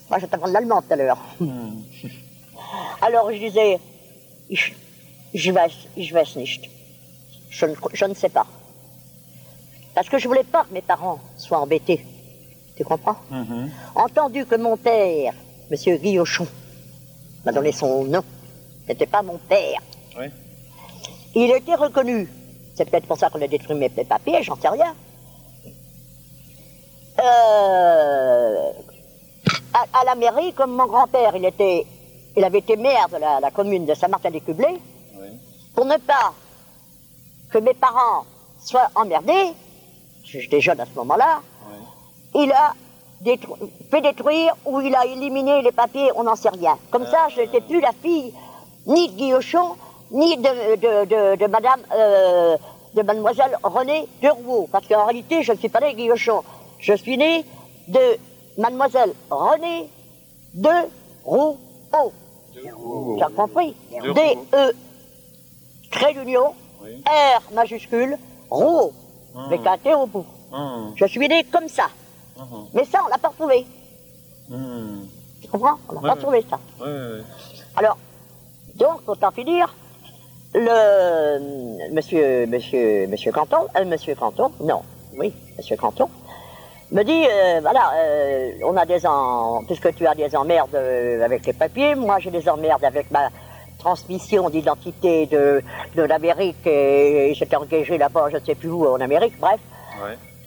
[0.09, 1.19] Moi, je t'apprends l'allemand tout à l'heure.
[3.03, 3.79] Alors, je disais,
[4.49, 4.75] ich,
[5.33, 6.71] ich weiß, ich weiß nicht.
[7.51, 8.47] Je ne, je ne sais pas.
[9.95, 12.05] Parce que je voulais pas que mes parents soient embêtés.
[12.77, 13.71] Tu comprends Mhm.
[13.95, 15.33] Entendu que mon père,
[15.71, 16.47] monsieur Guillochon,
[17.45, 18.23] m'a donné son nom,
[18.89, 19.81] n'était pas mon père.
[20.19, 20.27] Oui.
[21.35, 22.29] Il était reconnu.
[22.75, 24.95] C'est peut-être pour ça qu'on a détruit mes mes papiers, j'en sais rien.
[27.21, 28.71] Euh,
[29.73, 31.87] à, à la mairie, comme mon grand-père, il était,
[32.37, 34.81] il avait été maire de la, la commune de Saint-Martin-des-Cublés,
[35.21, 35.29] Oui.
[35.75, 36.33] pour ne pas
[37.51, 38.25] que mes parents
[38.61, 39.53] soient emmerdés,
[40.25, 41.41] j'étais jeune à ce moment-là,
[42.35, 42.73] il a
[43.23, 43.57] détru-
[43.91, 46.77] fait détruire ou il a éliminé les papiers, on n'en sait rien.
[46.91, 48.33] Comme ça, je n'étais plus la fille
[48.87, 49.77] ni de Guillochon,
[50.11, 52.57] ni de, de, de, de madame, euh,
[52.95, 54.69] de mademoiselle Renée de Rouault.
[54.71, 56.43] Parce qu'en réalité, je ne suis pas née Guillochon.
[56.79, 57.45] Je suis née
[57.89, 58.01] de
[58.59, 59.89] mademoiselle Renée
[60.55, 60.71] de
[61.25, 61.59] Rouault.
[63.17, 64.73] Tu as compris De D-E,
[65.91, 66.53] trait d'union,
[66.83, 67.03] Oui.
[67.07, 68.19] R majuscule,
[68.51, 68.93] Rouault,
[69.47, 70.27] avec un T au bout.
[70.53, 70.91] Hmm.
[70.95, 71.85] Je suis né comme ça.
[72.37, 72.67] Mhm.
[72.75, 73.67] Mais ça, on l'a pas retrouvé.
[74.49, 75.05] Hmm.
[75.41, 75.77] Tu comprends?
[75.89, 76.59] On n'a Ouais, pas trouvé ça.
[76.81, 77.23] Ouais, ouais, ouais.
[77.77, 77.97] Alors,
[78.77, 79.75] donc, autant finir,
[80.55, 84.83] le monsieur, monsieur, monsieur Canton, euh, monsieur Canton, non,
[85.19, 86.09] oui, monsieur Canton,
[86.91, 91.47] me dit, euh, voilà, euh, on a des en, puisque tu as des emmerdes avec
[91.47, 93.31] les papiers, moi j'ai des emmerdes avec ma
[93.79, 95.61] transmission d'identité de,
[95.97, 99.61] de l'Amérique et, et j'étais engagé là-bas, je ne sais plus où, en Amérique, bref.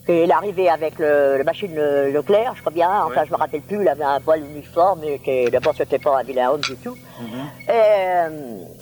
[0.08, 0.14] Ouais.
[0.16, 3.26] Et il est arrivé avec le, la machine Le- Leclerc, je crois bien, enfin Ouais.
[3.28, 6.52] je me rappelle plus, il avait un poil uniforme, et d'abord c'était pas un vilain
[6.52, 6.96] homme du tout.
[7.20, 7.48] Mhm.
[7.68, 8.30] Et, euh,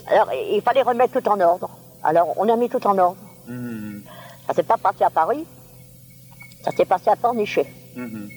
[0.08, 1.70] alors il fallait remettre tout en ordre.
[2.04, 3.18] Alors on a mis tout en ordre.
[3.48, 4.02] Mhm.
[4.48, 5.46] Ça s'est pas passé à Paris,
[6.64, 7.66] ça s'est passé à Pornichet.
[7.96, 8.30] Mhm.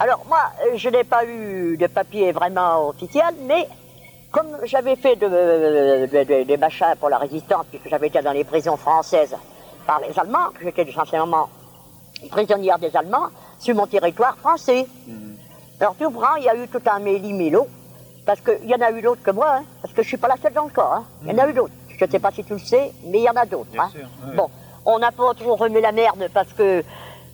[0.00, 0.38] Alors moi,
[0.76, 3.66] je n'ai pas eu de papier vraiment officiel, mais
[4.30, 9.34] comme j'avais fait des machins pour la résistance, puisque j'avais été dans les prisons françaises
[9.86, 11.48] par les Allemands, que j'étais essentiellement
[12.30, 13.28] prisonnière des Allemands,
[13.58, 14.86] sur mon territoire français.
[15.06, 15.36] Mhm.
[15.80, 17.66] Alors tout grand, il y a eu tout un méli-mélo,
[18.26, 20.16] parce qu'il y en a eu d'autres que moi, hein, parce que je ne suis
[20.16, 20.92] pas la seule dans le corps.
[20.92, 21.04] Hein.
[21.22, 21.74] Il y en a eu d'autres.
[21.88, 23.70] Je ne sais pas si tu le sais, mais il y en a d'autres.
[23.78, 23.90] Hein.
[24.36, 24.48] Bon,
[24.84, 26.84] on n'a pas trop remis la merde parce que,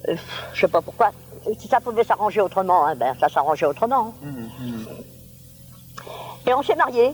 [0.07, 0.17] je euh,
[0.53, 1.11] je sais pas pourquoi,
[1.59, 4.15] si ça pouvait s'arranger autrement, ben, ça s'arrangeait autrement.
[4.23, 4.87] Mmh, mmh.
[6.47, 7.13] Et on s'est mariés.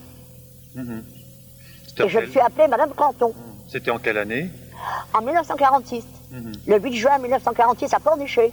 [0.77, 3.35] Et je me suis appelée Madame Canton.
[3.69, 4.51] C'était en quelle année?
[5.13, 6.05] En 1946.
[6.67, 8.53] Le 8 juin 1946 à Pornichet.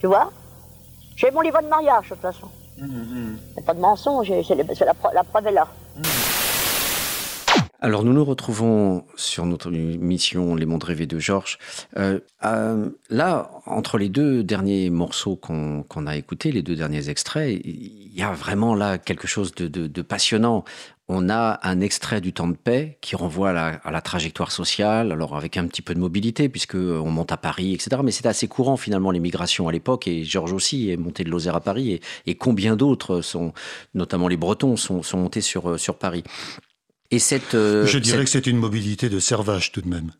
[0.00, 0.32] Tu vois?
[1.16, 2.48] J'ai mon livre de mariage, de toute façon.
[2.78, 5.68] Il n'y a pas de mensonge, la, la preuve est là.
[7.84, 11.58] Alors nous nous retrouvons sur notre mission Les mondes rêvés de Georges.
[11.98, 17.60] Euh, euh, là, entre les deux derniers morceaux qu'on a écoutés, les deux derniers extraits,
[17.62, 20.64] il y a vraiment là quelque chose de, passionnant.
[21.08, 25.36] On a un extrait du temps de paix qui renvoie à la, trajectoire sociale, alors
[25.36, 28.00] avec un petit peu de mobilité puisque on monte à Paris, etc.
[28.02, 31.30] Mais c'est assez courant finalement les migrations à l'époque et Georges aussi est monté de
[31.30, 33.52] Lozère à Paris et, combien d'autres sont,
[33.92, 36.24] notamment les Bretons, sont, sont montés sur, sur Paris.
[37.10, 40.10] Et cette, euh, Je dirais que c'est une mobilité de servage tout de même.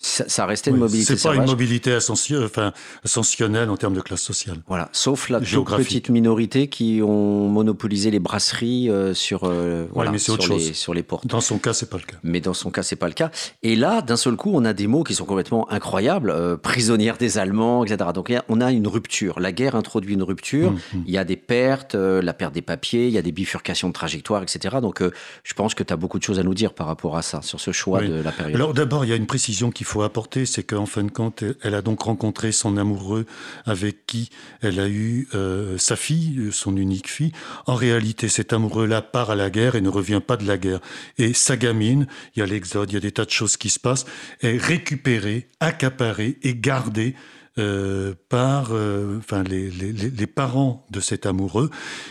[0.00, 1.16] Ça, restait une mobilité.
[1.16, 2.72] C'est pas une mobilité enfin,
[3.04, 4.58] ascensionnelle en termes de classe sociale.
[4.68, 10.16] Voilà, sauf la toute petite minorité qui ont monopolisé les brasseries euh, sur, euh, voilà,
[10.16, 11.26] sur, les, sur les portes.
[11.26, 12.16] Dans son cas, c'est pas le cas.
[12.22, 13.32] Mais dans son cas, c'est pas le cas.
[13.64, 17.16] Et là, d'un seul coup, on a des mots qui sont complètement incroyables, euh, prisonnière
[17.16, 18.10] des Allemands, etc.
[18.14, 19.40] Donc on a une rupture.
[19.40, 20.68] La guerre introduit une rupture.
[20.68, 21.04] Hum, hum.
[21.08, 23.94] Il y a des pertes, la perte des papiers, il y a des bifurcations de
[23.94, 24.76] trajectoire, etc.
[24.80, 25.02] Donc
[25.42, 27.42] je pense que tu as beaucoup de choses à nous dire par rapport à ça,
[27.42, 28.54] sur ce choix de la période.
[28.54, 31.42] Alors d'abord, il y a une précision qui faut apporter, c'est qu'en fin de compte,
[31.62, 33.26] elle a donc rencontré son amoureux
[33.64, 37.32] avec qui elle a eu euh, sa fille, son unique fille.
[37.66, 40.80] En réalité, cet amoureux-là part à la guerre et ne revient pas de la guerre.
[41.16, 42.06] Et sa gamine,
[42.36, 44.04] il y a l'exode, il y a des tas de choses qui se passent,
[44.42, 47.14] est récupérée, accaparée et gardée
[47.58, 51.70] euh, par euh, enfin, les, les, parents de cet amoureux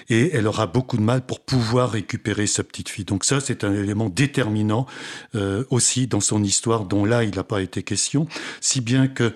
[0.09, 3.05] et elle aura beaucoup de mal pour pouvoir récupérer sa petite fille.
[3.05, 4.87] Donc ça, c'est un élément déterminant
[5.35, 8.27] euh, aussi dans son histoire dont là, il n'a pas été question,
[8.59, 9.33] si bien que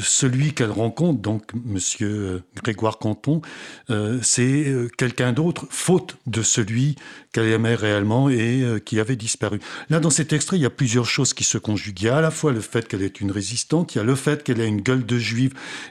[0.00, 3.42] celui qu'elle rencontre, donc Monsieur Grégoire Canton,
[4.22, 6.96] c'est quelqu'un d'autre, faute de celui
[7.34, 9.60] qu'elle aimait réellement et qui avait disparu.
[9.90, 12.00] Là, dans cet extrait, il y a plusieurs choses qui se conjuguent.
[12.00, 14.04] Il y a à la fois le fait qu'elle est une résistante, il y a
[14.04, 15.18] le fait qu'elle ait une gueule de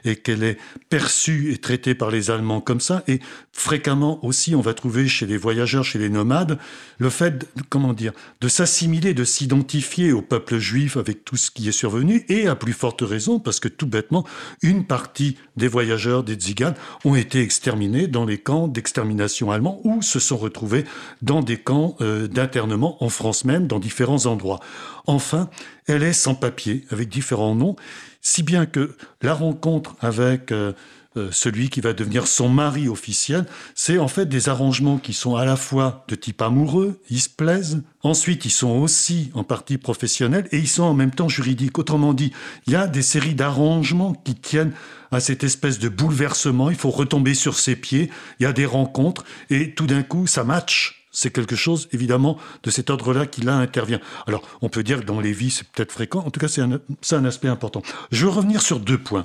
[0.04, 0.58] et qu'elle est
[0.88, 3.02] perçue et traitée par les Allemands comme ça.
[3.08, 3.20] Et
[3.52, 6.58] fréquemment aussi, on va trouver chez les voyageurs, chez les nomades,
[6.98, 11.68] le fait, comment dire, de s'assimiler, de s'identifier au peuple juif avec tout ce qui
[11.68, 14.24] est survenu et à plus forte raison parce que tout bêtement,
[14.62, 16.74] une partie des voyageurs des Tziganes
[17.04, 20.84] ont été exterminés dans les camps d'extermination allemands ou se sont retrouvés
[21.22, 24.60] dans des camps euh, d'internement en France même, dans différents endroits.
[25.06, 25.50] Enfin,
[25.86, 27.76] elle est sans papier, avec différents noms,
[28.24, 30.50] si bien que la rencontre avec...
[30.50, 30.72] Euh,
[31.16, 33.46] euh, celui qui va devenir son mari officiel,
[33.76, 37.28] c'est en fait des arrangements qui sont à la fois de type amoureux, ils se
[37.28, 41.78] plaisent, ensuite ils sont aussi en partie professionnels et ils sont en même temps juridiques.
[41.78, 42.32] Autrement dit,
[42.66, 44.72] il y a des séries d'arrangements qui tiennent
[45.12, 48.10] à cette espèce de bouleversement, il faut retomber sur ses pieds,
[48.40, 52.36] il y a des rencontres et tout d'un coup ça match c'est quelque chose, évidemment,
[52.64, 54.00] de cet ordre-là qui là intervient.
[54.26, 56.18] Alors, on peut dire que dans les vies, c'est peut-être fréquent.
[56.26, 56.80] En tout cas, c'est un,
[57.12, 57.82] un, aspect important.
[58.10, 59.24] Je veux revenir sur deux points.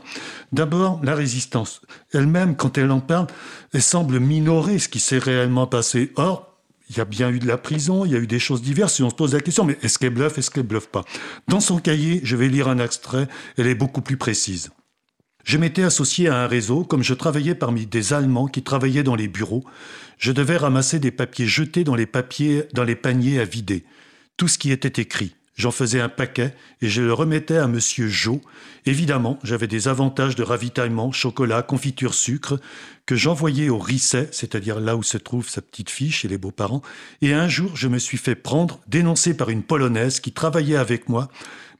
[0.53, 1.81] D'abord, la résistance.
[2.13, 3.27] Elle-même, quand elle en parle,
[3.73, 6.13] elle semble minorer ce qui s'est réellement passé.
[6.15, 6.55] Or,
[6.91, 8.99] il y a bien eu de la prison, il y a eu des choses diverses,
[8.99, 11.03] et on se pose la question, mais est-ce qu'elle bluffe, est-ce qu'elle bluffe pas?
[11.47, 14.71] Dans son cahier, je vais lire un extrait, elle est beaucoup plus précise.
[15.49, 19.15] Je m'étais associé à un réseau, comme je travaillais parmi des Allemands qui travaillaient dans
[19.15, 19.63] les bureaux,
[20.19, 23.83] je devais ramasser des papiers jetés dans les paniers à vider.
[24.37, 25.33] Tout ce qui était écrit.
[25.55, 26.53] J'en faisais un paquet
[26.83, 28.41] et je le remettais à monsieur Jo.
[28.85, 32.59] Évidemment, j'avais des avantages de ravitaillement, chocolat, confiture, sucre,
[33.07, 36.83] que j'envoyais au Risset, c'est-à-dire là où se trouve sa petite fille chez les beaux-parents.
[37.23, 41.09] Et un jour, je me suis fait prendre, dénoncé par une Polonaise qui travaillait avec
[41.09, 41.27] moi,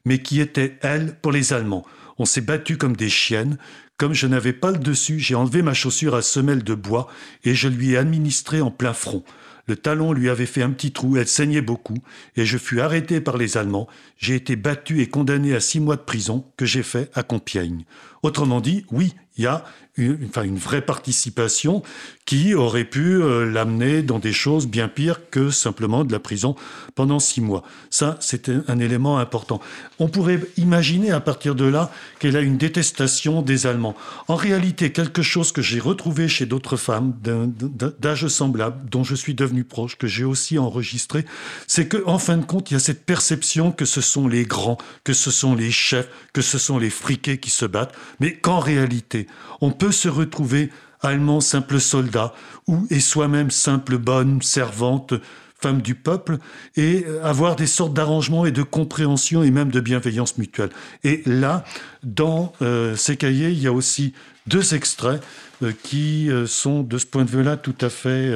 [0.04, 1.86] mais qui était, elle, pour les Allemands.
[2.20, 3.56] On s'est battu comme des chiennes.
[3.96, 7.08] Comme je n'avais pas le dessus, j'ai enlevé ma chaussure à semelle de bois
[7.44, 9.24] et je lui ai administré en plein front.
[9.66, 11.96] Le talon lui avait fait un petit trou, elle saignait beaucoup,
[12.36, 13.88] et je fus arrêté par les Allemands.
[14.18, 17.84] J'ai été battu et condamné à six mois de prison que j'ai fait à Compiègne.
[18.22, 19.64] Autrement dit, oui, il y a
[19.96, 21.82] une, enfin, une vraie participation
[22.30, 26.54] qui aurait pu euh, l'amener dans des choses bien pires que simplement de la prison
[26.94, 27.64] pendant six mois.
[27.90, 29.60] Ça, c'était un élément important.
[29.98, 31.90] On pourrait imaginer à partir de là
[32.20, 33.96] qu'elle a une détestation des Allemands.
[34.28, 39.34] En réalité, quelque chose que j'ai retrouvé chez d'autres femmes d'âge semblable, dont je suis
[39.34, 41.24] devenu proche, que j'ai aussi enregistré,
[41.66, 44.44] c'est que, en fin de compte, il y a cette perception que ce sont les
[44.44, 48.34] grands, que ce sont les chefs, que ce sont les friqués qui se battent, mais
[48.34, 49.26] qu'en réalité,
[49.60, 50.70] on peut se retrouver
[51.02, 52.34] allemand simple soldat
[52.66, 55.14] ou et soi-même simple bonne servante
[55.60, 56.38] femme du peuple
[56.76, 60.70] et avoir des sortes d'arrangements et de compréhension et même de bienveillance mutuelle.
[61.04, 61.64] Et là,
[62.02, 64.14] dans euh, ces cahiers, il y a aussi
[64.46, 65.22] deux extraits
[65.62, 68.32] euh, qui euh, sont de ce point de vue-là tout à fait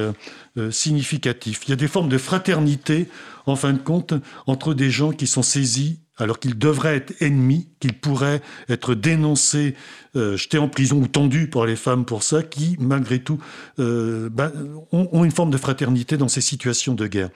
[0.71, 1.61] significatifs.
[1.65, 3.09] Il y a des formes de fraternité,
[3.45, 4.13] en fin de compte,
[4.47, 9.75] entre des gens qui sont saisis alors qu'ils devraient être ennemis, qu'ils pourraient être dénoncés,
[10.15, 13.39] euh, jetés en prison ou tendus pour les femmes pour ça, qui, malgré tout,
[13.79, 14.51] euh, ben,
[14.91, 17.29] ont, une forme de fraternité dans ces situations de guerre.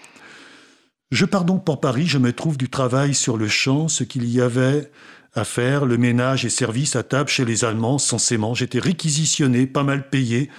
[1.11, 4.29] Je pars donc pour Paris, je me trouve du travail sur le champ, ce qu'il
[4.29, 4.91] y avait
[5.33, 8.53] à faire, le ménage et service à table chez les Allemands, censément.
[8.53, 10.49] J'étais réquisitionné, pas mal payé,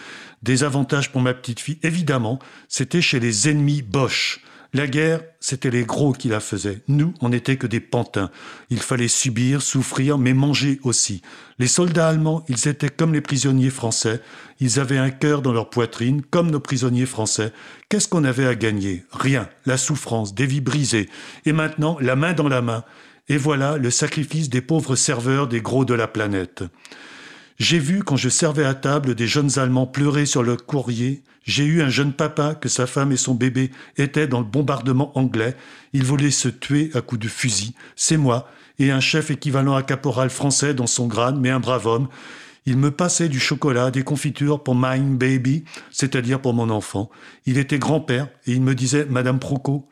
[0.43, 1.79] des avantages pour ma petite fille.
[1.83, 2.39] Évidemment,
[2.69, 4.41] c'était chez les ennemis Bosch.
[4.73, 6.83] La guerre, c'était les gros qui la faisaient.
[6.87, 8.31] Nous, on n'était que des pantins.
[8.71, 11.23] Il fallait subir, souffrir, mais manger aussi.
[11.59, 14.21] Les soldats allemands, ils étaient comme les prisonniers français.
[14.61, 17.53] Ils avaient un cœur dans leur poitrine, comme nos prisonniers français.
[17.89, 19.03] Qu'est-ce qu'on avait à gagner?
[19.11, 19.49] Rien.
[19.67, 21.09] La souffrance, des vies brisées.
[21.47, 22.85] Et maintenant, la main dans la main.
[23.29, 26.63] Et voilà le sacrifice des pauvres serveurs des gros de la planète.
[27.61, 31.23] J'ai vu, quand je servais à table, des jeunes Allemands pleurer sur le courrier.
[31.45, 35.17] J'ai eu un jeune papa que sa femme et son bébé étaient dans le bombardement
[35.19, 35.55] anglais.
[35.93, 37.75] Il voulait se tuer à coups de fusil.
[37.97, 41.87] C'est moi, et un chef équivalent à caporal français dans son grade, mais un brave
[41.87, 42.09] homme.
[42.65, 47.11] Il me passait du chocolat, des confitures pour mine baby, c'est-à-dire pour mon enfant.
[47.45, 49.87] Il était grand-père, et il me disait, Madame Proco,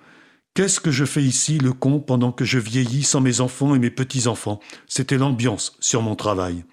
[0.55, 3.79] Qu'est-ce que je fais ici, le con, pendant que je vieillis sans mes enfants et
[3.79, 4.59] mes petits-enfants?
[4.89, 6.65] C'était l'ambiance sur mon travail.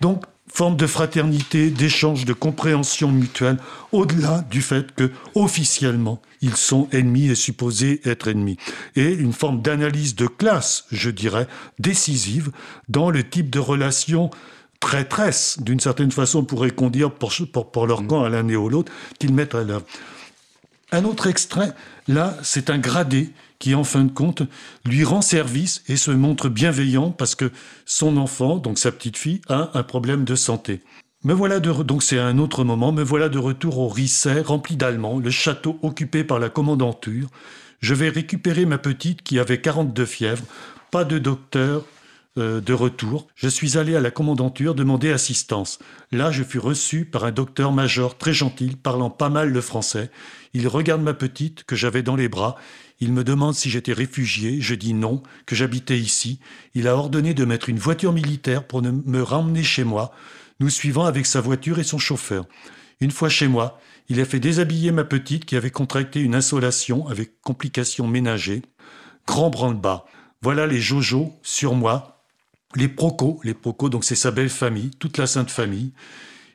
[0.00, 0.24] Donc,
[0.54, 3.58] forme de fraternité, d'échange, de compréhension mutuelle,
[3.90, 8.56] au-delà du fait que, officiellement, ils sont ennemis et supposés être ennemis.
[8.94, 11.48] Et une forme d'analyse de classe, je dirais,
[11.80, 12.52] décisive
[12.88, 14.30] dans le type de relation
[14.78, 17.32] traîtresse, d'une certaine façon, pourrait-on dire, pour,
[17.72, 19.84] pour, leur camp à l'un et à l'autre, qu'ils mettent à l'œuvre.
[20.92, 21.72] Un autre extrait,
[22.06, 23.30] là, c'est un gradé
[23.64, 24.42] qui, en fin de compte,
[24.84, 27.50] lui rend service et se montre bienveillant parce que
[27.86, 30.82] son enfant, donc sa petite fille, a un problème de santé.
[31.24, 34.76] Me voilà de donc c'est un autre moment, me voilà de retour au Risset, rempli
[34.76, 37.28] d'Allemands, le château occupé par la commandanture.
[37.80, 40.44] Je vais récupérer ma petite qui avait 42 fièvres,
[40.90, 41.86] pas de docteur,
[42.36, 45.78] euh, de retour, je suis allé à la commandanture demander assistance.
[46.10, 50.10] Là, je fus reçu par un docteur-major très gentil, parlant pas mal le français.
[50.52, 52.56] Il regarde ma petite, que j'avais dans les bras.
[53.00, 54.60] Il me demande si j'étais réfugié.
[54.60, 56.38] Je dis non, que j'habitais ici.
[56.74, 60.12] Il a ordonné de mettre une voiture militaire pour me ramener chez moi,
[60.60, 62.46] nous suivant avec sa voiture et son chauffeur.
[63.00, 67.08] Une fois chez moi, il a fait déshabiller ma petite qui avait contracté une insolation
[67.08, 68.62] avec complications ménagées.
[69.26, 70.04] Grand branle-bas.
[70.42, 72.22] Voilà les Jojo sur moi,
[72.76, 75.92] les Procos, les Procos, donc c'est sa belle famille, toute la sainte famille.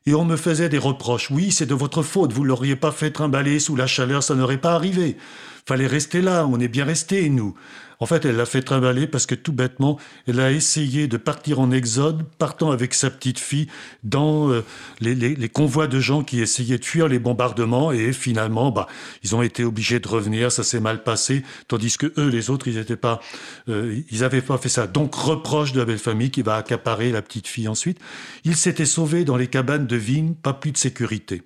[0.05, 1.29] Et on me faisait des reproches.
[1.29, 4.57] Oui, c'est de votre faute, vous l'auriez pas fait trimballer sous la chaleur, ça n'aurait
[4.57, 5.17] pas arrivé.
[5.65, 7.55] Fallait rester là, on est bien resté, nous.
[8.01, 11.59] En fait, elle l'a fait trimballer parce que tout bêtement, elle a essayé de partir
[11.59, 13.67] en exode, partant avec sa petite fille
[14.03, 14.63] dans euh,
[15.01, 18.87] les, convois de gens qui essayaient de fuir les bombardements et finalement, bah,
[19.23, 22.69] ils ont été obligés de revenir, ça s'est mal passé, tandis que eux, les autres,
[22.69, 23.19] ils n'étaient pas,
[23.67, 24.87] euh, ils n'avaient pas fait ça.
[24.87, 27.99] Donc reproche de la belle famille qui va accaparer la petite fille ensuite.
[28.45, 31.43] Ils s'étaient sauvés dans les cabanes de vigne, pas plus de sécurité.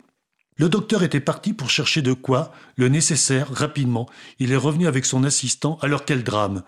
[0.58, 4.08] Le docteur était parti pour chercher de quoi, le nécessaire, rapidement.
[4.40, 6.64] Il est revenu avec son assistant, alors quel drame.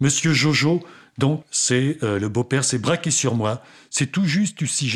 [0.00, 0.82] Monsieur Jojo,
[1.18, 3.62] donc, c'est euh, le beau-père, s'est braqué sur moi.
[3.90, 4.90] C'est tout juste si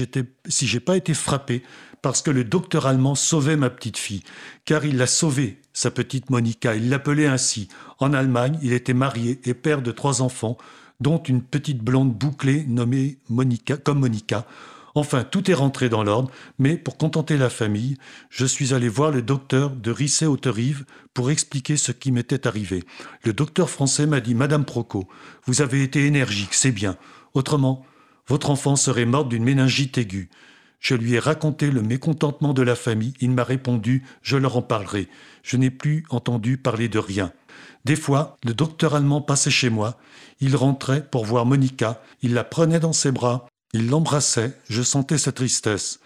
[0.48, 1.62] si j'ai pas été frappé,
[2.00, 4.22] parce que le docteur allemand sauvait ma petite fille,
[4.64, 6.74] car il l'a sauvée, sa petite Monica.
[6.74, 7.68] Il l'appelait ainsi.
[7.98, 10.58] En Allemagne, il était marié et père de trois enfants,
[11.00, 14.46] dont une petite blonde bouclée nommée Monica, comme Monica.
[14.94, 17.96] Enfin, tout est rentré dans l'ordre, mais pour contenter la famille,
[18.28, 22.84] je suis allé voir le docteur de Risset-Haute-Rive pour expliquer ce qui m'était arrivé.
[23.24, 25.08] Le docteur français m'a dit Madame Proco,
[25.46, 26.96] vous avez été énergique, c'est bien.
[27.34, 27.86] Autrement,
[28.28, 30.28] votre enfant serait morte d'une méningite aiguë.
[30.82, 33.14] Je lui ai raconté le mécontentement de la famille.
[33.20, 35.08] Il m'a répondu Je leur en parlerai.
[35.44, 37.32] Je n'ai plus entendu parler de rien.
[37.84, 39.96] Des fois, le docteur allemand passait chez moi.
[40.40, 42.02] Il rentrait pour voir Monica.
[42.20, 46.00] Il la prenait dans ses bras Il l'embrassait, je sentais sa tristesse.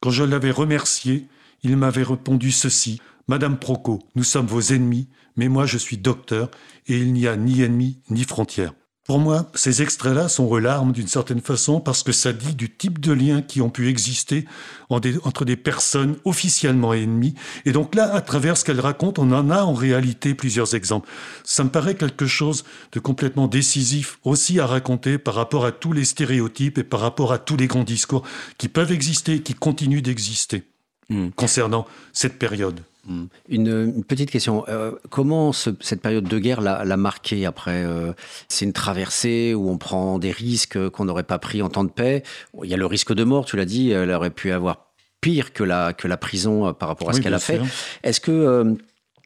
[0.00, 1.28] Quand je l'avais remercié,
[1.62, 3.00] il m'avait répondu ceci.
[3.28, 6.50] Madame Proco, nous sommes vos ennemis, mais moi je suis docteur,
[6.88, 8.74] et il n'y a ni ennemis ni frontières.
[9.04, 13.00] Pour moi, ces extraits-là sont larmes d'une certaine façon parce que ça dit du type
[13.00, 14.44] de liens qui ont pu exister
[14.90, 17.34] entre des personnes officiellement ennemies.
[17.64, 21.08] Et donc là, à travers ce qu'elle raconte, on en a en réalité plusieurs exemples.
[21.42, 25.92] Ça me paraît quelque chose de complètement décisif aussi à raconter par rapport à tous
[25.92, 28.22] les stéréotypes et par rapport à tous les grands discours
[28.56, 30.62] qui peuvent exister, qui continuent d'exister
[31.08, 31.30] hmm.
[31.30, 32.82] concernant cette période.
[33.06, 33.24] Hmm.
[33.48, 34.64] Une, petite question.
[34.68, 38.12] Euh, comment cette période de guerre l'a marqué après euh,
[38.48, 41.90] C'est une traversée où on prend des risques qu'on n'aurait pas pris en temps de
[41.90, 42.22] paix?
[42.62, 44.86] Il y a le risque de mort, tu l'as dit, elle aurait pu avoir
[45.20, 47.60] pire que la, que la prison euh, par rapport à ce qu'elle a fait.
[48.02, 48.76] Est-ce que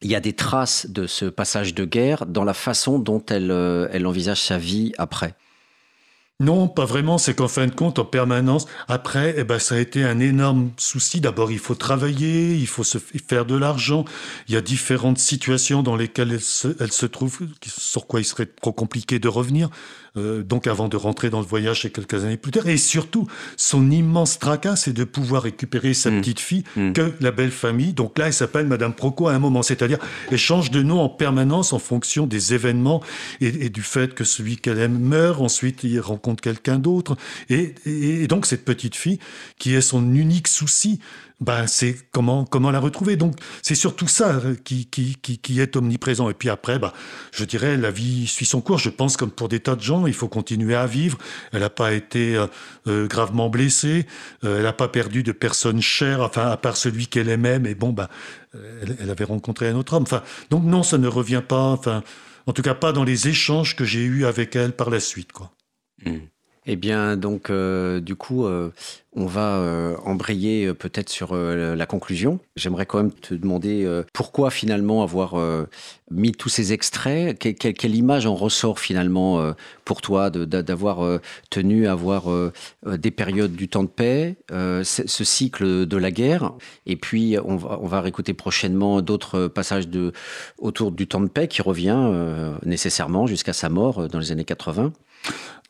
[0.03, 3.51] il y a des traces de ce passage de guerre dans la façon dont elle,
[3.91, 5.33] elle envisage sa vie après?
[6.39, 7.17] Non, pas vraiment.
[7.17, 10.69] C'est qu'en fin de compte, en permanence, après, eh ben, ça a été un énorme
[10.77, 11.19] souci.
[11.19, 14.05] D'abord, il faut travailler, il faut se faire de l'argent.
[14.47, 18.23] Il y a différentes situations dans lesquelles elle se, elle se trouve, sur quoi il
[18.23, 19.69] serait trop compliqué de revenir.
[20.17, 22.67] Euh, donc avant de rentrer dans le voyage et quelques années plus tard.
[22.67, 26.19] Et surtout, son immense tracas, c'est de pouvoir récupérer sa mmh.
[26.19, 26.93] petite fille mmh.
[26.93, 27.93] que la belle famille.
[27.93, 29.99] Donc là, elle s'appelle Madame Proco à un moment, c'est-à-dire
[30.31, 33.01] elle change de nom en permanence en fonction des événements
[33.41, 35.41] et, du fait que celui qu'elle aime meurt.
[35.41, 37.15] Ensuite, il rencontre quelqu'un d'autre.
[37.49, 39.19] Et, et, donc cette petite fille,
[39.57, 40.99] qui est son unique souci,
[41.39, 43.15] ben c'est comment comment la retrouver?
[43.15, 46.29] Donc c'est surtout ça euh, qui, qui, qui, est omniprésent.
[46.29, 46.91] Et puis après, ben,
[47.31, 48.79] je dirais la vie suit son cours.
[48.79, 51.17] Je pense comme pour des tas de gens, il faut continuer à vivre.
[51.51, 52.47] Elle n'a pas été euh,
[52.87, 54.07] euh, gravement blessée.
[54.43, 57.59] elle n'a pas perdu de personnes chères, enfin à part celui qu'elle aimait.
[57.59, 58.07] Mais bon, ben
[58.99, 60.03] elle, avait rencontré un autre homme.
[60.03, 61.69] Enfin donc non, ça ne revient pas.
[61.69, 62.03] Enfin
[62.47, 65.31] en tout cas pas dans les échanges que j'ai eus avec elle par la suite,
[65.33, 65.51] quoi.
[66.05, 66.17] Mmh.
[66.69, 68.71] Eh bien, donc, euh, du coup, euh,
[69.13, 72.41] on va euh, embrayer peut-être sur la conclusion.
[72.57, 75.35] J'aimerais quand même te demander pourquoi finalement avoir
[76.11, 77.39] mis tous ces extraits?
[77.39, 79.53] quelle image en ressort finalement
[79.85, 81.19] pour toi d'avoir
[81.49, 82.25] tenu à voir
[82.85, 86.51] des périodes du temps de paix, ce cycle de la guerre,
[86.85, 89.85] et puis on va, on réécouter prochainement d'autres passages
[90.59, 92.11] autour du temps de paix qui revient
[92.63, 94.93] nécessairement jusqu'à sa mort dans les années 80.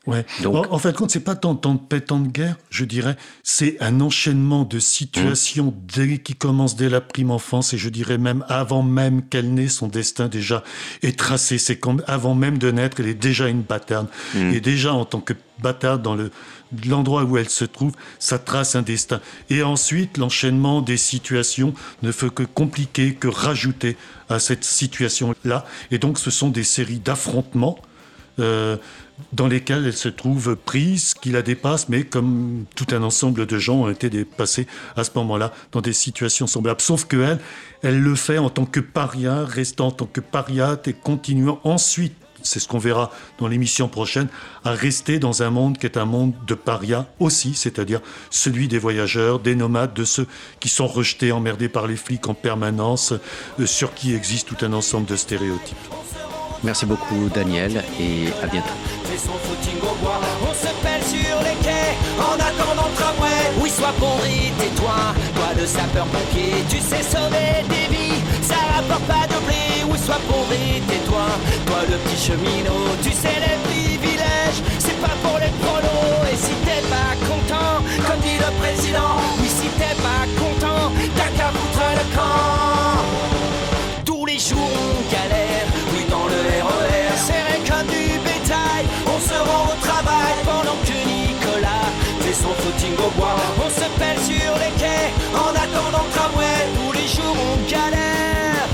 [0.08, 0.26] Ouais.
[0.42, 3.18] Donc, en, fait, compte, c'est pas tant, de paix, tant de guerre, je dirais.
[3.44, 5.92] C'est un enchaînement de situations mmh.
[5.96, 9.68] dès, qui commence dès la prime enfance et je dirais même avant même qu'elle naît,
[9.68, 10.64] son destin déjà
[11.04, 11.58] est tracé.
[11.58, 14.08] C'est avant même de naître, elle est déjà une bâtarde.
[14.34, 14.54] Mmh.
[14.54, 16.32] Et déjà, en tant que bâtarde dans le,
[16.88, 19.20] l'endroit où elle se trouve, ça trace un destin.
[19.50, 23.98] Et ensuite, l'enchaînement des situations ne fait que compliquer, que rajouter
[24.30, 25.66] à cette situation-là.
[25.92, 27.80] Et donc, ce sont des séries d'affrontements.
[28.40, 28.78] Euh,
[29.34, 33.58] dans lesquelles elle se trouve prise, qui la dépasse, mais comme tout un ensemble de
[33.58, 36.82] gens ont été dépassés à ce moment-là dans des situations semblables.
[36.82, 37.40] Sauf que elle,
[37.82, 42.14] elle le fait en tant que paria, restant en tant que pariate et continuant ensuite,
[42.44, 44.28] c'est ce qu'on verra dans l'émission prochaine,
[44.64, 48.00] à rester dans un monde qui est un monde de paria aussi, c'est-à-dire
[48.30, 50.28] celui des voyageurs, des nomades, de ceux
[50.60, 53.14] qui sont rejetés, emmerdés par les flics en permanence,
[53.60, 55.78] euh, sur qui existe tout un ensemble de stéréotypes.
[56.64, 58.74] Merci beaucoup Daniel et à bientôt.
[59.16, 63.42] son footing au bois, on se pèle sur les quais en attendant le tramway.
[63.62, 69.28] Oui, sois pourri, tais-toi, toi le sapeur-pompier, tu sais sauver des vies, ça rapporte pas
[69.28, 69.86] de blé.
[69.90, 71.28] Oui, sois pourri, tais-toi,
[71.68, 76.26] toi le petit cheminot, tu sais les privilèges, c'est pas pour les prolos.
[76.32, 81.32] Et si t'es pas content, comme dit le président, oui, si t'es pas content, t'as
[81.38, 82.98] qu'à foutre le camp.
[84.06, 85.17] Tous les jours on
[93.00, 96.68] On se pèle sur les quais en attendant le tramway.
[96.76, 98.68] Tous les jours on galère.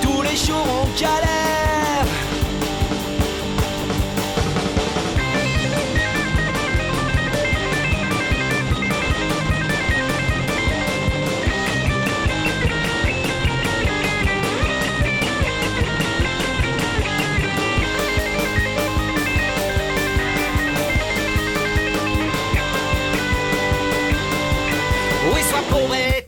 [0.00, 1.71] Tous les jours on galère.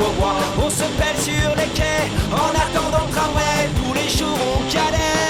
[0.00, 3.68] On se pèle sur les quais en attendant le tramway.
[3.76, 5.27] Tous les jours on calait